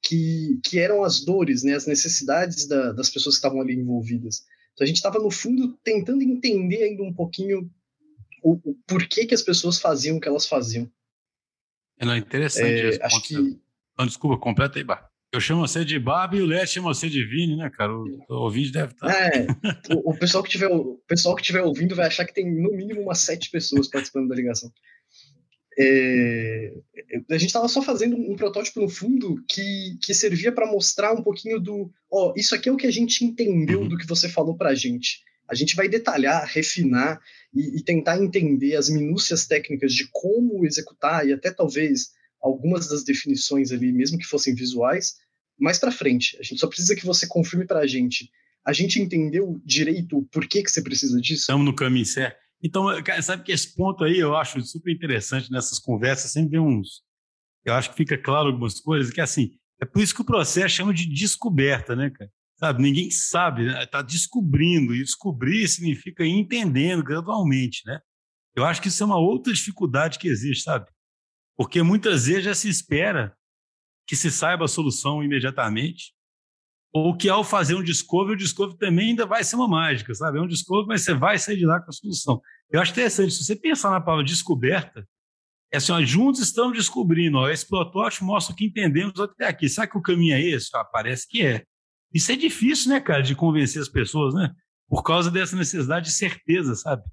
que, 0.02 0.58
que 0.64 0.78
eram 0.78 1.04
as 1.04 1.24
dores, 1.24 1.62
né, 1.62 1.74
as 1.74 1.86
necessidades 1.86 2.66
da, 2.66 2.92
das 2.92 3.08
pessoas 3.08 3.36
que 3.36 3.38
estavam 3.38 3.60
ali 3.60 3.74
envolvidas. 3.74 4.44
Então 4.80 4.86
a 4.86 4.88
gente 4.88 4.96
estava, 4.96 5.18
no 5.18 5.30
fundo, 5.30 5.76
tentando 5.84 6.22
entender 6.22 6.84
ainda 6.84 7.02
um 7.02 7.12
pouquinho 7.12 7.70
o, 8.42 8.52
o 8.64 8.74
porquê 8.86 9.26
que 9.26 9.34
as 9.34 9.42
pessoas 9.42 9.78
faziam 9.78 10.16
o 10.16 10.20
que 10.20 10.26
elas 10.26 10.46
faziam. 10.46 10.90
É, 11.98 12.06
não, 12.06 12.16
interessante 12.16 12.98
é, 12.98 13.04
Acho 13.04 13.20
que... 13.20 13.34
Não, 13.98 14.06
desculpa, 14.06 14.38
completa 14.38 14.78
aí, 14.78 14.84
Bar. 14.84 15.06
Eu 15.30 15.38
chamo 15.38 15.68
você 15.68 15.84
de 15.84 15.98
Barbie 15.98 16.38
e 16.38 16.42
o 16.42 16.46
Léo 16.46 16.66
chama 16.66 16.94
você 16.94 17.10
de 17.10 17.22
Vini, 17.26 17.56
né, 17.56 17.68
cara? 17.68 17.94
O, 17.94 18.04
o 18.26 18.34
ouvinte 18.36 18.72
deve 18.72 18.94
estar. 18.94 19.06
Tá 19.06 19.26
é, 19.26 19.46
o, 19.94 20.12
o, 20.12 20.18
pessoal 20.18 20.42
que 20.42 20.48
tiver, 20.48 20.68
o 20.68 20.98
pessoal 21.06 21.34
que 21.36 21.42
estiver 21.42 21.60
ouvindo 21.60 21.94
vai 21.94 22.06
achar 22.06 22.24
que 22.24 22.32
tem 22.32 22.50
no 22.50 22.72
mínimo 22.72 23.02
umas 23.02 23.18
sete 23.18 23.50
pessoas 23.50 23.86
participando 23.86 24.28
da 24.28 24.34
ligação. 24.34 24.72
É, 25.82 26.74
a 27.30 27.38
gente 27.38 27.46
estava 27.46 27.66
só 27.66 27.80
fazendo 27.80 28.14
um 28.14 28.36
protótipo 28.36 28.80
no 28.80 28.88
fundo 28.88 29.42
que, 29.48 29.96
que 30.02 30.12
servia 30.12 30.52
para 30.52 30.70
mostrar 30.70 31.14
um 31.14 31.22
pouquinho 31.22 31.58
do. 31.58 31.90
Ó, 32.12 32.34
isso 32.36 32.54
aqui 32.54 32.68
é 32.68 32.72
o 32.72 32.76
que 32.76 32.86
a 32.86 32.90
gente 32.90 33.24
entendeu 33.24 33.80
uhum. 33.80 33.88
do 33.88 33.96
que 33.96 34.06
você 34.06 34.28
falou 34.28 34.54
para 34.54 34.70
a 34.70 34.74
gente. 34.74 35.20
A 35.48 35.54
gente 35.54 35.74
vai 35.74 35.88
detalhar, 35.88 36.46
refinar 36.46 37.18
e, 37.54 37.78
e 37.78 37.82
tentar 37.82 38.22
entender 38.22 38.76
as 38.76 38.90
minúcias 38.90 39.46
técnicas 39.46 39.94
de 39.94 40.06
como 40.12 40.66
executar 40.66 41.26
e 41.26 41.32
até 41.32 41.50
talvez 41.50 42.10
algumas 42.42 42.86
das 42.86 43.02
definições 43.02 43.72
ali, 43.72 43.90
mesmo 43.90 44.18
que 44.18 44.26
fossem 44.26 44.54
visuais, 44.54 45.14
mais 45.58 45.78
para 45.78 45.90
frente. 45.90 46.36
A 46.38 46.42
gente 46.42 46.58
só 46.58 46.66
precisa 46.66 46.94
que 46.94 47.06
você 47.06 47.26
confirme 47.26 47.66
para 47.66 47.80
a 47.80 47.86
gente. 47.86 48.30
A 48.66 48.74
gente 48.74 49.00
entendeu 49.00 49.60
direito 49.64 50.18
o 50.18 50.26
porquê 50.26 50.62
que 50.62 50.70
você 50.70 50.82
precisa 50.82 51.18
disso? 51.20 51.42
Estamos 51.42 51.64
no 51.64 51.74
caminho 51.74 52.04
certo. 52.04 52.38
Então, 52.62 52.86
sabe 53.22 53.42
que 53.42 53.52
esse 53.52 53.74
ponto 53.74 54.04
aí 54.04 54.18
eu 54.18 54.36
acho 54.36 54.60
super 54.62 54.92
interessante 54.92 55.50
nessas 55.50 55.78
conversas, 55.78 56.32
sempre 56.32 56.52
vem 56.52 56.60
uns. 56.60 57.02
Eu 57.64 57.74
acho 57.74 57.90
que 57.90 57.96
fica 57.96 58.18
claro 58.18 58.48
algumas 58.48 58.80
coisas, 58.80 59.12
que 59.12 59.20
assim, 59.20 59.58
é 59.80 59.86
por 59.86 60.02
isso 60.02 60.14
que 60.14 60.20
o 60.20 60.26
processo 60.26 60.74
chama 60.74 60.92
de 60.92 61.06
descoberta, 61.06 61.96
né, 61.96 62.10
cara? 62.10 62.30
Sabe, 62.58 62.82
ninguém 62.82 63.10
sabe, 63.10 63.66
está 63.82 64.02
né? 64.02 64.04
descobrindo, 64.06 64.94
e 64.94 65.02
descobrir 65.02 65.66
significa 65.66 66.22
ir 66.22 66.32
entendendo 66.32 67.02
gradualmente, 67.02 67.82
né? 67.86 68.00
Eu 68.54 68.66
acho 68.66 68.82
que 68.82 68.88
isso 68.88 69.02
é 69.02 69.06
uma 69.06 69.18
outra 69.18 69.52
dificuldade 69.52 70.18
que 70.18 70.28
existe, 70.28 70.64
sabe? 70.64 70.86
Porque 71.56 71.82
muitas 71.82 72.26
vezes 72.26 72.44
já 72.44 72.54
se 72.54 72.68
espera 72.68 73.34
que 74.06 74.14
se 74.14 74.30
saiba 74.30 74.66
a 74.66 74.68
solução 74.68 75.22
imediatamente, 75.22 76.12
ou 76.92 77.16
que 77.16 77.28
ao 77.28 77.44
fazer 77.44 77.74
um 77.74 77.82
discovery, 77.82 78.34
o 78.34 78.38
discovery 78.38 78.78
também 78.78 79.10
ainda 79.10 79.24
vai 79.24 79.44
ser 79.44 79.56
uma 79.56 79.68
mágica, 79.68 80.14
sabe? 80.14 80.38
É 80.38 80.40
um 80.40 80.46
discovery, 80.46 80.88
mas 80.88 81.02
você 81.02 81.14
vai 81.14 81.38
sair 81.38 81.56
de 81.56 81.66
lá 81.66 81.80
com 81.80 81.90
a 81.90 81.92
solução. 81.92 82.40
Eu 82.70 82.80
acho 82.80 82.92
interessante, 82.92 83.32
se 83.32 83.44
você 83.44 83.54
pensar 83.54 83.90
na 83.90 84.00
palavra 84.00 84.24
descoberta, 84.24 85.06
é 85.72 85.76
assim, 85.76 85.92
ó, 85.92 86.02
juntos 86.02 86.40
estamos 86.40 86.76
descobrindo, 86.76 87.38
ó, 87.38 87.48
esse 87.48 87.66
protótipo 87.66 88.24
mostra 88.24 88.52
o 88.52 88.56
que 88.56 88.64
entendemos 88.64 89.18
até 89.20 89.46
aqui. 89.46 89.68
Será 89.68 89.86
que 89.86 89.96
o 89.96 90.02
caminho 90.02 90.34
é 90.34 90.40
esse? 90.40 90.68
Ah, 90.74 90.84
parece 90.84 91.28
que 91.28 91.46
é. 91.46 91.64
Isso 92.12 92.32
é 92.32 92.36
difícil, 92.36 92.90
né, 92.90 93.00
cara, 93.00 93.22
de 93.22 93.36
convencer 93.36 93.80
as 93.80 93.88
pessoas, 93.88 94.34
né? 94.34 94.52
Por 94.88 95.04
causa 95.04 95.30
dessa 95.30 95.54
necessidade 95.54 96.06
de 96.06 96.12
certeza, 96.12 96.74
sabe? 96.74 97.04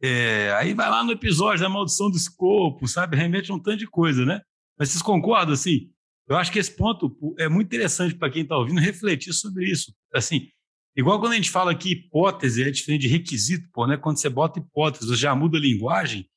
É, 0.00 0.52
aí 0.52 0.72
vai 0.72 0.88
lá 0.88 1.02
no 1.02 1.10
episódio 1.10 1.62
da 1.62 1.68
maldição 1.68 2.08
do 2.08 2.16
escopo, 2.16 2.86
sabe? 2.86 3.16
Remete 3.16 3.50
a 3.50 3.54
um 3.54 3.58
tanto 3.58 3.78
de 3.78 3.86
coisa, 3.88 4.24
né? 4.24 4.40
Mas 4.78 4.90
vocês 4.90 5.02
concordam, 5.02 5.54
assim? 5.54 5.90
Eu 6.28 6.36
acho 6.36 6.50
que 6.50 6.58
esse 6.58 6.74
ponto 6.74 7.16
é 7.38 7.48
muito 7.48 7.66
interessante 7.68 8.14
para 8.14 8.30
quem 8.30 8.42
está 8.42 8.56
ouvindo 8.56 8.80
refletir 8.80 9.32
sobre 9.32 9.70
isso. 9.70 9.94
Assim, 10.12 10.48
igual 10.96 11.20
quando 11.20 11.32
a 11.32 11.36
gente 11.36 11.50
fala 11.50 11.74
que 11.74 11.92
hipótese 11.92 12.62
é 12.62 12.70
diferente 12.70 13.02
de 13.02 13.08
requisito, 13.08 13.68
pô, 13.72 13.86
né? 13.86 13.96
Quando 13.96 14.18
você 14.18 14.28
bota 14.28 14.58
hipótese, 14.58 15.06
você 15.06 15.16
já 15.16 15.34
muda 15.34 15.56
a 15.58 15.60
linguagem. 15.60 16.28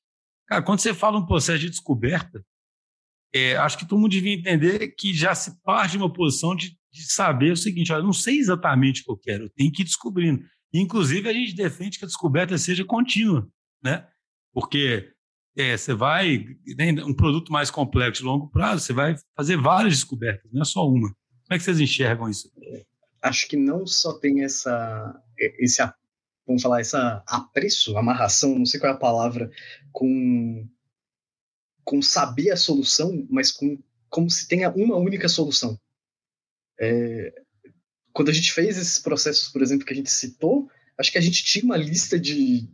Cara, 0.47 0.61
quando 0.61 0.79
você 0.79 0.93
fala 0.93 1.17
um 1.17 1.25
processo 1.25 1.59
de 1.59 1.69
descoberta, 1.69 2.45
é, 3.33 3.55
acho 3.57 3.77
que 3.77 3.87
todo 3.87 3.99
mundo 3.99 4.11
devia 4.11 4.33
entender 4.33 4.89
que 4.89 5.13
já 5.13 5.33
se 5.35 5.61
parte 5.61 5.91
de 5.91 5.97
uma 5.97 6.11
posição 6.11 6.55
de 6.55 6.79
de 6.91 7.03
saber 7.11 7.51
o 7.51 7.57
seguinte: 7.57 7.91
olha, 7.91 8.01
eu 8.01 8.05
não 8.05 8.13
sei 8.13 8.37
exatamente 8.37 9.01
o 9.01 9.05
que 9.05 9.11
eu 9.11 9.17
quero, 9.17 9.43
eu 9.45 9.49
tenho 9.49 9.71
que 9.71 9.81
ir 9.81 9.85
descobrindo. 9.85 10.43
Inclusive, 10.73 11.27
a 11.27 11.33
gente 11.33 11.55
defende 11.55 11.97
que 11.97 12.05
a 12.05 12.07
descoberta 12.07 12.57
seja 12.57 12.85
contínua, 12.85 13.47
né? 13.83 14.07
Porque 14.53 15.11
é, 15.59 15.75
você 15.75 15.93
vai, 15.93 16.45
né, 16.77 16.91
um 17.03 17.13
produto 17.13 17.51
mais 17.51 17.69
complexo 17.69 18.21
de 18.21 18.27
longo 18.27 18.49
prazo, 18.49 18.85
você 18.85 18.93
vai 18.93 19.15
fazer 19.35 19.57
várias 19.57 19.95
descobertas, 19.95 20.49
não 20.51 20.61
é 20.61 20.65
só 20.65 20.87
uma. 20.87 21.09
Como 21.09 21.51
é 21.51 21.57
que 21.57 21.63
vocês 21.63 21.79
enxergam 21.79 22.29
isso? 22.29 22.49
Acho 23.21 23.47
que 23.47 23.57
não 23.57 23.85
só 23.85 24.17
tem 24.19 24.43
essa, 24.43 25.21
esse, 25.37 25.81
vamos 26.47 26.61
falar, 26.61 26.79
essa 26.79 27.21
apreço, 27.27 27.97
amarração, 27.97 28.57
não 28.57 28.65
sei 28.65 28.79
qual 28.79 28.93
é 28.93 28.95
a 28.95 28.99
palavra, 28.99 29.51
com, 29.91 30.65
com 31.83 32.01
saber 32.01 32.51
a 32.51 32.57
solução, 32.57 33.27
mas 33.29 33.51
com 33.51 33.77
como 34.09 34.29
se 34.29 34.47
tenha 34.47 34.71
uma 34.71 34.95
única 34.95 35.27
solução. 35.27 35.79
É, 36.79 37.33
quando 38.13 38.29
a 38.29 38.33
gente 38.33 38.51
fez 38.51 38.77
esses 38.77 38.99
processos, 38.99 39.49
por 39.49 39.61
exemplo, 39.61 39.85
que 39.85 39.93
a 39.93 39.95
gente 39.95 40.09
citou, 40.09 40.69
acho 40.97 41.11
que 41.11 41.17
a 41.17 41.21
gente 41.21 41.43
tinha 41.43 41.65
uma 41.65 41.77
lista 41.77 42.19
de 42.19 42.67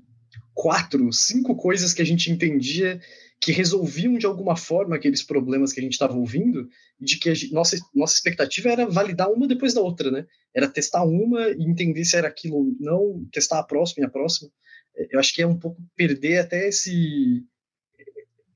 quatro, 0.56 1.12
cinco 1.12 1.56
coisas 1.56 1.94
que 1.94 2.02
a 2.02 2.06
gente 2.06 2.32
entendia 2.32 3.00
que 3.42 3.52
resolviam 3.52 4.18
de 4.18 4.26
alguma 4.26 4.56
forma 4.56 4.96
aqueles 4.96 5.22
problemas 5.22 5.74
que 5.74 5.80
a 5.80 5.84
gente 5.84 5.92
estava 5.92 6.16
ouvindo, 6.16 6.68
de 7.00 7.20
que 7.20 7.36
gente, 7.36 7.54
nossa, 7.54 7.78
nossa 7.94 8.16
expectativa 8.16 8.70
era 8.70 8.88
validar 8.88 9.30
uma 9.30 9.48
depois 9.48 9.74
da 9.74 9.82
outra, 9.82 10.10
né? 10.10 10.26
Era 10.56 10.70
testar 10.70 11.04
uma 11.04 11.50
e 11.50 11.64
entender 11.64 12.06
se 12.06 12.16
era 12.16 12.30
aquilo 12.30 12.56
ou 12.56 12.76
não, 12.80 13.28
testar 13.32 13.60
a 13.60 13.64
próxima 13.64 14.04
e 14.04 14.08
a 14.08 14.10
próxima. 14.10 14.50
É, 14.96 15.16
eu 15.16 15.20
acho 15.20 15.36
que 15.36 15.42
é 15.42 15.48
um 15.48 15.60
pouco 15.60 15.80
perder 15.96 16.40
até 16.40 16.70
esse 16.70 17.44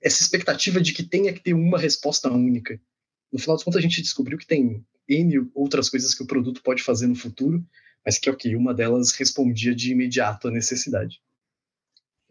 essa 0.01 0.23
expectativa 0.23 0.79
de 0.79 0.93
que 0.93 1.03
tenha 1.03 1.33
que 1.33 1.41
ter 1.41 1.53
uma 1.53 1.77
resposta 1.77 2.31
única. 2.31 2.79
No 3.31 3.37
final 3.37 3.57
das 3.57 3.63
contas, 3.65 3.79
a 3.79 3.81
gente 3.81 4.01
descobriu 4.01 4.37
que 4.37 4.47
tem 4.47 4.81
N 5.09 5.49
outras 5.53 5.89
coisas 5.89 6.15
que 6.15 6.23
o 6.23 6.25
produto 6.25 6.63
pode 6.63 6.81
fazer 6.81 7.05
no 7.05 7.15
futuro, 7.15 7.61
mas 8.05 8.17
que, 8.17 8.29
ok, 8.29 8.55
uma 8.55 8.73
delas 8.73 9.11
respondia 9.11 9.75
de 9.75 9.91
imediato 9.91 10.47
à 10.47 10.51
necessidade. 10.51 11.21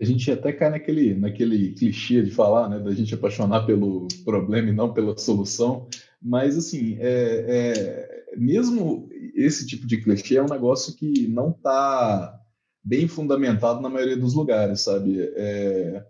A 0.01 0.05
gente 0.05 0.31
até 0.31 0.53
cai 0.53 0.71
naquele, 0.71 1.15
naquele 1.15 1.73
clichê 1.73 2.23
de 2.23 2.31
falar, 2.31 2.69
né, 2.69 2.79
da 2.79 2.93
gente 2.93 3.15
apaixonar 3.15 3.67
pelo 3.67 4.07
problema 4.25 4.69
e 4.69 4.73
não 4.73 4.93
pela 4.93 5.17
solução, 5.19 5.89
mas, 6.23 6.57
assim, 6.57 6.97
é, 7.01 7.45
é, 7.49 8.37
mesmo 8.37 9.09
esse 9.35 9.67
tipo 9.67 9.87
de 9.87 10.01
clichê 10.01 10.37
é 10.37 10.43
um 10.43 10.49
negócio 10.49 10.95
que 10.95 11.27
não 11.29 11.51
está 11.51 12.39
bem 12.83 13.07
fundamentado 13.09 13.81
na 13.81 13.89
maioria 13.89 14.17
dos 14.17 14.35
lugares, 14.35 14.83
sabe? 14.83 15.21
É, 15.21 16.05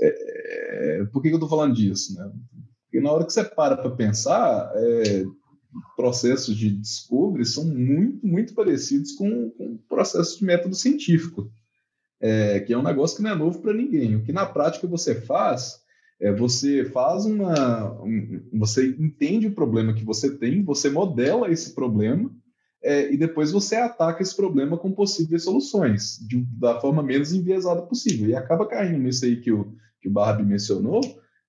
é, 0.00 1.00
é 1.00 1.04
por 1.12 1.20
que 1.20 1.28
eu 1.28 1.34
estou 1.34 1.48
falando 1.48 1.74
disso, 1.74 2.14
né? 2.14 2.30
Porque 2.84 3.00
na 3.00 3.12
hora 3.12 3.24
que 3.24 3.32
você 3.32 3.44
para 3.44 3.76
para 3.76 3.90
pensar, 3.90 4.72
é, 4.76 5.24
processos 5.96 6.56
de 6.56 6.70
descobre 6.70 7.44
são 7.44 7.64
muito, 7.64 8.26
muito 8.26 8.54
parecidos 8.54 9.12
com, 9.12 9.50
com 9.50 9.76
processos 9.88 10.38
de 10.38 10.44
método 10.44 10.74
científico, 10.74 11.50
é, 12.20 12.60
que 12.60 12.72
é 12.72 12.78
um 12.78 12.82
negócio 12.82 13.16
que 13.16 13.22
não 13.22 13.30
é 13.30 13.34
novo 13.34 13.60
para 13.60 13.72
ninguém. 13.72 14.16
O 14.16 14.22
que 14.22 14.32
na 14.32 14.46
prática 14.46 14.86
você 14.86 15.14
faz 15.14 15.82
É, 16.20 16.32
você 16.32 16.84
faz 16.84 17.24
uma. 17.26 18.00
Um, 18.02 18.40
você 18.52 18.86
entende 18.98 19.48
o 19.48 19.54
problema 19.54 19.92
que 19.92 20.04
você 20.04 20.38
tem, 20.38 20.62
você 20.64 20.88
modela 20.88 21.50
esse 21.50 21.74
problema 21.74 22.30
é, 22.82 23.12
e 23.12 23.16
depois 23.16 23.50
você 23.50 23.76
ataca 23.76 24.22
esse 24.22 24.36
problema 24.36 24.78
com 24.78 24.92
possíveis 24.92 25.42
soluções, 25.42 26.18
de, 26.28 26.46
da 26.58 26.80
forma 26.80 27.02
menos 27.02 27.32
enviesada 27.32 27.82
possível. 27.82 28.28
E 28.28 28.36
acaba 28.36 28.66
caindo 28.66 28.98
nisso 28.98 29.24
aí 29.24 29.40
que 29.40 29.50
o, 29.50 29.74
que 30.00 30.08
o 30.08 30.12
Barbie 30.12 30.44
mencionou, 30.44 31.00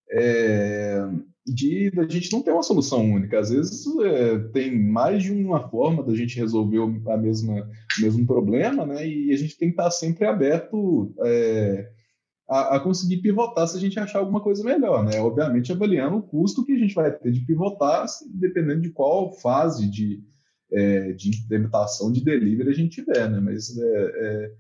é, 0.10 1.06
de 1.46 1.92
a 1.96 2.08
gente 2.08 2.32
não 2.34 2.42
ter 2.42 2.52
uma 2.52 2.64
solução 2.64 3.12
única. 3.12 3.40
Às 3.40 3.52
vezes 3.52 3.86
é, 4.04 4.40
tem 4.52 4.76
mais 4.76 5.24
de 5.24 5.32
uma 5.32 5.70
forma 5.70 6.04
da 6.04 6.16
gente 6.16 6.38
resolver 6.38 6.80
a 7.08 7.18
mesma, 7.18 7.70
o 8.00 8.02
mesmo 8.02 8.26
problema, 8.26 8.86
né? 8.86 9.08
E 9.08 9.32
a 9.32 9.38
gente 9.38 9.58
tem 9.58 9.70
que 9.70 9.74
estar 9.74 9.92
sempre 9.92 10.26
aberto 10.26 11.14
é, 11.24 11.92
a, 12.50 12.76
a, 12.76 12.80
conseguir 12.80 13.18
pivotar 13.18 13.68
se 13.68 13.78
a 13.78 13.80
gente 13.80 14.00
achar 14.00 14.20
alguma 14.20 14.42
coisa 14.42 14.64
melhor, 14.64 15.04
né? 15.06 15.20
Obviamente 15.20 15.72
avaliando 15.72 16.18
o 16.18 16.24
custo 16.24 16.66
que 16.66 16.74
a 16.74 16.80
gente 16.80 16.96
vai 16.96 17.12
ter 17.12 17.32
de 17.32 17.42
pivotar, 17.42 18.06
dependendo 18.34 18.82
de 18.82 18.90
qual 18.90 19.32
fase 19.34 19.88
de, 19.90 20.24
é, 20.72 21.12
de 21.14 21.30
implementação 21.30 22.12
de 22.12 22.24
delivery 22.24 22.70
a 22.70 22.74
gente 22.74 23.04
tiver, 23.04 23.30
né? 23.30 23.40
Mas 23.40 23.78
é, 23.78 23.84
é, 23.84 24.52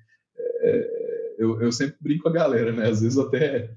é, 0.61 1.35
eu, 1.39 1.59
eu, 1.61 1.71
sempre 1.71 1.97
brinco 1.99 2.23
com 2.23 2.29
a 2.29 2.33
galera, 2.33 2.71
né? 2.71 2.87
Às 2.87 3.01
vezes 3.01 3.17
até 3.17 3.71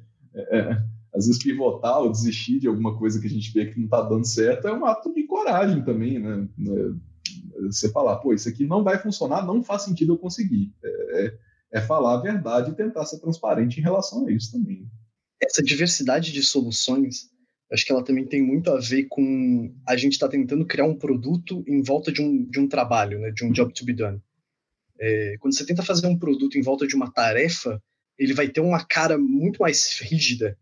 às 1.18 1.26
vezes 1.26 1.42
pivotar 1.42 1.98
ou 2.00 2.10
desistir 2.10 2.60
de 2.60 2.68
alguma 2.68 2.96
coisa 2.96 3.20
que 3.20 3.26
a 3.26 3.30
gente 3.30 3.52
vê 3.52 3.66
que 3.66 3.76
não 3.76 3.86
está 3.86 4.00
dando 4.02 4.24
certo 4.24 4.68
é 4.68 4.72
um 4.72 4.86
ato 4.86 5.12
de 5.12 5.24
coragem 5.24 5.84
também, 5.84 6.18
né? 6.18 6.48
Você 7.62 7.90
falar, 7.90 8.16
pô, 8.18 8.32
isso 8.32 8.48
aqui 8.48 8.64
não 8.64 8.84
vai 8.84 8.98
funcionar, 8.98 9.44
não 9.44 9.62
faz 9.62 9.82
sentido 9.82 10.12
eu 10.12 10.18
conseguir. 10.18 10.72
É, 10.82 11.34
é 11.72 11.80
falar 11.80 12.14
a 12.14 12.22
verdade 12.22 12.70
e 12.70 12.74
tentar 12.74 13.04
ser 13.04 13.18
transparente 13.18 13.78
em 13.78 13.82
relação 13.82 14.26
a 14.26 14.30
isso 14.30 14.52
também. 14.52 14.88
Essa 15.42 15.62
diversidade 15.62 16.32
de 16.32 16.42
soluções, 16.42 17.28
acho 17.72 17.84
que 17.84 17.92
ela 17.92 18.04
também 18.04 18.24
tem 18.24 18.40
muito 18.40 18.70
a 18.70 18.78
ver 18.78 19.04
com 19.04 19.74
a 19.86 19.96
gente 19.96 20.12
estar 20.12 20.26
tá 20.26 20.32
tentando 20.32 20.64
criar 20.64 20.84
um 20.84 20.96
produto 20.96 21.64
em 21.66 21.82
volta 21.82 22.12
de 22.12 22.22
um, 22.22 22.44
de 22.44 22.60
um 22.60 22.68
trabalho, 22.68 23.18
né, 23.18 23.32
de 23.32 23.44
um 23.44 23.52
job 23.52 23.72
to 23.74 23.84
be 23.84 23.92
done. 23.92 24.20
É, 25.00 25.36
quando 25.40 25.54
você 25.54 25.66
tenta 25.66 25.82
fazer 25.82 26.06
um 26.06 26.18
produto 26.18 26.56
em 26.56 26.62
volta 26.62 26.86
de 26.86 26.94
uma 26.94 27.10
tarefa, 27.10 27.82
ele 28.18 28.34
vai 28.34 28.48
ter 28.48 28.60
uma 28.60 28.84
cara 28.84 29.18
muito 29.18 29.60
mais 29.60 29.98
rígida. 30.00 30.56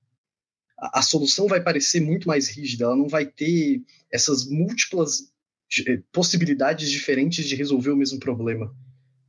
A, 0.78 1.02
solução 1.02 1.46
vai 1.46 1.62
parecer 1.62 2.00
muito 2.00 2.28
mais 2.28 2.48
rígida, 2.48 2.84
ela 2.84 2.96
não 2.96 3.08
vai 3.08 3.24
ter 3.24 3.82
essas 4.10 4.46
múltiplas 4.46 5.32
eh, 5.86 6.02
possibilidades 6.12 6.90
diferentes 6.90 7.46
de 7.46 7.56
resolver 7.56 7.90
o 7.90 7.96
mesmo 7.96 8.18
problema. 8.18 8.74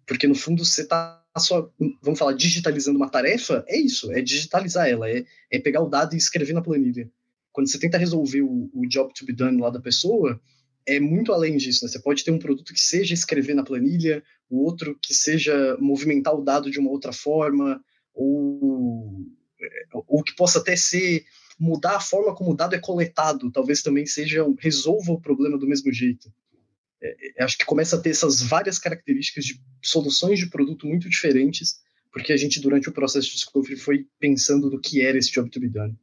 Porque 0.05 0.27
no 0.27 0.35
fundo 0.35 0.63
você 0.63 0.81
está 0.81 1.23
só, 1.37 1.71
vamos 2.01 2.19
falar, 2.19 2.33
digitalizando 2.33 2.97
uma 2.97 3.09
tarefa, 3.09 3.63
é 3.67 3.77
isso, 3.77 4.11
é 4.11 4.21
digitalizar 4.21 4.87
ela, 4.87 5.09
é, 5.09 5.25
é 5.51 5.59
pegar 5.59 5.81
o 5.81 5.89
dado 5.89 6.15
e 6.15 6.17
escrever 6.17 6.53
na 6.53 6.61
planilha. 6.61 7.09
Quando 7.51 7.69
você 7.69 7.79
tenta 7.79 7.97
resolver 7.97 8.41
o, 8.41 8.69
o 8.73 8.87
job 8.87 9.13
to 9.13 9.25
be 9.25 9.33
done 9.33 9.59
lá 9.59 9.69
da 9.69 9.79
pessoa, 9.79 10.39
é 10.85 10.99
muito 10.99 11.33
além 11.33 11.57
disso, 11.57 11.83
né? 11.83 11.91
Você 11.91 11.99
pode 11.99 12.23
ter 12.23 12.31
um 12.31 12.39
produto 12.39 12.73
que 12.73 12.79
seja 12.79 13.13
escrever 13.13 13.53
na 13.53 13.63
planilha, 13.63 14.23
o 14.49 14.63
outro 14.63 14.97
que 15.01 15.13
seja 15.13 15.77
movimentar 15.79 16.33
o 16.33 16.41
dado 16.41 16.71
de 16.71 16.79
uma 16.79 16.89
outra 16.89 17.11
forma, 17.11 17.83
ou, 18.13 19.25
ou 19.93 20.23
que 20.23 20.35
possa 20.35 20.59
até 20.59 20.75
ser 20.75 21.25
mudar 21.59 21.95
a 21.95 21.99
forma 21.99 22.35
como 22.35 22.51
o 22.51 22.55
dado 22.55 22.75
é 22.75 22.79
coletado, 22.79 23.51
talvez 23.51 23.81
também 23.81 24.05
seja 24.05 24.45
resolva 24.59 25.11
o 25.11 25.21
problema 25.21 25.57
do 25.57 25.67
mesmo 25.67 25.91
jeito. 25.91 26.31
É, 27.01 27.41
é, 27.41 27.43
acho 27.43 27.57
que 27.57 27.65
começa 27.65 27.95
a 27.95 27.99
ter 27.99 28.09
essas 28.09 28.41
várias 28.41 28.79
características 28.79 29.45
de 29.45 29.61
soluções 29.83 30.39
de 30.39 30.49
produto 30.49 30.87
muito 30.87 31.09
diferentes, 31.09 31.79
porque 32.11 32.33
a 32.33 32.37
gente, 32.37 32.59
durante 32.59 32.89
o 32.89 32.93
processo 32.93 33.27
de 33.27 33.33
discovery, 33.33 33.75
foi 33.75 34.07
pensando 34.19 34.69
do 34.69 34.79
que 34.79 35.01
era 35.01 35.17
esse 35.17 35.31
job 35.31 35.49
to 35.49 35.59
be 35.59 35.69
done. 35.69 35.95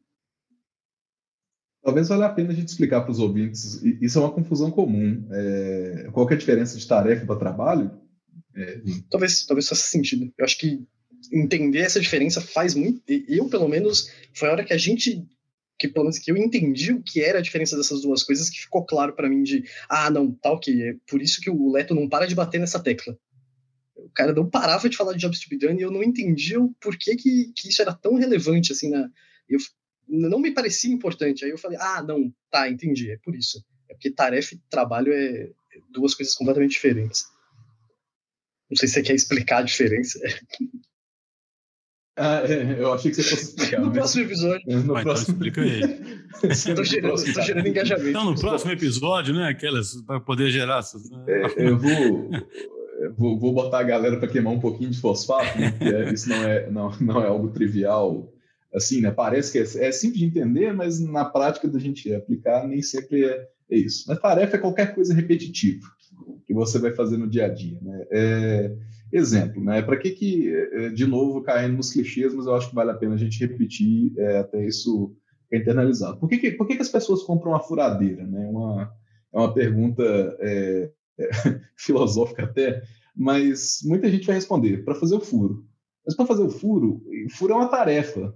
Talvez 1.83 2.09
valha 2.09 2.27
a 2.27 2.33
pena 2.33 2.51
a 2.51 2.55
gente 2.55 2.69
explicar 2.69 3.03
para 3.03 3.11
os 3.11 3.19
ouvintes, 3.19 3.83
isso 4.01 4.19
é 4.19 4.23
uma 4.23 4.33
confusão 4.33 4.71
comum. 4.71 5.29
É, 5.31 6.09
qual 6.13 6.29
é 6.31 6.35
a 6.35 6.39
diferença 6.39 6.79
de 6.79 6.87
tarefa 6.87 7.27
para 7.27 7.37
trabalho? 7.37 8.01
É... 8.55 8.81
Talvez, 9.11 9.45
talvez 9.45 9.69
faça 9.69 9.83
sentido. 9.83 10.33
Eu 10.39 10.45
acho 10.45 10.59
que 10.59 10.87
entender 11.35 11.81
essa 11.81 12.01
diferença 12.01 12.41
faz 12.41 12.75
muito. 12.75 13.03
Eu, 13.29 13.49
pelo 13.49 13.69
menos, 13.69 14.11
foi 14.33 14.49
a 14.49 14.53
hora 14.53 14.65
que 14.65 14.73
a 14.73 14.79
gente 14.79 15.27
que 15.77 15.89
pelo 15.89 16.05
menos 16.05 16.19
que 16.19 16.31
eu 16.31 16.37
entendi 16.37 16.93
o 16.93 17.03
que 17.03 17.21
era 17.21 17.41
a 17.41 17.43
diferença 17.43 17.77
dessas 17.77 18.03
duas 18.03 18.23
coisas, 18.23 18.49
que 18.49 18.61
ficou 18.61 18.87
claro 18.87 19.13
para 19.13 19.29
mim 19.29 19.43
de, 19.43 19.65
ah, 19.89 20.09
não, 20.09 20.31
tá 20.31 20.53
ok, 20.53 20.83
é 20.83 20.95
por 21.05 21.21
isso 21.21 21.41
que 21.41 21.51
o 21.51 21.73
Leto 21.73 21.97
não 21.97 22.09
para 22.09 22.27
de 22.27 22.35
bater 22.35 22.61
nessa 22.61 22.81
tecla. 22.81 23.19
O 23.97 24.09
cara 24.11 24.33
não 24.33 24.49
parava 24.49 24.89
de 24.89 24.97
falar 24.97 25.15
de 25.15 25.19
Jobs 25.19 25.41
to 25.41 25.49
be 25.49 25.59
done 25.59 25.81
e 25.81 25.83
eu 25.83 25.91
não 25.91 26.03
entendia 26.03 26.61
o 26.61 26.73
porquê 26.75 27.17
que, 27.17 27.53
que 27.57 27.69
isso 27.69 27.83
era 27.83 27.93
tão 27.93 28.15
relevante, 28.15 28.71
assim, 28.71 28.89
na, 28.89 29.11
eu, 29.49 29.59
não 30.09 30.39
me 30.39 30.53
parecia 30.53 30.93
importante. 30.93 31.45
Aí 31.45 31.51
eu 31.51 31.59
falei, 31.59 31.77
ah, 31.81 32.03
não, 32.03 32.33
tá, 32.51 32.69
entendi, 32.69 33.11
é 33.11 33.17
por 33.19 33.35
isso. 33.35 33.65
É 33.91 33.95
porque 33.95 34.13
tarefa 34.13 34.55
e 34.55 34.61
trabalho 34.71 35.13
é 35.13 35.51
duas 35.91 36.15
coisas 36.15 36.35
completamente 36.35 36.73
diferentes. 36.73 37.25
Não 38.71 38.77
sei 38.77 38.87
se 38.87 38.95
você 38.95 39.03
quer 39.03 39.15
explicar 39.15 39.59
a 39.59 39.63
diferença. 39.63 40.21
Ah, 42.17 42.43
é, 42.49 42.77
eu 42.81 42.93
achei 42.93 43.11
que 43.11 43.17
você 43.17 43.23
fosse 43.23 43.45
explicar. 43.45 43.81
no 43.81 43.87
mas... 43.87 43.97
próximo 43.97 44.25
episódio. 44.25 44.63
No 44.67 44.95
Mas 44.95 45.03
próximo... 45.03 45.37
Então 45.37 45.49
explica 45.49 45.61
aí. 45.63 46.51
Estou 46.51 46.85
gerando, 46.85 47.43
gerando 47.43 47.69
engajamento. 47.69 48.09
Então, 48.09 48.25
no 48.25 48.39
próximo 48.39 48.73
episódio, 48.73 49.35
né? 49.35 49.49
Aquelas, 49.49 49.95
para 50.03 50.21
poder 50.21 50.51
gerar 50.51 50.79
essas. 50.79 51.11
Né? 51.11 51.25
É, 51.29 51.69
eu 51.69 51.79
vou, 51.79 52.31
vou, 53.17 53.39
vou, 53.39 53.53
botar 53.53 53.81
a 53.81 53.85
galera 53.85 54.17
para 54.19 54.29
queimar 54.29 54.53
um 54.53 54.61
pouquinho 54.61 54.91
de 54.91 55.01
fosfato, 55.01 55.59
né? 55.59 55.73
Porque 55.73 55.95
é, 55.95 56.13
isso 56.13 56.29
não 56.29 56.45
é, 56.45 56.71
não, 56.71 56.91
não 57.01 57.23
é 57.23 57.27
algo 57.27 57.49
trivial. 57.49 58.31
Assim, 58.73 59.01
né? 59.01 59.11
Parece 59.11 59.53
que 59.53 59.59
é, 59.59 59.87
é 59.87 59.93
simples 59.93 60.19
de 60.19 60.27
entender, 60.27 60.73
mas 60.73 61.01
na 61.01 61.25
prática 61.25 61.69
da 61.69 61.79
gente 61.79 62.13
aplicar 62.13 62.67
nem 62.67 62.83
sempre 62.83 63.25
é, 63.25 63.49
é 63.71 63.77
isso. 63.77 64.05
Mas 64.09 64.19
tarefa 64.19 64.57
é 64.57 64.61
qualquer 64.61 64.95
coisa 64.95 65.15
repetitiva 65.15 65.87
que 66.47 66.55
você 66.55 66.79
vai 66.79 66.93
fazer 66.93 67.17
no 67.17 67.29
dia 67.29 67.47
a 67.47 67.49
dia, 67.49 67.79
né? 67.81 68.07
É, 68.11 68.77
exemplo, 69.13 69.63
né? 69.63 69.83
Para 69.83 69.97
que 69.97 70.11
que, 70.11 70.53
é, 70.53 70.89
de 70.91 71.07
novo, 71.07 71.43
caindo 71.43 71.77
nos 71.77 71.93
clichês, 71.93 72.35
mas 72.35 72.47
eu 72.47 72.55
acho 72.55 72.69
que 72.69 72.75
vale 72.75 72.91
a 72.91 72.95
pena 72.95 73.15
a 73.15 73.19
gente 73.19 73.39
repetir 73.39 74.13
é, 74.19 74.39
até 74.39 74.67
isso 74.67 75.15
internalizado. 75.53 76.19
Por 76.19 76.29
que, 76.29 76.39
que, 76.39 76.53
por 76.53 76.67
que, 76.67 76.77
que 76.77 76.83
as 76.83 76.89
pessoas 76.89 77.23
compram 77.23 77.53
uma 77.53 77.61
furadeira, 77.61 78.27
né? 78.27 78.47
Uma, 78.49 78.93
é 79.33 79.39
uma 79.39 79.53
pergunta 79.53 80.03
é, 80.41 80.91
é, 81.19 81.29
filosófica 81.77 82.45
até, 82.45 82.83
mas 83.17 83.81
muita 83.85 84.11
gente 84.11 84.27
vai 84.27 84.35
responder 84.37 84.85
para 84.85 84.95
fazer 84.95 85.15
o 85.15 85.21
furo. 85.21 85.65
Mas 86.05 86.17
para 86.17 86.27
fazer 86.27 86.43
o 86.43 86.51
furo, 86.51 87.03
furo 87.31 87.55
é 87.55 87.57
uma 87.57 87.69
tarefa. 87.69 88.35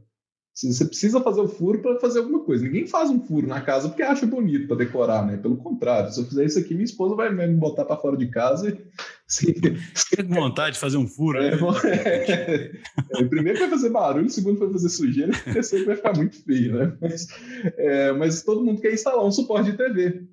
Você 0.66 0.84
precisa 0.84 1.20
fazer 1.20 1.40
o 1.40 1.46
furo 1.46 1.80
para 1.80 2.00
fazer 2.00 2.18
alguma 2.18 2.40
coisa. 2.40 2.64
Ninguém 2.64 2.84
faz 2.84 3.08
um 3.10 3.20
furo 3.20 3.46
na 3.46 3.60
casa 3.60 3.88
porque 3.88 4.02
acha 4.02 4.26
bonito 4.26 4.66
para 4.66 4.78
decorar, 4.78 5.24
né? 5.24 5.36
Pelo 5.36 5.56
contrário, 5.56 6.10
se 6.10 6.20
eu 6.20 6.24
fizer 6.24 6.44
isso 6.44 6.58
aqui, 6.58 6.74
minha 6.74 6.84
esposa 6.84 7.14
vai 7.14 7.32
me 7.32 7.46
botar 7.54 7.84
para 7.84 7.96
fora 7.96 8.16
de 8.16 8.26
casa. 8.26 8.68
E... 8.68 9.52
Tem 10.16 10.24
vontade 10.26 10.74
de 10.74 10.80
fazer 10.80 10.96
um 10.96 11.06
furo? 11.06 11.38
É, 11.38 11.52
né? 11.52 11.60
é, 11.84 12.72
é, 13.22 13.24
primeiro 13.24 13.56
vai 13.60 13.70
fazer 13.70 13.90
barulho, 13.90 14.28
segundo 14.28 14.58
vai 14.58 14.72
fazer 14.72 14.88
sujeira, 14.88 15.32
terceiro 15.52 15.86
vai 15.86 15.94
ficar 15.94 16.16
muito 16.16 16.42
feio, 16.42 16.74
né? 16.76 16.96
Mas, 17.00 17.28
é, 17.76 18.12
mas, 18.12 18.42
todo 18.42 18.64
mundo 18.64 18.80
quer 18.80 18.92
instalar 18.92 19.24
um 19.24 19.30
suporte 19.30 19.70
de 19.70 19.76
TV, 19.76 20.24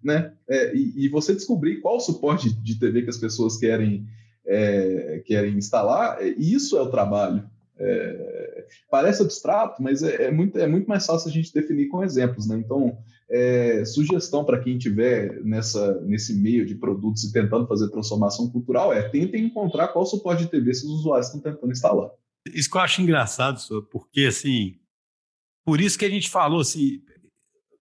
né? 0.00 0.32
É, 0.48 0.76
e, 0.76 1.06
e, 1.06 1.08
você 1.08 1.34
descobrir 1.34 1.80
qual 1.80 1.98
suporte 1.98 2.52
de 2.52 2.78
TV 2.78 3.02
que 3.02 3.10
as 3.10 3.18
pessoas 3.18 3.56
querem 3.56 4.06
é, 4.46 5.22
querem 5.26 5.56
instalar, 5.56 6.18
isso 6.38 6.76
é 6.76 6.82
o 6.82 6.90
trabalho. 6.90 7.50
É, 7.78 8.61
parece 8.90 9.22
abstrato, 9.22 9.82
mas 9.82 10.02
é, 10.02 10.24
é, 10.24 10.30
muito, 10.30 10.58
é 10.58 10.66
muito 10.66 10.86
mais 10.86 11.06
fácil 11.06 11.28
a 11.28 11.32
gente 11.32 11.52
definir 11.52 11.88
com 11.88 12.02
exemplos. 12.02 12.46
Né? 12.46 12.56
Então, 12.58 12.96
é, 13.30 13.84
sugestão 13.84 14.44
para 14.44 14.60
quem 14.60 14.76
estiver 14.76 15.42
nessa, 15.42 16.00
nesse 16.02 16.34
meio 16.34 16.66
de 16.66 16.74
produtos 16.74 17.24
e 17.24 17.32
tentando 17.32 17.66
fazer 17.66 17.88
transformação 17.90 18.50
cultural 18.50 18.92
é 18.92 19.08
tentem 19.08 19.44
encontrar 19.44 19.88
qual 19.88 20.04
suporte 20.04 20.44
de 20.44 20.50
TV 20.50 20.70
esses 20.70 20.84
usuários 20.84 21.28
estão 21.28 21.40
tentando 21.40 21.72
instalar. 21.72 22.10
Isso 22.52 22.70
que 22.70 22.76
eu 22.76 22.80
acho 22.80 23.00
engraçado, 23.00 23.60
porque 23.90 24.26
assim, 24.26 24.76
por 25.64 25.80
isso 25.80 25.98
que 25.98 26.04
a 26.04 26.10
gente 26.10 26.28
falou 26.28 26.60
assim, 26.60 26.96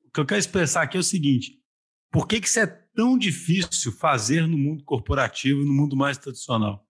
o 0.06 0.12
que 0.14 0.20
eu 0.20 0.26
quero 0.26 0.40
expressar 0.40 0.84
aqui 0.84 0.98
é 0.98 1.00
o 1.00 1.04
seguinte: 1.04 1.60
por 2.12 2.28
que, 2.28 2.40
que 2.40 2.48
isso 2.48 2.60
é 2.60 2.68
tão 2.68 3.18
difícil 3.18 3.92
fazer 3.92 4.48
no 4.48 4.58
mundo 4.58 4.84
corporativo, 4.84 5.64
no 5.64 5.74
mundo 5.74 5.96
mais 5.96 6.18
tradicional? 6.18 6.86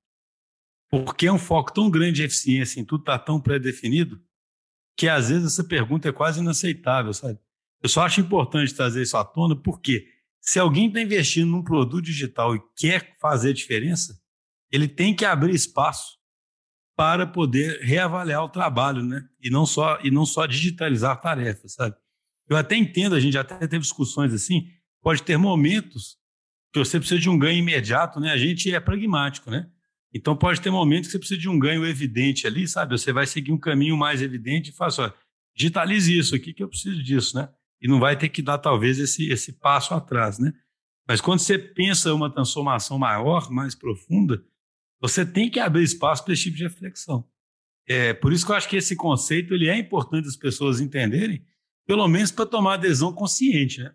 Porque 0.91 1.25
é 1.25 1.31
um 1.31 1.39
foco 1.39 1.73
tão 1.73 1.89
grande 1.89 2.17
de 2.17 2.23
eficiência 2.23 2.79
em 2.79 2.85
tudo 2.85 3.01
está 3.01 3.17
tão 3.17 3.39
pré-definido 3.39 4.21
que 4.97 5.07
às 5.07 5.29
vezes 5.29 5.53
essa 5.53 5.63
pergunta 5.63 6.09
é 6.09 6.11
quase 6.11 6.41
inaceitável, 6.41 7.13
sabe? 7.13 7.39
Eu 7.81 7.89
só 7.89 8.03
acho 8.03 8.19
importante 8.19 8.75
trazer 8.75 9.01
isso 9.01 9.17
à 9.17 9.23
tona 9.23 9.55
porque 9.55 10.05
se 10.39 10.59
alguém 10.59 10.87
está 10.87 11.01
investindo 11.01 11.49
num 11.49 11.63
produto 11.63 12.03
digital 12.03 12.55
e 12.55 12.61
quer 12.75 13.17
fazer 13.19 13.53
diferença, 13.53 14.19
ele 14.71 14.87
tem 14.87 15.15
que 15.15 15.25
abrir 15.25 15.53
espaço 15.53 16.19
para 16.95 17.25
poder 17.25 17.79
reavaliar 17.81 18.43
o 18.43 18.49
trabalho, 18.49 19.03
né? 19.03 19.23
E 19.41 19.49
não 19.49 19.65
só 19.65 19.99
e 20.03 20.11
não 20.11 20.25
só 20.25 20.45
digitalizar 20.45 21.19
tarefas, 21.21 21.73
sabe? 21.73 21.95
Eu 22.47 22.57
até 22.57 22.75
entendo, 22.75 23.15
a 23.15 23.19
gente 23.19 23.37
até 23.37 23.55
teve 23.59 23.79
discussões 23.79 24.33
assim, 24.33 24.67
pode 25.01 25.23
ter 25.23 25.37
momentos 25.37 26.17
que 26.73 26.79
você 26.79 26.99
precisa 26.99 27.19
de 27.19 27.29
um 27.29 27.39
ganho 27.39 27.57
imediato, 27.57 28.19
né? 28.19 28.31
A 28.31 28.37
gente 28.37 28.73
é 28.73 28.79
pragmático, 28.79 29.49
né? 29.49 29.69
Então 30.13 30.35
pode 30.35 30.59
ter 30.59 30.69
momentos 30.69 31.07
que 31.07 31.13
você 31.13 31.19
precisa 31.19 31.39
de 31.39 31.49
um 31.49 31.57
ganho 31.57 31.85
evidente 31.85 32.45
ali, 32.45 32.67
sabe? 32.67 32.97
Você 32.97 33.13
vai 33.13 33.25
seguir 33.25 33.51
um 33.51 33.57
caminho 33.57 33.95
mais 33.95 34.21
evidente 34.21 34.69
e 34.69 34.73
fala 34.73 34.89
assim, 34.89 35.13
digitalize 35.55 36.17
isso 36.17 36.35
aqui 36.35 36.53
que 36.53 36.61
eu 36.61 36.67
preciso 36.67 37.01
disso, 37.01 37.37
né? 37.37 37.49
E 37.81 37.87
não 37.87 37.99
vai 37.99 38.17
ter 38.17 38.29
que 38.29 38.41
dar 38.41 38.57
talvez 38.57 38.99
esse, 38.99 39.29
esse 39.31 39.53
passo 39.53 39.93
atrás, 39.93 40.37
né? 40.37 40.53
Mas 41.07 41.21
quando 41.21 41.39
você 41.39 41.57
pensa 41.57 42.13
uma 42.13 42.29
transformação 42.29 42.99
maior, 42.99 43.49
mais 43.49 43.73
profunda, 43.73 44.43
você 44.99 45.25
tem 45.25 45.49
que 45.49 45.59
abrir 45.59 45.83
espaço 45.83 46.23
para 46.23 46.33
esse 46.33 46.43
tipo 46.43 46.57
de 46.57 46.63
reflexão. 46.63 47.27
É, 47.87 48.13
por 48.13 48.31
isso 48.31 48.45
que 48.45 48.51
eu 48.51 48.55
acho 48.55 48.69
que 48.69 48.77
esse 48.77 48.95
conceito 48.95 49.53
ele 49.53 49.67
é 49.67 49.77
importante 49.77 50.27
as 50.27 50.35
pessoas 50.35 50.79
entenderem, 50.79 51.43
pelo 51.87 52.07
menos 52.07 52.31
para 52.31 52.45
tomar 52.45 52.75
adesão 52.75 53.11
consciente. 53.11 53.81
Né? 53.81 53.93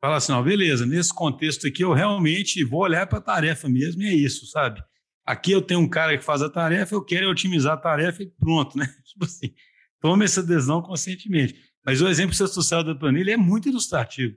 Falar 0.00 0.16
assim, 0.16 0.32
não, 0.32 0.42
beleza, 0.42 0.86
nesse 0.86 1.12
contexto 1.12 1.66
aqui 1.66 1.84
eu 1.84 1.92
realmente 1.92 2.64
vou 2.64 2.80
olhar 2.80 3.06
para 3.06 3.18
a 3.18 3.22
tarefa 3.22 3.68
mesmo 3.68 4.02
e 4.02 4.08
é 4.08 4.14
isso, 4.14 4.46
sabe? 4.46 4.82
Aqui 5.24 5.52
eu 5.52 5.62
tenho 5.62 5.80
um 5.80 5.88
cara 5.88 6.16
que 6.16 6.24
faz 6.24 6.42
a 6.42 6.50
tarefa, 6.50 6.94
eu 6.94 7.04
quero 7.04 7.30
otimizar 7.30 7.74
a 7.74 7.76
tarefa 7.76 8.22
e 8.22 8.26
pronto, 8.26 8.76
né? 8.76 8.86
Tipo 9.04 9.24
assim, 9.24 9.54
tome 10.00 10.24
essa 10.24 10.40
adesão 10.40 10.82
conscientemente. 10.82 11.54
Mas 11.84 12.00
o 12.00 12.08
exemplo 12.08 12.34
social 12.34 12.84
da 12.84 12.94
planilha 12.94 13.32
é 13.32 13.36
muito 13.36 13.68
ilustrativo. 13.68 14.36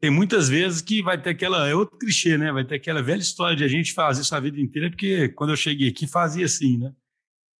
Tem 0.00 0.10
muitas 0.10 0.48
vezes 0.48 0.80
que 0.80 1.02
vai 1.02 1.20
ter 1.20 1.30
aquela, 1.30 1.68
é 1.68 1.74
outro 1.74 1.98
clichê, 1.98 2.38
né? 2.38 2.50
Vai 2.50 2.64
ter 2.64 2.76
aquela 2.76 3.02
velha 3.02 3.20
história 3.20 3.54
de 3.54 3.64
a 3.64 3.68
gente 3.68 3.92
fazer 3.92 4.22
isso 4.22 4.34
a 4.34 4.40
vida 4.40 4.58
inteira, 4.58 4.90
porque 4.90 5.28
quando 5.30 5.50
eu 5.50 5.56
cheguei 5.56 5.88
aqui 5.88 6.06
fazia 6.06 6.46
assim, 6.46 6.78
né? 6.78 6.92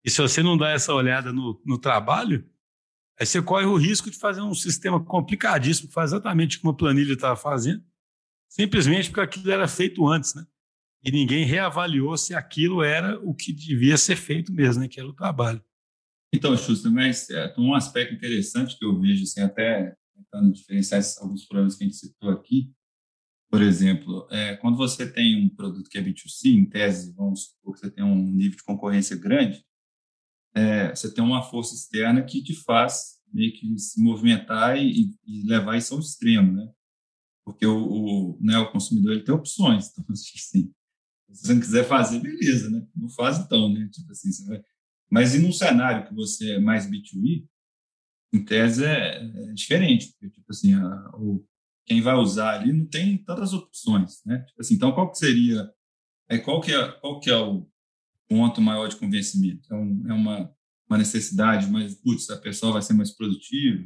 E 0.03 0.11
se 0.11 0.23
você 0.23 0.43
não 0.43 0.57
dá 0.57 0.71
essa 0.71 0.95
olhada 0.95 1.33
no, 1.33 1.61
no 1.65 1.79
trabalho, 1.79 2.49
aí 3.19 3.27
você 3.27 3.43
corre 3.43 3.67
o 3.67 3.77
risco 3.77 4.11
de 4.11 4.17
fazer 4.17 4.41
um 4.41 4.55
sistema 4.55 5.03
complicadíssimo, 5.05 5.89
que 5.89 5.95
faz 5.95 6.13
exatamente 6.13 6.59
como 6.59 6.73
a 6.73 6.77
planilha 6.77 7.13
estava 7.13 7.37
fazendo, 7.37 7.85
simplesmente 8.49 9.11
porque 9.11 9.21
aquilo 9.21 9.51
era 9.51 9.69
feito 9.69 10.07
antes, 10.09 10.35
né? 10.35 10.47
E 11.03 11.11
ninguém 11.11 11.45
reavaliou 11.45 12.17
se 12.17 12.35
aquilo 12.35 12.83
era 12.83 13.19
o 13.21 13.35
que 13.35 13.53
devia 13.53 13.97
ser 13.97 14.17
feito 14.17 14.53
mesmo, 14.53 14.83
né? 14.83 14.89
Que 14.89 15.01
era 15.01 15.09
o 15.09 15.15
trabalho. 15.15 15.63
Então, 16.33 16.57
Schuster, 16.57 16.93
mas 16.93 17.29
é, 17.31 17.53
um 17.59 17.75
aspecto 17.75 18.15
interessante 18.15 18.79
que 18.79 18.85
eu 18.85 18.99
vejo, 19.01 19.25
assim, 19.25 19.41
até 19.41 19.97
tentando 20.15 20.53
diferenciar 20.53 21.03
alguns 21.21 21.47
problemas 21.47 21.75
que 21.75 21.85
a 21.85 21.87
gente 21.87 21.97
citou 21.97 22.31
aqui, 22.31 22.73
por 23.51 23.63
exemplo, 23.63 24.29
é, 24.31 24.57
quando 24.57 24.77
você 24.77 25.11
tem 25.11 25.45
um 25.45 25.49
produto 25.49 25.91
que 25.91 25.99
é 25.99 26.03
B2C, 26.03 26.55
em 26.55 26.65
tese, 26.65 27.13
vamos 27.15 27.47
supor 27.47 27.75
que 27.75 27.81
você 27.81 27.91
tem 27.91 28.05
um 28.05 28.15
nível 28.15 28.57
de 28.57 28.63
concorrência 28.63 29.17
grande, 29.17 29.65
é, 30.55 30.95
você 30.95 31.13
tem 31.13 31.23
uma 31.23 31.43
força 31.43 31.75
externa 31.75 32.23
que 32.23 32.43
te 32.45 32.55
faz 32.55 33.19
meio 33.33 33.53
que 33.53 33.77
se 33.79 34.01
movimentar 34.01 34.77
e, 34.77 35.17
e 35.27 35.43
levar 35.47 35.77
isso 35.77 35.95
ao 35.95 36.01
extremo, 36.01 36.53
né? 36.53 36.73
Porque 37.45 37.67
o, 37.67 37.77
o, 37.77 38.39
né, 38.41 38.59
o 38.59 38.71
consumidor 38.71 39.13
ele 39.13 39.25
tem 39.25 39.35
opções, 39.35 39.91
então, 39.99 40.05
assim, 40.11 40.73
se 41.33 41.47
você 41.47 41.55
não 41.55 41.61
quiser 41.61 41.85
fazer, 41.85 42.21
beleza, 42.21 42.71
né? 42.71 42.87
Não 42.97 43.09
faz 43.11 43.39
então, 43.39 43.73
né? 43.73 43.89
Tipo 43.93 44.11
assim, 44.13 44.31
vai... 44.47 44.63
Mas 45.11 45.35
em 45.35 45.45
um 45.45 45.53
cenário 45.53 46.07
que 46.07 46.15
você 46.15 46.53
é 46.53 46.61
mais 46.61 46.87
B2B, 46.87 47.47
em 48.33 48.45
tese 48.45 48.85
é, 48.85 49.23
é 49.23 49.53
diferente, 49.53 50.13
porque, 50.13 50.31
tipo 50.31 50.47
assim, 50.51 50.75
a, 50.75 51.11
o, 51.15 51.45
quem 51.85 52.01
vai 52.01 52.15
usar 52.15 52.61
ali 52.61 52.73
não 52.73 52.87
tem 52.87 53.19
tantas 53.19 53.53
opções, 53.53 54.21
né? 54.25 54.39
Tipo 54.41 54.61
assim, 54.61 54.75
então 54.75 54.93
qual 54.93 55.11
que 55.11 55.19
seria, 55.19 55.69
é, 56.29 56.39
qual 56.39 56.61
que 56.61 56.73
é, 56.73 56.93
qual 57.01 57.19
que 57.19 57.29
é 57.29 57.37
o, 57.37 57.69
ponto 58.31 58.61
maior 58.61 58.89
de 58.89 58.95
convencimento. 58.95 59.63
Então, 59.65 60.03
é 60.09 60.13
uma, 60.13 60.55
uma 60.89 60.97
necessidade, 60.97 61.69
mas, 61.69 61.97
putz, 61.97 62.31
a 62.31 62.39
pessoa 62.39 62.75
vai 62.75 62.83
ser 62.83 62.93
mais 62.93 63.11
produtiva, 63.11 63.83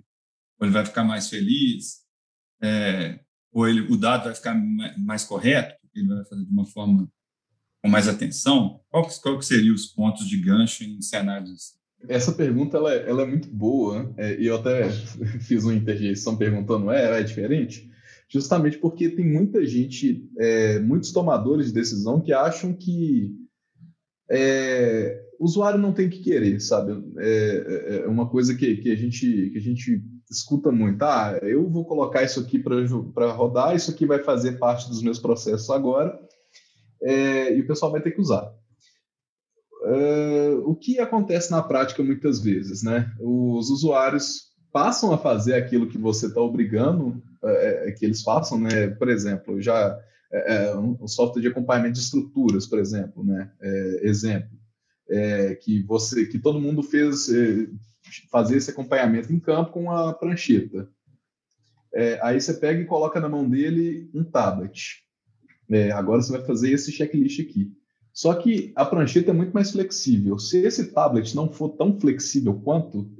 ou 0.60 0.66
ele 0.66 0.74
vai 0.74 0.84
ficar 0.84 1.02
mais 1.02 1.30
feliz, 1.30 2.04
é, 2.62 3.24
ou 3.50 3.66
ele, 3.66 3.80
o 3.90 3.96
dado 3.96 4.24
vai 4.24 4.34
ficar 4.34 4.54
mais 4.98 5.24
correto, 5.24 5.74
ele 5.94 6.08
vai 6.08 6.24
fazer 6.26 6.44
de 6.44 6.50
uma 6.50 6.66
forma 6.66 7.10
com 7.84 7.90
mais 7.90 8.08
atenção. 8.08 8.80
Qual, 8.90 9.06
qual 9.22 9.38
que 9.38 9.44
seriam 9.44 9.74
os 9.74 9.84
pontos 9.84 10.26
de 10.26 10.38
gancho 10.38 10.82
em 10.82 11.02
cenários? 11.02 11.74
Essa 12.08 12.32
pergunta 12.32 12.78
ela, 12.78 12.94
é, 12.94 13.10
ela 13.10 13.22
é 13.22 13.26
muito 13.26 13.48
boa, 13.48 14.10
é, 14.16 14.40
e 14.40 14.46
eu 14.46 14.56
até 14.56 14.88
fiz 15.40 15.64
uma 15.64 15.74
interjeição 15.74 16.34
perguntando, 16.34 16.90
é, 16.90 17.20
é 17.20 17.22
diferente? 17.22 17.90
Justamente 18.26 18.78
porque 18.78 19.10
tem 19.10 19.30
muita 19.30 19.66
gente, 19.66 20.26
é, 20.38 20.78
muitos 20.78 21.12
tomadores 21.12 21.66
de 21.66 21.74
decisão 21.74 22.22
que 22.22 22.32
acham 22.32 22.72
que 22.72 23.34
é, 24.30 25.22
o 25.38 25.44
usuário 25.44 25.78
não 25.78 25.92
tem 25.92 26.08
que 26.08 26.22
querer, 26.22 26.60
sabe? 26.60 26.92
É, 27.18 27.26
é, 27.26 27.96
é 28.04 28.06
uma 28.06 28.30
coisa 28.30 28.54
que, 28.54 28.78
que, 28.78 28.90
a 28.90 28.96
gente, 28.96 29.50
que 29.50 29.58
a 29.58 29.60
gente 29.60 30.02
escuta 30.30 30.72
muito. 30.72 31.02
Ah, 31.02 31.38
eu 31.42 31.68
vou 31.68 31.84
colocar 31.84 32.22
isso 32.22 32.40
aqui 32.40 32.58
para 32.58 33.30
rodar, 33.32 33.76
isso 33.76 33.90
aqui 33.90 34.06
vai 34.06 34.20
fazer 34.20 34.52
parte 34.58 34.88
dos 34.88 35.02
meus 35.02 35.18
processos 35.18 35.68
agora, 35.68 36.18
é, 37.04 37.54
e 37.54 37.60
o 37.60 37.66
pessoal 37.66 37.92
vai 37.92 38.00
ter 38.00 38.12
que 38.12 38.20
usar. 38.20 38.52
É, 39.84 40.48
o 40.64 40.74
que 40.74 40.98
acontece 40.98 41.50
na 41.50 41.62
prática 41.62 42.02
muitas 42.02 42.40
vezes, 42.40 42.82
né? 42.82 43.12
Os 43.20 43.68
usuários 43.70 44.54
passam 44.72 45.12
a 45.12 45.18
fazer 45.18 45.54
aquilo 45.54 45.88
que 45.88 45.98
você 45.98 46.26
está 46.26 46.40
obrigando 46.40 47.22
é, 47.42 47.92
que 47.92 48.04
eles 48.04 48.22
façam, 48.22 48.58
né? 48.58 48.88
Por 48.88 49.08
exemplo, 49.08 49.60
já 49.60 50.00
é, 50.32 50.54
é, 50.54 50.76
um, 50.76 51.06
software 51.06 51.42
de 51.42 51.48
acompanhamento 51.48 51.94
de 51.94 52.00
estruturas, 52.00 52.66
por 52.66 52.78
exemplo, 52.78 53.22
né? 53.22 53.52
É, 53.60 54.00
exemplo, 54.08 54.58
é, 55.08 55.54
que 55.54 55.82
você, 55.82 56.26
que 56.26 56.38
todo 56.38 56.60
mundo 56.60 56.82
fez 56.82 57.28
é, 57.28 57.68
fazer 58.30 58.56
esse 58.56 58.70
acompanhamento 58.70 59.32
em 59.32 59.38
campo 59.38 59.72
com 59.72 59.90
a 59.90 60.12
prancheta. 60.12 60.88
É, 61.94 62.18
aí 62.22 62.40
você 62.40 62.54
pega 62.54 62.80
e 62.80 62.86
coloca 62.86 63.20
na 63.20 63.28
mão 63.28 63.48
dele 63.48 64.10
um 64.12 64.24
tablet. 64.24 65.03
Agora 65.94 66.22
você 66.22 66.32
vai 66.32 66.44
fazer 66.44 66.72
esse 66.72 66.92
checklist 66.92 67.40
aqui. 67.40 67.72
Só 68.12 68.34
que 68.34 68.72
a 68.76 68.84
prancheta 68.84 69.30
é 69.30 69.34
muito 69.34 69.52
mais 69.52 69.72
flexível. 69.72 70.38
Se 70.38 70.58
esse 70.58 70.92
tablet 70.92 71.34
não 71.34 71.52
for 71.52 71.70
tão 71.70 71.98
flexível 71.98 72.54
quanto, 72.54 73.10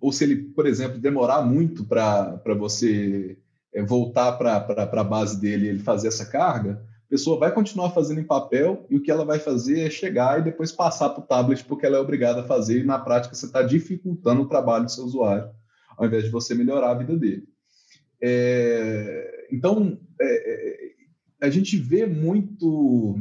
ou 0.00 0.12
se 0.12 0.24
ele, 0.24 0.36
por 0.36 0.66
exemplo, 0.66 1.00
demorar 1.00 1.42
muito 1.42 1.84
para 1.84 2.40
você 2.56 3.36
é, 3.74 3.82
voltar 3.82 4.32
para 4.32 4.56
a 4.56 5.04
base 5.04 5.40
dele 5.40 5.66
e 5.66 5.68
ele 5.68 5.78
fazer 5.80 6.08
essa 6.08 6.24
carga, 6.26 6.80
a 7.06 7.08
pessoa 7.08 7.38
vai 7.38 7.52
continuar 7.52 7.90
fazendo 7.90 8.20
em 8.20 8.24
papel 8.24 8.86
e 8.88 8.96
o 8.96 9.02
que 9.02 9.10
ela 9.10 9.24
vai 9.24 9.38
fazer 9.38 9.80
é 9.80 9.90
chegar 9.90 10.38
e 10.38 10.44
depois 10.44 10.70
passar 10.70 11.10
para 11.10 11.22
o 11.22 11.26
tablet 11.26 11.64
porque 11.64 11.86
ela 11.86 11.96
é 11.96 12.00
obrigada 12.00 12.40
a 12.40 12.46
fazer 12.46 12.80
e 12.80 12.84
na 12.84 12.98
prática 12.98 13.34
você 13.34 13.46
está 13.46 13.62
dificultando 13.62 14.42
o 14.42 14.48
trabalho 14.48 14.84
do 14.84 14.90
seu 14.90 15.04
usuário 15.04 15.50
ao 15.96 16.06
invés 16.06 16.24
de 16.24 16.30
você 16.30 16.54
melhorar 16.54 16.90
a 16.90 16.94
vida 16.94 17.16
dele. 17.16 17.48
É, 18.20 19.46
então, 19.50 19.98
é, 20.20 20.26
é 20.26 20.95
a 21.40 21.50
gente 21.50 21.76
vê 21.76 22.06
muito. 22.06 23.18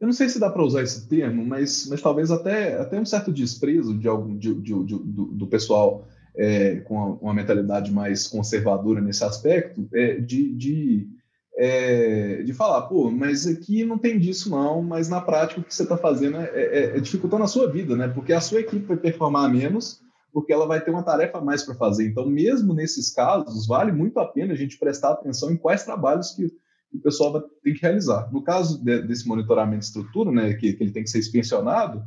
Eu 0.00 0.06
não 0.06 0.12
sei 0.12 0.28
se 0.28 0.38
dá 0.38 0.50
para 0.50 0.64
usar 0.64 0.82
esse 0.82 1.08
termo, 1.08 1.44
mas, 1.44 1.86
mas 1.88 2.02
talvez 2.02 2.30
até, 2.30 2.78
até 2.78 3.00
um 3.00 3.06
certo 3.06 3.32
desprezo 3.32 3.96
de 3.96 4.06
algum, 4.06 4.36
de, 4.36 4.54
de, 4.54 4.84
de, 4.84 4.98
do, 4.98 5.26
do 5.26 5.46
pessoal 5.46 6.06
é, 6.36 6.76
com 6.80 7.12
uma 7.22 7.32
mentalidade 7.32 7.92
mais 7.92 8.26
conservadora 8.26 9.00
nesse 9.00 9.24
aspecto, 9.24 9.88
é, 9.94 10.20
de, 10.20 10.52
de, 10.54 11.08
é, 11.56 12.42
de 12.42 12.52
falar, 12.52 12.82
pô, 12.82 13.10
mas 13.10 13.46
aqui 13.46 13.84
não 13.84 13.96
tem 13.96 14.18
disso 14.18 14.50
não, 14.50 14.82
mas 14.82 15.08
na 15.08 15.20
prática 15.20 15.60
o 15.60 15.64
que 15.64 15.74
você 15.74 15.84
está 15.84 15.96
fazendo 15.96 16.38
é, 16.38 16.50
é, 16.54 16.96
é, 16.96 17.00
dificultando 17.00 17.44
a 17.44 17.48
sua 17.48 17.70
vida, 17.70 17.96
né? 17.96 18.08
Porque 18.08 18.32
a 18.32 18.40
sua 18.40 18.60
equipe 18.60 18.84
vai 18.84 18.96
performar 18.96 19.50
menos, 19.50 20.02
porque 20.32 20.52
ela 20.52 20.66
vai 20.66 20.84
ter 20.84 20.90
uma 20.90 21.04
tarefa 21.04 21.38
a 21.38 21.40
mais 21.40 21.62
para 21.62 21.76
fazer. 21.76 22.08
Então, 22.08 22.26
mesmo 22.26 22.74
nesses 22.74 23.12
casos, 23.12 23.66
vale 23.66 23.92
muito 23.92 24.18
a 24.18 24.26
pena 24.26 24.52
a 24.52 24.56
gente 24.56 24.78
prestar 24.78 25.12
atenção 25.12 25.52
em 25.52 25.56
quais 25.56 25.84
trabalhos 25.84 26.32
que 26.32 26.50
o 26.94 27.00
pessoal 27.00 27.40
ter 27.40 27.74
que 27.74 27.82
realizar. 27.82 28.30
No 28.32 28.42
caso 28.42 28.82
de, 28.82 29.02
desse 29.02 29.26
monitoramento 29.26 29.80
de 29.80 29.86
estrutura, 29.86 30.30
né, 30.30 30.54
que, 30.54 30.72
que 30.72 30.82
ele 30.82 30.92
tem 30.92 31.02
que 31.02 31.10
ser 31.10 31.18
inspecionado, 31.18 32.02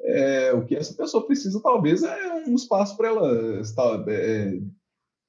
é, 0.00 0.52
o 0.52 0.64
que 0.64 0.76
essa 0.76 0.94
pessoa 0.94 1.26
precisa 1.26 1.60
talvez 1.60 2.02
é 2.02 2.44
um 2.46 2.54
espaço 2.54 2.96
para 2.96 3.08
ela 3.08 3.60
estar, 3.60 4.04
é, 4.08 4.60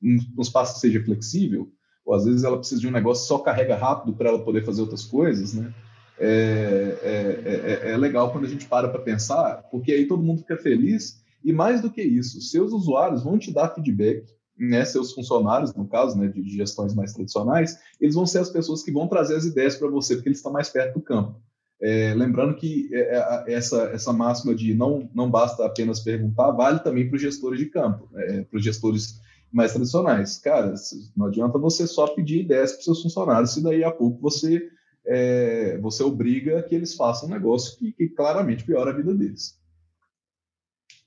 um 0.01 0.41
espaço 0.41 0.76
que 0.76 0.80
seja 0.82 1.03
flexível, 1.03 1.72
ou 2.05 2.14
às 2.14 2.26
vezes 2.26 2.43
ela 2.43 2.58
precisa 2.58 2.80
de 2.80 2.88
um 2.88 2.91
negócio 2.91 3.24
que 3.24 3.28
só 3.28 3.39
carrega 3.39 3.76
rápido 3.76 4.16
para 4.16 4.30
ela 4.30 4.43
poder 4.43 4.64
fazer 4.64 4.82
outras 4.82 5.03
coisas, 5.03 5.53
né? 5.53 5.74
É, 6.20 6.97
é, 7.03 7.89
é, 7.89 7.91
é 7.91 7.97
legal 7.97 8.32
quando 8.32 8.45
a 8.45 8.49
gente 8.49 8.66
para 8.66 8.89
para 8.89 9.01
pensar, 9.01 9.64
porque 9.70 9.91
aí 9.91 10.08
todo 10.08 10.24
mundo 10.24 10.39
fica 10.39 10.58
feliz 10.58 11.22
e 11.43 11.53
mais 11.53 11.82
do 11.82 11.91
que 11.91 12.01
isso, 12.01 12.41
seus 12.41 12.72
usuários 12.72 13.24
vão 13.24 13.38
te 13.38 13.53
dar 13.53 13.74
feedback, 13.74 14.26
né, 14.58 14.84
seus 14.86 15.14
funcionários, 15.14 15.74
no 15.74 15.88
caso, 15.88 16.18
né, 16.18 16.28
de 16.28 16.49
gestões 16.49 16.93
mais 16.95 17.14
tradicionais, 17.14 17.78
eles 17.99 18.16
vão 18.16 18.26
ser 18.26 18.39
as 18.39 18.49
pessoas 18.49 18.84
que 18.84 18.91
vão 18.91 19.08
trazer 19.08 19.36
as 19.36 19.45
ideias 19.45 19.76
para 19.76 19.89
você, 19.89 20.16
porque 20.16 20.30
eles 20.30 20.39
estão 20.39 20.51
mais 20.51 20.70
perto 20.70 20.95
do 20.95 21.01
campo. 21.01 21.39
É, 21.80 22.14
lembrando 22.16 22.55
que 22.55 22.89
é, 22.91 23.18
é, 23.18 23.53
essa, 23.53 23.84
essa 23.91 24.12
máxima 24.12 24.55
de 24.55 24.74
não, 24.74 25.10
não 25.14 25.30
basta 25.30 25.64
apenas 25.64 25.99
perguntar 25.99 26.49
vale 26.51 26.80
também 26.80 27.08
para 27.08 27.16
os 27.16 27.22
gestores 27.22 27.60
de 27.60 27.68
campo, 27.68 28.10
né, 28.12 28.43
para 28.49 28.58
os 28.58 28.64
gestores 28.64 29.22
mais 29.51 29.74
tradicionais. 29.74 30.39
Cara, 30.39 30.74
não 31.16 31.28
adianta 31.28 31.60
você 31.60 31.86
só 31.86 32.08
pedir 32.08 32.41
ideias 32.41 32.74
para 32.74 32.82
seus 32.82 33.01
funcionários, 33.03 33.53
se 33.53 33.62
daí 33.62 33.84
a 33.84 33.91
pouco 33.91 34.20
você, 34.20 34.68
é, 35.05 35.78
você 35.78 36.01
obriga 36.03 36.64
que 36.64 36.74
eles 36.74 36.95
façam 36.95 37.30
um 37.30 37.32
negócio 37.32 37.78
que, 37.78 37.91
que 37.91 38.10
claramente 38.10 38.64
piora 38.64 38.91
a 38.91 38.95
vida 38.95 39.14
deles. 39.14 39.55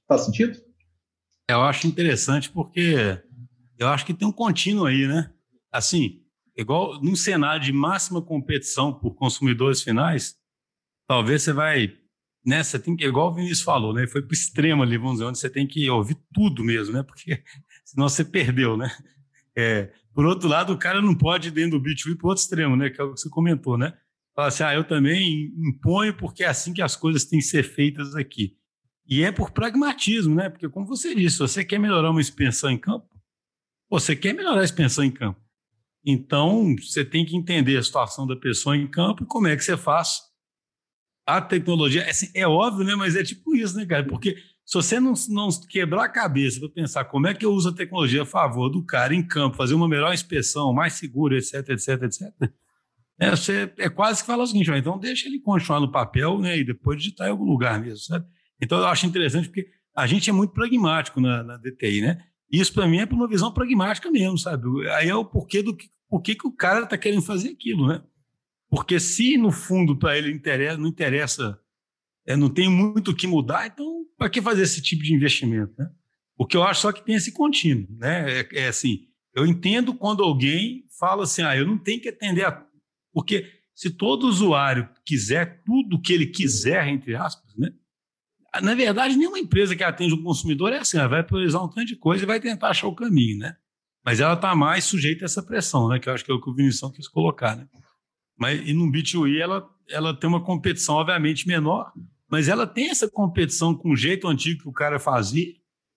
Faz 0.07 0.23
sentido? 0.23 0.61
Eu 1.51 1.63
acho 1.63 1.89
interessante 1.89 2.49
porque 2.49 3.21
eu 3.81 3.89
acho 3.89 4.07
que 4.07 4.15
tem 4.15 4.29
um 4.29 4.33
contínuo 4.33 4.87
aí, 4.87 5.07
né? 5.07 5.33
Assim, 5.73 6.23
igual 6.57 7.01
num 7.03 7.17
cenário 7.17 7.63
de 7.63 7.73
máxima 7.73 8.23
competição 8.23 8.93
por 8.93 9.15
consumidores 9.15 9.83
finais, 9.83 10.37
talvez 11.09 11.43
você 11.43 11.53
vai 11.53 12.01
né? 12.45 12.63
Você 12.63 12.79
tem 12.79 12.97
que, 12.97 13.05
igual 13.05 13.31
o 13.31 13.35
Vinícius 13.35 13.63
falou, 13.63 13.93
né? 13.93 14.07
Foi 14.07 14.23
para 14.23 14.31
o 14.31 14.35
extremo 14.35 14.83
ali, 14.83 14.97
vamos 14.97 15.15
dizer, 15.15 15.25
onde 15.27 15.39
você 15.39 15.51
tem 15.51 15.67
que 15.67 15.89
ouvir 15.91 16.17
tudo 16.33 16.65
mesmo, 16.65 16.95
né? 16.95 17.03
Porque 17.03 17.43
senão 17.85 18.09
você 18.09 18.25
perdeu, 18.25 18.77
né? 18.77 18.91
É, 19.57 19.93
por 20.15 20.25
outro 20.25 20.49
lado, 20.49 20.73
o 20.73 20.79
cara 20.79 21.03
não 21.03 21.15
pode 21.15 21.49
ir 21.49 21.51
dentro 21.51 21.79
do 21.79 21.85
B2B 21.85 22.17
para 22.17 22.27
o 22.27 22.29
outro 22.31 22.43
extremo, 22.43 22.77
né? 22.77 22.91
Que 22.91 23.01
é 23.01 23.05
o 23.05 23.13
que 23.13 23.21
você 23.21 23.29
comentou, 23.29 23.77
né? 23.77 23.93
Fala 24.35 24.49
assim, 24.49 24.63
ah, 24.63 24.75
eu 24.75 24.85
também 24.85 25.53
imponho 25.59 26.17
porque 26.17 26.45
é 26.45 26.49
assim 26.49 26.73
que 26.73 26.81
as 26.81 26.97
coisas 26.97 27.25
têm 27.25 27.41
que 27.41 27.45
ser 27.45 27.63
feitas 27.63 28.15
aqui. 28.15 28.57
E 29.07 29.23
é 29.23 29.33
por 29.33 29.51
pragmatismo, 29.51 30.35
né? 30.35 30.49
Porque, 30.49 30.69
como 30.69 30.87
você 30.87 31.15
disse, 31.15 31.39
você 31.39 31.65
quer 31.65 31.79
melhorar 31.79 32.11
uma 32.11 32.21
expensão 32.21 32.71
em 32.71 32.79
campo, 32.79 33.09
você 33.91 34.15
quer 34.15 34.33
melhorar 34.33 34.61
a 34.61 34.65
expensão 34.65 35.05
em 35.05 35.11
campo. 35.11 35.41
Então, 36.05 36.75
você 36.77 37.05
tem 37.05 37.27
que 37.27 37.37
entender 37.37 37.77
a 37.77 37.83
situação 37.83 38.27
da 38.27 38.37
pessoa 38.37 38.77
em 38.77 38.87
campo 38.87 39.25
e 39.25 39.27
como 39.27 39.49
é 39.49 39.57
que 39.57 39.65
você 39.65 39.77
faz 39.77 40.21
a 41.27 41.41
tecnologia. 41.41 42.03
É, 42.03 42.11
assim, 42.11 42.31
é 42.35 42.47
óbvio, 42.47 42.85
né? 42.85 42.95
Mas 42.95 43.17
é 43.17 43.23
tipo 43.23 43.55
isso, 43.55 43.77
né, 43.77 43.85
cara? 43.85 44.05
Porque 44.07 44.37
se 44.65 44.75
você 44.75 44.99
não, 44.99 45.13
não 45.29 45.49
quebrar 45.69 46.05
a 46.05 46.09
cabeça 46.09 46.61
para 46.61 46.69
pensar 46.69 47.05
como 47.05 47.27
é 47.27 47.35
que 47.35 47.45
eu 47.45 47.53
uso 47.53 47.69
a 47.69 47.75
tecnologia 47.75 48.23
a 48.23 48.27
favor 48.27 48.69
do 48.69 48.85
cara 48.85 49.15
em 49.15 49.27
campo, 49.27 49.57
fazer 49.57 49.75
uma 49.75 49.89
melhor 49.89 50.15
inspeção, 50.15 50.73
mais 50.73 50.95
segura, 50.95 51.37
etc, 51.37 51.69
etc, 51.69 52.03
etc, 52.05 52.53
é, 53.19 53.31
você, 53.31 53.71
é 53.77 53.91
quase 53.91 54.23
que 54.23 54.27
falar 54.27 54.45
o 54.45 54.47
seguinte, 54.47 54.71
então 54.71 54.99
deixa 54.99 55.29
ele 55.29 55.41
continuar 55.41 55.79
no 55.81 55.93
papel 55.93 56.39
né, 56.39 56.59
e 56.59 56.65
depois 56.65 56.97
digitar 56.99 57.27
em 57.27 57.31
algum 57.31 57.45
lugar 57.45 57.79
mesmo, 57.79 57.99
sabe? 57.99 58.25
Então 58.59 58.79
eu 58.79 58.87
acho 58.87 59.05
interessante 59.05 59.49
porque 59.49 59.69
a 59.95 60.07
gente 60.07 60.31
é 60.31 60.33
muito 60.33 60.55
pragmático 60.55 61.21
na, 61.21 61.43
na 61.43 61.57
DTI, 61.59 62.01
né? 62.01 62.25
Isso 62.51 62.73
para 62.73 62.89
mim 62.89 62.99
é 62.99 63.07
por 63.07 63.15
uma 63.15 63.29
visão 63.29 63.53
pragmática 63.53 64.11
mesmo, 64.11 64.37
sabe? 64.37 64.67
Aí 64.91 65.09
é 65.09 65.15
o 65.15 65.25
porquê 65.25 65.63
do 65.63 65.75
que, 65.75 65.89
porquê 66.09 66.35
que 66.35 66.47
o 66.47 66.53
cara 66.53 66.85
está 66.85 66.99
querendo 66.99 67.23
fazer 67.23 67.51
aquilo, 67.51 67.87
né? 67.87 68.03
Porque 68.69 68.99
se 68.99 69.37
no 69.37 69.51
fundo 69.51 69.97
para 69.97 70.17
ele 70.17 70.33
interessa, 70.33 70.79
não 70.79 70.89
interessa 70.89 71.61
é, 72.27 72.37
não 72.37 72.49
tem 72.49 72.69
muito 72.69 73.11
o 73.11 73.15
que 73.15 73.27
mudar, 73.27 73.67
então 73.67 74.05
para 74.17 74.31
que 74.31 74.43
fazer 74.43 74.63
esse 74.63 74.83
tipo 74.83 75.03
de 75.03 75.15
investimento? 75.15 75.73
Né? 75.79 75.91
O 76.37 76.47
que 76.47 76.57
eu 76.57 76.63
acho 76.63 76.83
só 76.83 76.93
que 76.93 77.05
tem 77.05 77.15
esse 77.15 77.33
contínuo. 77.33 77.87
Né? 77.99 78.41
É, 78.41 78.49
é, 78.53 78.69
assim, 78.69 79.09
eu 79.35 79.47
entendo 79.47 79.95
quando 79.95 80.23
alguém 80.23 80.85
fala 80.99 81.25
assim, 81.25 81.43
ah, 81.43 81.57
eu 81.57 81.67
não 81.67 81.79
tenho 81.79 82.01
que 82.01 82.09
atender 82.09 82.45
a... 82.45 82.67
Porque 83.13 83.51
se 83.75 83.91
todo 83.91 84.29
usuário 84.29 84.89
quiser 85.05 85.63
tudo 85.65 85.97
o 85.97 86.01
que 86.01 86.13
ele 86.13 86.27
quiser, 86.27 86.87
entre 86.87 87.17
aspas, 87.17 87.57
né? 87.57 87.73
Na 88.63 88.75
verdade, 88.75 89.17
nenhuma 89.17 89.39
empresa 89.39 89.77
que 89.77 89.85
atende 89.85 90.15
um 90.15 90.23
consumidor 90.23 90.73
é 90.73 90.79
assim, 90.79 90.99
ela 90.99 91.09
vai 91.09 91.23
priorizar 91.23 91.63
um 91.63 91.69
tanto 91.69 91.87
de 91.87 91.97
coisa 91.97 92.25
e 92.25 92.27
vai 92.27 92.41
tentar 92.41 92.71
achar 92.71 92.89
o 92.89 92.95
caminho, 92.95 93.39
né? 93.39 93.57
Mas 94.05 94.19
ela 94.19 94.35
está 94.35 94.55
mais 94.55 94.85
sujeita 94.85 95.25
a 95.25 95.27
essa 95.27 95.43
pressão, 95.43 95.89
né? 95.89 95.99
Que 95.99 96.09
eu 96.09 96.15
acho 96.15 96.25
que 96.25 96.33
é 96.33 96.35
o 96.35 96.41
que 96.41 96.51
o 96.51 96.55
Vinicius 96.55 96.93
quis 96.93 97.07
colocar, 97.07 97.57
né? 97.57 97.69
Mas 98.37 98.61
e 98.67 98.73
no 98.73 98.91
B2E 98.91 99.39
ela, 99.39 99.69
ela 99.89 100.15
tem 100.15 100.29
uma 100.29 100.43
competição, 100.43 100.97
obviamente, 100.97 101.47
menor, 101.47 101.93
mas 102.29 102.49
ela 102.49 102.67
tem 102.67 102.89
essa 102.89 103.09
competição 103.09 103.75
com 103.75 103.91
o 103.91 103.97
jeito 103.97 104.27
antigo 104.27 104.63
que 104.63 104.69
o 104.69 104.73
cara 104.73 104.99
fazia 104.99 105.53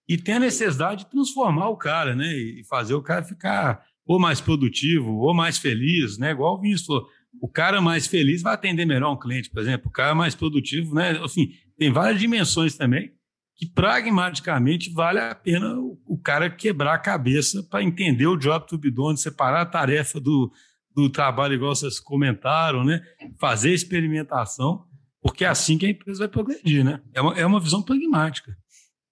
e 0.08 0.18
tem 0.18 0.36
a 0.36 0.40
necessidade 0.40 1.06
de 1.06 1.10
transformar 1.10 1.70
o 1.70 1.78
cara, 1.78 2.14
né? 2.14 2.28
E 2.34 2.64
fazer 2.66 2.94
o 2.94 3.02
cara 3.02 3.24
ficar 3.24 3.84
ou 4.06 4.20
mais 4.20 4.42
produtivo, 4.42 5.16
ou 5.16 5.34
mais 5.34 5.58
feliz, 5.58 6.18
né? 6.18 6.32
Igual 6.32 6.56
o 6.56 6.62
Vinícius 6.62 6.86
falou, 6.86 7.08
o 7.42 7.48
cara 7.48 7.82
mais 7.82 8.08
feliz 8.08 8.42
vai 8.42 8.54
atender 8.54 8.86
melhor 8.86 9.14
um 9.14 9.20
cliente, 9.20 9.50
por 9.50 9.62
exemplo. 9.62 9.88
O 9.88 9.92
cara 9.92 10.16
mais 10.16 10.36
produtivo, 10.36 10.96
né? 10.96 11.12
Assim, 11.24 11.52
tem 11.78 11.92
várias 11.92 12.20
dimensões 12.20 12.76
também 12.76 13.12
que 13.56 13.68
pragmaticamente 13.68 14.92
vale 14.92 15.20
a 15.20 15.36
pena 15.36 15.76
o, 15.78 16.18
cara 16.18 16.50
quebrar 16.50 16.96
a 16.96 17.00
cabeça 17.00 17.62
para 17.70 17.84
entender 17.84 18.26
o 18.26 18.38
job 18.38 18.66
to 18.66 18.78
be 18.78 18.90
done, 18.90 19.18
separar 19.18 19.62
a 19.62 19.66
tarefa 19.66 20.20
do, 20.20 20.52
do 20.96 21.10
trabalho, 21.10 21.54
igual 21.54 21.76
vocês 21.76 22.00
comentaram, 22.00 22.84
né? 22.84 23.02
Fazer 23.40 23.74
experimentação 23.74 24.86
porque 25.24 25.46
é 25.46 25.48
assim 25.48 25.78
que 25.78 25.86
a 25.86 25.90
empresa 25.90 26.20
vai 26.20 26.28
progredir, 26.28 26.84
né? 26.84 27.02
É 27.14 27.22
uma, 27.22 27.34
é 27.34 27.46
uma 27.46 27.60
visão 27.62 27.82
pragmática. 27.82 28.56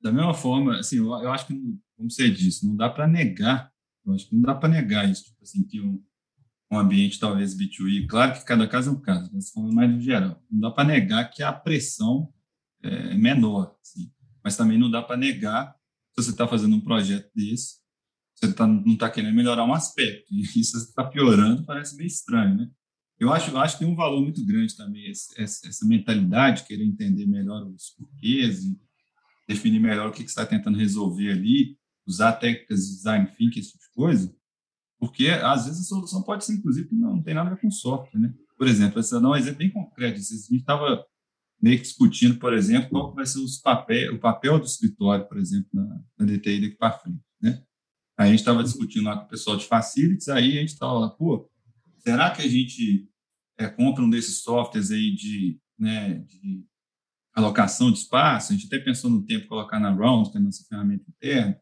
Da 0.01 0.11
mesma 0.11 0.33
forma, 0.33 0.77
assim, 0.77 0.97
eu, 0.97 1.05
eu 1.05 1.31
acho 1.31 1.47
que, 1.47 1.53
como 1.95 2.11
você 2.11 2.29
disse, 2.29 2.67
não 2.67 2.75
dá 2.75 2.89
para 2.89 3.07
negar, 3.07 3.71
eu 4.05 4.13
acho 4.13 4.27
que 4.27 4.35
não 4.35 4.41
dá 4.41 4.53
para 4.53 4.67
negar 4.67 5.09
isso, 5.09 5.23
tipo 5.23 5.41
assim, 5.41 5.65
que 5.65 5.79
um, 5.79 6.03
um 6.71 6.79
ambiente 6.79 7.19
talvez 7.19 7.55
B2E, 7.55 8.07
claro 8.07 8.33
que 8.33 8.45
cada 8.45 8.67
caso 8.67 8.89
é 8.89 8.93
um 8.93 9.01
caso, 9.01 9.29
mas 9.33 9.49
falando 9.49 9.73
mais 9.73 9.91
no 9.91 9.99
geral, 9.99 10.41
não 10.49 10.59
dá 10.61 10.71
para 10.71 10.85
negar 10.85 11.29
que 11.29 11.43
a 11.43 11.51
pressão 11.51 12.33
é 12.81 13.13
menor, 13.15 13.75
assim, 13.81 14.11
mas 14.43 14.55
também 14.55 14.77
não 14.77 14.89
dá 14.89 15.01
para 15.01 15.17
negar 15.17 15.75
se 16.13 16.23
você 16.23 16.31
está 16.31 16.47
fazendo 16.47 16.75
um 16.75 16.81
projeto 16.81 17.29
desse, 17.35 17.81
você 18.35 18.53
tá, 18.53 18.65
não 18.65 18.93
está 18.93 19.09
querendo 19.09 19.35
melhorar 19.35 19.65
um 19.65 19.73
aspecto, 19.73 20.25
e 20.31 20.41
isso 20.41 20.77
está 20.77 21.03
piorando, 21.03 21.63
parece 21.65 21.95
meio 21.95 22.07
estranho, 22.07 22.55
né? 22.55 22.69
Eu 23.19 23.31
acho, 23.31 23.55
acho 23.55 23.77
que 23.77 23.85
tem 23.85 23.93
um 23.93 23.95
valor 23.95 24.19
muito 24.19 24.43
grande 24.43 24.75
também 24.75 25.11
esse, 25.11 25.39
essa 25.39 25.85
mentalidade, 25.85 26.63
querer 26.63 26.83
entender 26.83 27.27
melhor 27.27 27.67
os 27.67 27.91
porquês 27.91 28.65
definir 29.47 29.79
melhor 29.79 30.09
o 30.09 30.11
que, 30.11 30.23
que 30.23 30.31
você 30.31 30.39
está 30.39 30.45
tentando 30.45 30.77
resolver 30.77 31.31
ali, 31.31 31.77
usar 32.07 32.33
técnicas 32.33 32.87
de 32.87 32.95
design 32.95 33.27
thinking, 33.37 33.59
esse 33.59 33.71
tipo 33.71 33.83
de 33.83 33.91
coisa, 33.93 34.35
porque 35.01 35.29
às 35.29 35.65
vezes 35.65 35.81
a 35.81 35.83
solução 35.85 36.21
pode 36.21 36.45
ser, 36.45 36.53
inclusive, 36.53 36.87
que 36.87 36.93
não, 36.93 37.15
não 37.15 37.23
tem 37.23 37.33
nada 37.33 37.49
a 37.49 37.53
ver 37.55 37.59
com 37.59 37.71
software, 37.71 38.19
né? 38.19 38.31
Por 38.55 38.67
exemplo, 38.67 39.01
você 39.01 39.19
dar 39.19 39.29
um 39.29 39.35
exemplo 39.35 39.57
bem 39.57 39.71
concreto, 39.71 40.19
a 40.19 40.21
gente 40.21 40.55
estava 40.57 41.03
meio 41.59 41.77
que 41.77 41.81
discutindo, 41.81 42.37
por 42.37 42.53
exemplo, 42.53 42.91
qual 42.91 43.15
vai 43.15 43.25
ser 43.25 43.39
os 43.39 43.59
o 44.13 44.19
papel 44.19 44.59
do 44.59 44.65
escritório, 44.65 45.27
por 45.27 45.39
exemplo, 45.39 45.67
na, 45.73 46.03
na 46.19 46.25
DTI 46.27 46.61
daqui 46.61 46.75
para 46.75 46.99
frente, 46.99 47.19
né? 47.41 47.63
Aí 48.15 48.27
a 48.27 48.29
gente 48.29 48.41
estava 48.41 48.63
discutindo 48.63 49.05
lá 49.05 49.17
com 49.17 49.25
o 49.25 49.27
pessoal 49.27 49.57
de 49.57 49.65
facilities, 49.65 50.29
aí 50.29 50.57
a 50.57 50.61
gente 50.61 50.73
estava 50.73 50.93
lá, 50.93 51.09
pô, 51.09 51.49
será 51.97 52.29
que 52.29 52.43
a 52.43 52.47
gente 52.47 53.09
é, 53.57 53.67
compra 53.67 54.03
um 54.03 54.09
desses 54.09 54.43
softwares 54.43 54.91
aí 54.91 55.15
de, 55.15 55.59
né, 55.79 56.19
de 56.19 56.63
alocação 57.33 57.91
de 57.91 57.97
espaço, 57.97 58.53
a 58.53 58.55
gente 58.55 58.67
até 58.67 58.77
pensou 58.77 59.09
no 59.09 59.25
tempo 59.25 59.47
colocar 59.47 59.79
na 59.79 59.91
Round, 59.91 60.29
que 60.29 60.37
é 60.37 60.39
a 60.39 60.43
nossa 60.43 60.63
ferramenta 60.69 61.05
interna, 61.09 61.59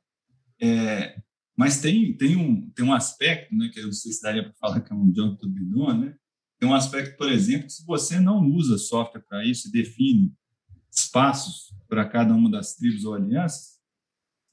é, 0.62 1.22
mas 1.60 1.82
tem, 1.82 2.16
tem, 2.16 2.38
um, 2.38 2.70
tem 2.70 2.86
um 2.86 2.94
aspecto, 2.94 3.54
né, 3.54 3.68
que 3.68 3.82
eu 3.82 3.88
não 3.88 3.92
sei 3.92 4.14
se 4.14 4.22
daria 4.22 4.44
para 4.44 4.54
falar 4.54 4.80
que 4.80 4.94
é 4.94 4.96
um 4.96 5.06
be 5.06 5.66
done, 5.66 6.06
né? 6.06 6.16
tem 6.58 6.70
um 6.70 6.74
aspecto, 6.74 7.18
por 7.18 7.30
exemplo, 7.30 7.68
que 7.68 7.74
se 7.74 7.86
você 7.86 8.18
não 8.18 8.50
usa 8.50 8.78
software 8.78 9.26
para 9.28 9.46
isso 9.46 9.68
e 9.68 9.72
define 9.74 10.34
espaços 10.90 11.76
para 11.90 12.08
cada 12.08 12.34
uma 12.34 12.50
das 12.50 12.76
tribos 12.76 13.04
ou 13.04 13.14
alianças, 13.14 13.78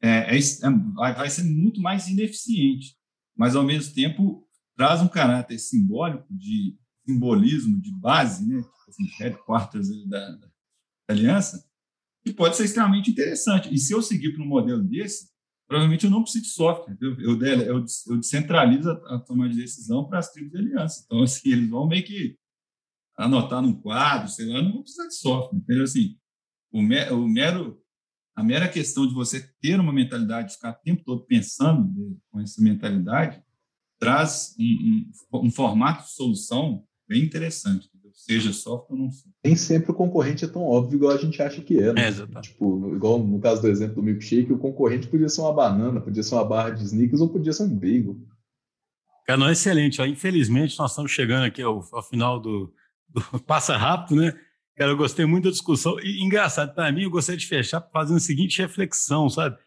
é, 0.02 0.36
é, 0.36 0.36
é 0.36 0.70
vai 1.14 1.30
ser 1.30 1.44
muito 1.44 1.80
mais 1.80 2.08
ineficiente, 2.08 2.96
mas 3.36 3.54
ao 3.54 3.62
mesmo 3.62 3.94
tempo 3.94 4.44
traz 4.76 5.00
um 5.00 5.06
caráter 5.06 5.60
simbólico 5.60 6.26
de 6.28 6.76
simbolismo 7.06 7.80
de 7.80 7.92
base, 7.92 8.44
né, 8.48 8.60
tipo 8.60 8.90
assim, 8.90 9.06
headquarters 9.20 9.88
da, 10.08 10.30
da, 10.32 10.48
aliança, 11.08 11.64
que 12.24 12.32
pode 12.32 12.56
ser 12.56 12.64
extremamente 12.64 13.12
interessante. 13.12 13.72
E 13.72 13.78
se 13.78 13.92
eu 13.92 14.02
seguir 14.02 14.32
para 14.32 14.42
um 14.42 14.48
modelo 14.48 14.82
desse, 14.82 15.35
provavelmente 15.66 16.04
eu 16.04 16.10
não 16.10 16.22
preciso 16.22 16.44
de 16.44 16.50
software. 16.50 16.96
Eu, 17.00 17.20
eu, 17.20 17.42
eu, 17.42 17.84
eu 18.08 18.16
descentralizo 18.16 18.90
a, 18.90 19.16
a 19.16 19.18
tomada 19.18 19.50
de 19.50 19.60
decisão 19.60 20.08
para 20.08 20.18
as 20.18 20.30
tribos 20.30 20.52
de 20.52 20.58
aliança. 20.58 21.02
Então, 21.04 21.22
assim, 21.22 21.50
eles 21.50 21.68
vão 21.68 21.86
meio 21.86 22.04
que 22.04 22.38
anotar 23.16 23.62
num 23.62 23.74
quadro, 23.74 24.28
sei 24.28 24.46
lá, 24.46 24.62
não 24.62 24.72
vão 24.72 24.82
precisar 24.82 25.06
de 25.08 25.14
software. 25.16 25.58
Então, 25.58 25.82
assim, 25.82 26.16
o, 26.70 26.82
me, 26.82 27.10
o 27.10 27.26
mero, 27.26 27.80
a 28.34 28.42
mera 28.42 28.68
questão 28.68 29.06
de 29.06 29.14
você 29.14 29.50
ter 29.60 29.80
uma 29.80 29.92
mentalidade, 29.92 30.48
de 30.48 30.54
ficar 30.54 30.70
o 30.70 30.82
tempo 30.84 31.02
todo 31.04 31.24
pensando 31.24 32.20
com 32.30 32.40
essa 32.40 32.62
mentalidade, 32.62 33.42
traz 33.98 34.54
um, 34.58 35.10
um, 35.32 35.46
um 35.46 35.50
formato 35.50 36.04
de 36.04 36.10
solução 36.10 36.86
bem 37.08 37.22
interessante, 37.22 37.88
seja 38.16 38.52
software 38.52 38.96
ou 38.96 39.04
não 39.04 39.10
seja. 39.10 39.34
Nem 39.44 39.54
sempre 39.54 39.90
o 39.90 39.94
concorrente 39.94 40.44
é 40.44 40.48
tão 40.48 40.62
óbvio 40.62 40.96
igual 40.96 41.12
a 41.12 41.18
gente 41.18 41.40
acha 41.40 41.60
que 41.60 41.78
é. 41.78 41.92
Né? 41.92 42.08
É, 42.08 42.40
tipo, 42.40 42.94
igual 42.94 43.18
no 43.18 43.38
caso 43.38 43.60
do 43.60 43.68
exemplo 43.68 43.96
do 43.96 44.02
milkshake, 44.02 44.52
o 44.52 44.58
concorrente 44.58 45.06
podia 45.06 45.28
ser 45.28 45.42
uma 45.42 45.52
banana, 45.52 46.00
podia 46.00 46.22
ser 46.22 46.34
uma 46.34 46.44
barra 46.44 46.70
de 46.70 46.82
sneakers 46.82 47.20
ou 47.20 47.28
podia 47.28 47.52
ser 47.52 47.64
um 47.64 47.74
bagel. 47.74 48.16
Cara, 49.26 49.38
não 49.38 49.48
é 49.48 49.52
excelente. 49.52 50.00
Ó. 50.00 50.06
Infelizmente, 50.06 50.78
nós 50.78 50.92
estamos 50.92 51.12
chegando 51.12 51.44
aqui 51.44 51.60
ao, 51.60 51.86
ao 51.92 52.02
final 52.02 52.40
do, 52.40 52.72
do, 53.08 53.20
Passa 53.46 53.76
Rápido, 53.76 54.20
né? 54.20 54.32
Cara, 54.76 54.92
eu 54.92 54.96
gostei 54.96 55.26
muito 55.26 55.44
da 55.44 55.50
discussão. 55.50 55.98
E, 56.00 56.22
engraçado, 56.22 56.74
para 56.74 56.90
mim, 56.90 57.02
eu 57.02 57.10
gostaria 57.10 57.38
de 57.38 57.46
fechar 57.46 57.80
fazendo 57.92 58.16
a 58.16 58.20
seguinte 58.20 58.62
reflexão, 58.62 59.28
sabe? 59.28 59.58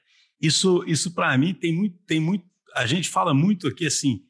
Isso, 0.41 0.83
isso 0.87 1.13
para 1.13 1.37
mim, 1.37 1.53
tem 1.53 1.75
muito, 1.75 1.97
tem 2.07 2.19
muito. 2.19 2.45
A 2.75 2.85
gente 2.85 3.09
fala 3.09 3.33
muito 3.33 3.67
aqui 3.67 3.85
assim, 3.85 4.23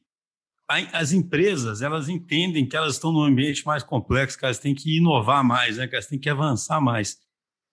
as 0.70 1.12
empresas 1.12 1.82
elas 1.82 2.08
entendem 2.08 2.66
que 2.66 2.78
elas 2.78 2.94
estão 2.94 3.12
num 3.12 3.24
ambiente 3.24 3.66
mais 3.66 3.82
complexo, 3.82 4.38
que 4.38 4.46
elas 4.46 4.60
têm 4.60 4.76
que 4.76 4.98
inovar 4.98 5.44
mais, 5.44 5.78
né? 5.78 5.88
que 5.88 5.96
elas 5.96 6.06
têm 6.06 6.20
que 6.20 6.30
avançar 6.30 6.80
mais. 6.80 7.18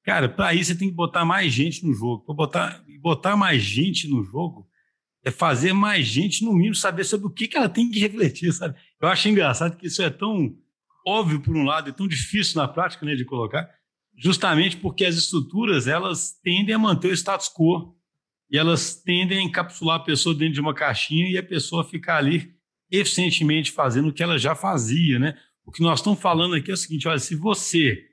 Cara, 0.02 0.28
para 0.28 0.54
isso 0.54 0.72
você 0.72 0.78
tem 0.78 0.88
que 0.88 0.94
botar 0.94 1.24
mais 1.24 1.52
gente 1.52 1.84
no 1.84 1.92
jogo. 1.92 2.32
Botar, 2.32 2.82
botar 3.00 3.36
mais 3.36 3.60
gente 3.60 4.08
no 4.08 4.24
jogo 4.24 4.66
é 5.22 5.30
fazer 5.30 5.72
mais 5.72 6.06
gente, 6.06 6.44
no 6.44 6.52
mínimo, 6.52 6.74
saber 6.74 7.04
sobre 7.04 7.26
o 7.26 7.30
que, 7.30 7.48
que 7.48 7.56
ela 7.56 7.68
tem 7.68 7.90
que 7.90 7.98
refletir, 7.98 8.52
sabe? 8.52 8.78
Eu 9.00 9.08
acho 9.08 9.28
engraçado 9.28 9.76
que 9.76 9.88
isso 9.88 10.00
é 10.00 10.08
tão 10.08 10.56
óbvio 11.06 11.40
por 11.40 11.56
um 11.56 11.64
lado, 11.64 11.90
é 11.90 11.92
tão 11.92 12.06
difícil 12.06 12.60
na 12.60 12.68
prática 12.68 13.04
né, 13.04 13.14
de 13.14 13.24
colocar, 13.24 13.68
justamente 14.16 14.76
porque 14.76 15.04
as 15.04 15.16
estruturas 15.16 15.86
elas 15.86 16.32
tendem 16.42 16.74
a 16.74 16.78
manter 16.78 17.08
o 17.08 17.12
status 17.12 17.48
quo 17.48 17.94
e 18.48 18.56
elas 18.56 18.94
tendem 18.94 19.38
a 19.38 19.42
encapsular 19.42 19.96
a 19.96 20.04
pessoa 20.04 20.34
dentro 20.34 20.54
de 20.54 20.60
uma 20.60 20.72
caixinha 20.72 21.28
e 21.28 21.36
a 21.36 21.42
pessoa 21.42 21.84
ficar 21.84 22.16
ali 22.16 22.55
eficientemente 22.90 23.72
fazendo 23.72 24.08
o 24.08 24.12
que 24.12 24.22
ela 24.22 24.38
já 24.38 24.54
fazia, 24.54 25.18
né? 25.18 25.36
O 25.64 25.72
que 25.72 25.82
nós 25.82 26.00
estamos 26.00 26.20
falando 26.20 26.54
aqui 26.54 26.70
é 26.70 26.74
o 26.74 26.76
seguinte: 26.76 27.08
olha, 27.08 27.18
se 27.18 27.34
você 27.34 28.06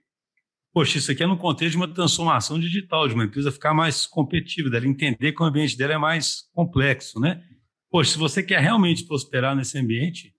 poxa, 0.73 0.97
isso 0.97 1.11
aqui 1.11 1.21
é 1.21 1.27
no 1.27 1.37
contexto 1.37 1.71
de 1.71 1.77
uma 1.77 1.87
transformação 1.87 2.59
digital, 2.59 3.07
de 3.07 3.13
uma 3.13 3.25
empresa 3.25 3.51
ficar 3.51 3.73
mais 3.75 4.07
competitiva, 4.07 4.71
dela 4.71 4.87
entender 4.87 5.31
que 5.31 5.41
o 5.41 5.45
ambiente 5.45 5.77
dela 5.77 5.93
é 5.93 5.97
mais 5.97 6.49
complexo, 6.51 7.19
né? 7.19 7.43
Poxa, 7.91 8.13
se 8.13 8.17
você 8.17 8.41
quer 8.41 8.59
realmente 8.59 9.05
prosperar 9.05 9.55
nesse 9.55 9.77
ambiente, 9.77 10.35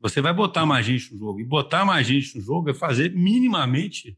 você 0.00 0.20
vai 0.20 0.32
botar 0.32 0.64
mais 0.64 0.86
gente 0.86 1.12
no 1.12 1.18
jogo. 1.18 1.40
E 1.40 1.44
botar 1.44 1.84
mais 1.84 2.06
gente 2.06 2.36
no 2.36 2.40
jogo 2.40 2.70
é 2.70 2.74
fazer 2.74 3.12
minimamente 3.12 4.16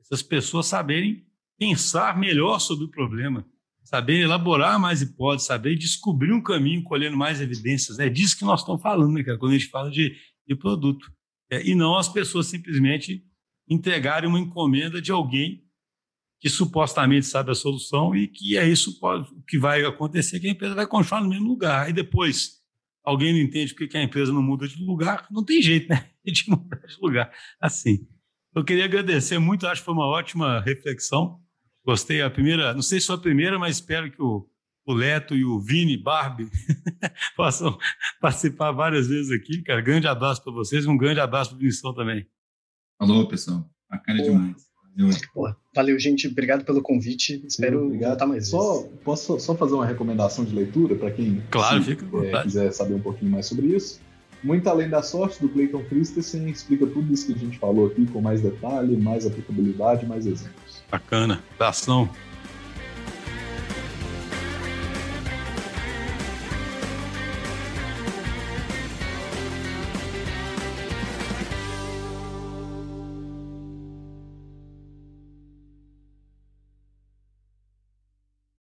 essas 0.00 0.22
pessoas 0.22 0.66
saberem 0.66 1.26
pensar 1.58 2.18
melhor 2.18 2.58
sobre 2.60 2.86
o 2.86 2.90
problema, 2.90 3.46
saber 3.84 4.20
elaborar 4.20 4.78
mais 4.78 5.02
hipóteses, 5.02 5.46
saber 5.46 5.76
descobrir 5.76 6.32
um 6.32 6.42
caminho 6.42 6.82
colhendo 6.82 7.16
mais 7.16 7.40
evidências. 7.40 7.98
É 7.98 8.08
disso 8.08 8.38
que 8.38 8.44
nós 8.44 8.60
estamos 8.60 8.82
falando, 8.82 9.12
né, 9.12 9.22
cara, 9.22 9.38
quando 9.38 9.52
a 9.52 9.58
gente 9.58 9.70
fala 9.70 9.90
de, 9.90 10.16
de 10.46 10.54
produto. 10.54 11.12
É, 11.50 11.66
e 11.66 11.74
não 11.74 11.96
as 11.96 12.08
pessoas 12.08 12.46
simplesmente 12.46 13.24
entregarem 13.68 14.28
uma 14.28 14.38
encomenda 14.38 15.00
de 15.00 15.12
alguém 15.12 15.62
que 16.40 16.48
supostamente 16.48 17.26
sabe 17.26 17.52
a 17.52 17.54
solução 17.54 18.16
e 18.16 18.26
que 18.26 18.56
é 18.56 18.68
isso 18.68 18.98
o 19.00 19.42
que 19.46 19.58
vai 19.58 19.84
acontecer, 19.84 20.40
que 20.40 20.48
a 20.48 20.50
empresa 20.50 20.74
vai 20.74 20.86
continuar 20.86 21.20
no 21.20 21.28
mesmo 21.28 21.46
lugar. 21.46 21.86
Aí 21.86 21.92
depois 21.92 22.60
alguém 23.04 23.32
não 23.32 23.40
entende 23.40 23.72
porque 23.72 23.86
que 23.86 23.96
a 23.96 24.02
empresa 24.02 24.32
não 24.32 24.42
muda 24.42 24.66
de 24.66 24.82
lugar, 24.82 25.26
não 25.30 25.44
tem 25.44 25.62
jeito, 25.62 25.88
né? 25.88 26.08
De 26.24 26.48
mudar 26.48 26.76
de 26.86 26.96
lugar. 27.00 27.32
Assim. 27.60 28.06
Eu 28.54 28.64
queria 28.64 28.84
agradecer 28.84 29.38
muito, 29.38 29.66
acho 29.66 29.80
que 29.80 29.84
foi 29.84 29.94
uma 29.94 30.06
ótima 30.06 30.60
reflexão. 30.60 31.40
Gostei 31.84 32.22
a 32.22 32.30
primeira, 32.30 32.72
não 32.74 32.82
sei 32.82 33.00
se 33.00 33.06
foi 33.06 33.16
a 33.16 33.18
primeira, 33.18 33.58
mas 33.58 33.76
espero 33.76 34.10
que 34.10 34.22
o, 34.22 34.46
o 34.86 34.92
Leto 34.92 35.34
e 35.34 35.44
o 35.44 35.58
Vini 35.58 35.96
Barbie 35.96 36.48
possam 37.36 37.76
participar 38.20 38.70
várias 38.72 39.08
vezes 39.08 39.32
aqui, 39.32 39.62
cara. 39.62 39.80
Grande 39.80 40.06
abraço 40.06 40.42
para 40.42 40.52
vocês, 40.52 40.86
um 40.86 40.96
grande 40.96 41.20
abraço 41.20 41.50
para 41.50 41.56
o 41.56 41.58
Vinicius 41.58 41.94
também. 41.94 42.26
Alô, 42.98 43.26
pessoal. 43.26 43.68
Bacana 43.90 44.22
demais. 44.22 44.72
Valeu. 44.96 45.56
valeu, 45.74 45.98
gente. 45.98 46.28
Obrigado 46.28 46.64
pelo 46.64 46.82
convite. 46.82 47.42
Espero 47.46 47.86
Obrigado. 47.86 48.10
voltar 48.10 48.26
mais 48.26 48.48
só, 48.48 48.82
vezes. 48.82 48.98
Posso 49.02 49.40
só 49.40 49.54
fazer 49.54 49.74
uma 49.74 49.86
recomendação 49.86 50.44
de 50.44 50.54
leitura 50.54 50.94
para 50.94 51.10
quem 51.10 51.42
claro, 51.50 51.82
se, 51.82 51.92
é, 51.92 52.42
quiser 52.42 52.72
saber 52.72 52.94
um 52.94 53.00
pouquinho 53.00 53.30
mais 53.30 53.46
sobre 53.46 53.66
isso? 53.66 54.00
Muito 54.42 54.68
Além 54.68 54.88
da 54.88 55.02
Sorte, 55.02 55.40
do 55.40 55.48
Clayton 55.48 55.84
Christensen, 55.84 56.48
explica 56.48 56.86
tudo 56.86 57.12
isso 57.12 57.26
que 57.26 57.32
a 57.32 57.38
gente 57.38 57.58
falou 57.58 57.86
aqui 57.86 58.06
com 58.06 58.20
mais 58.20 58.40
detalhe, 58.40 58.96
mais 58.96 59.24
aplicabilidade, 59.24 60.04
mais 60.04 60.26
exemplos. 60.26 60.71
Bacana. 60.92 61.42
Abração. 61.54 62.10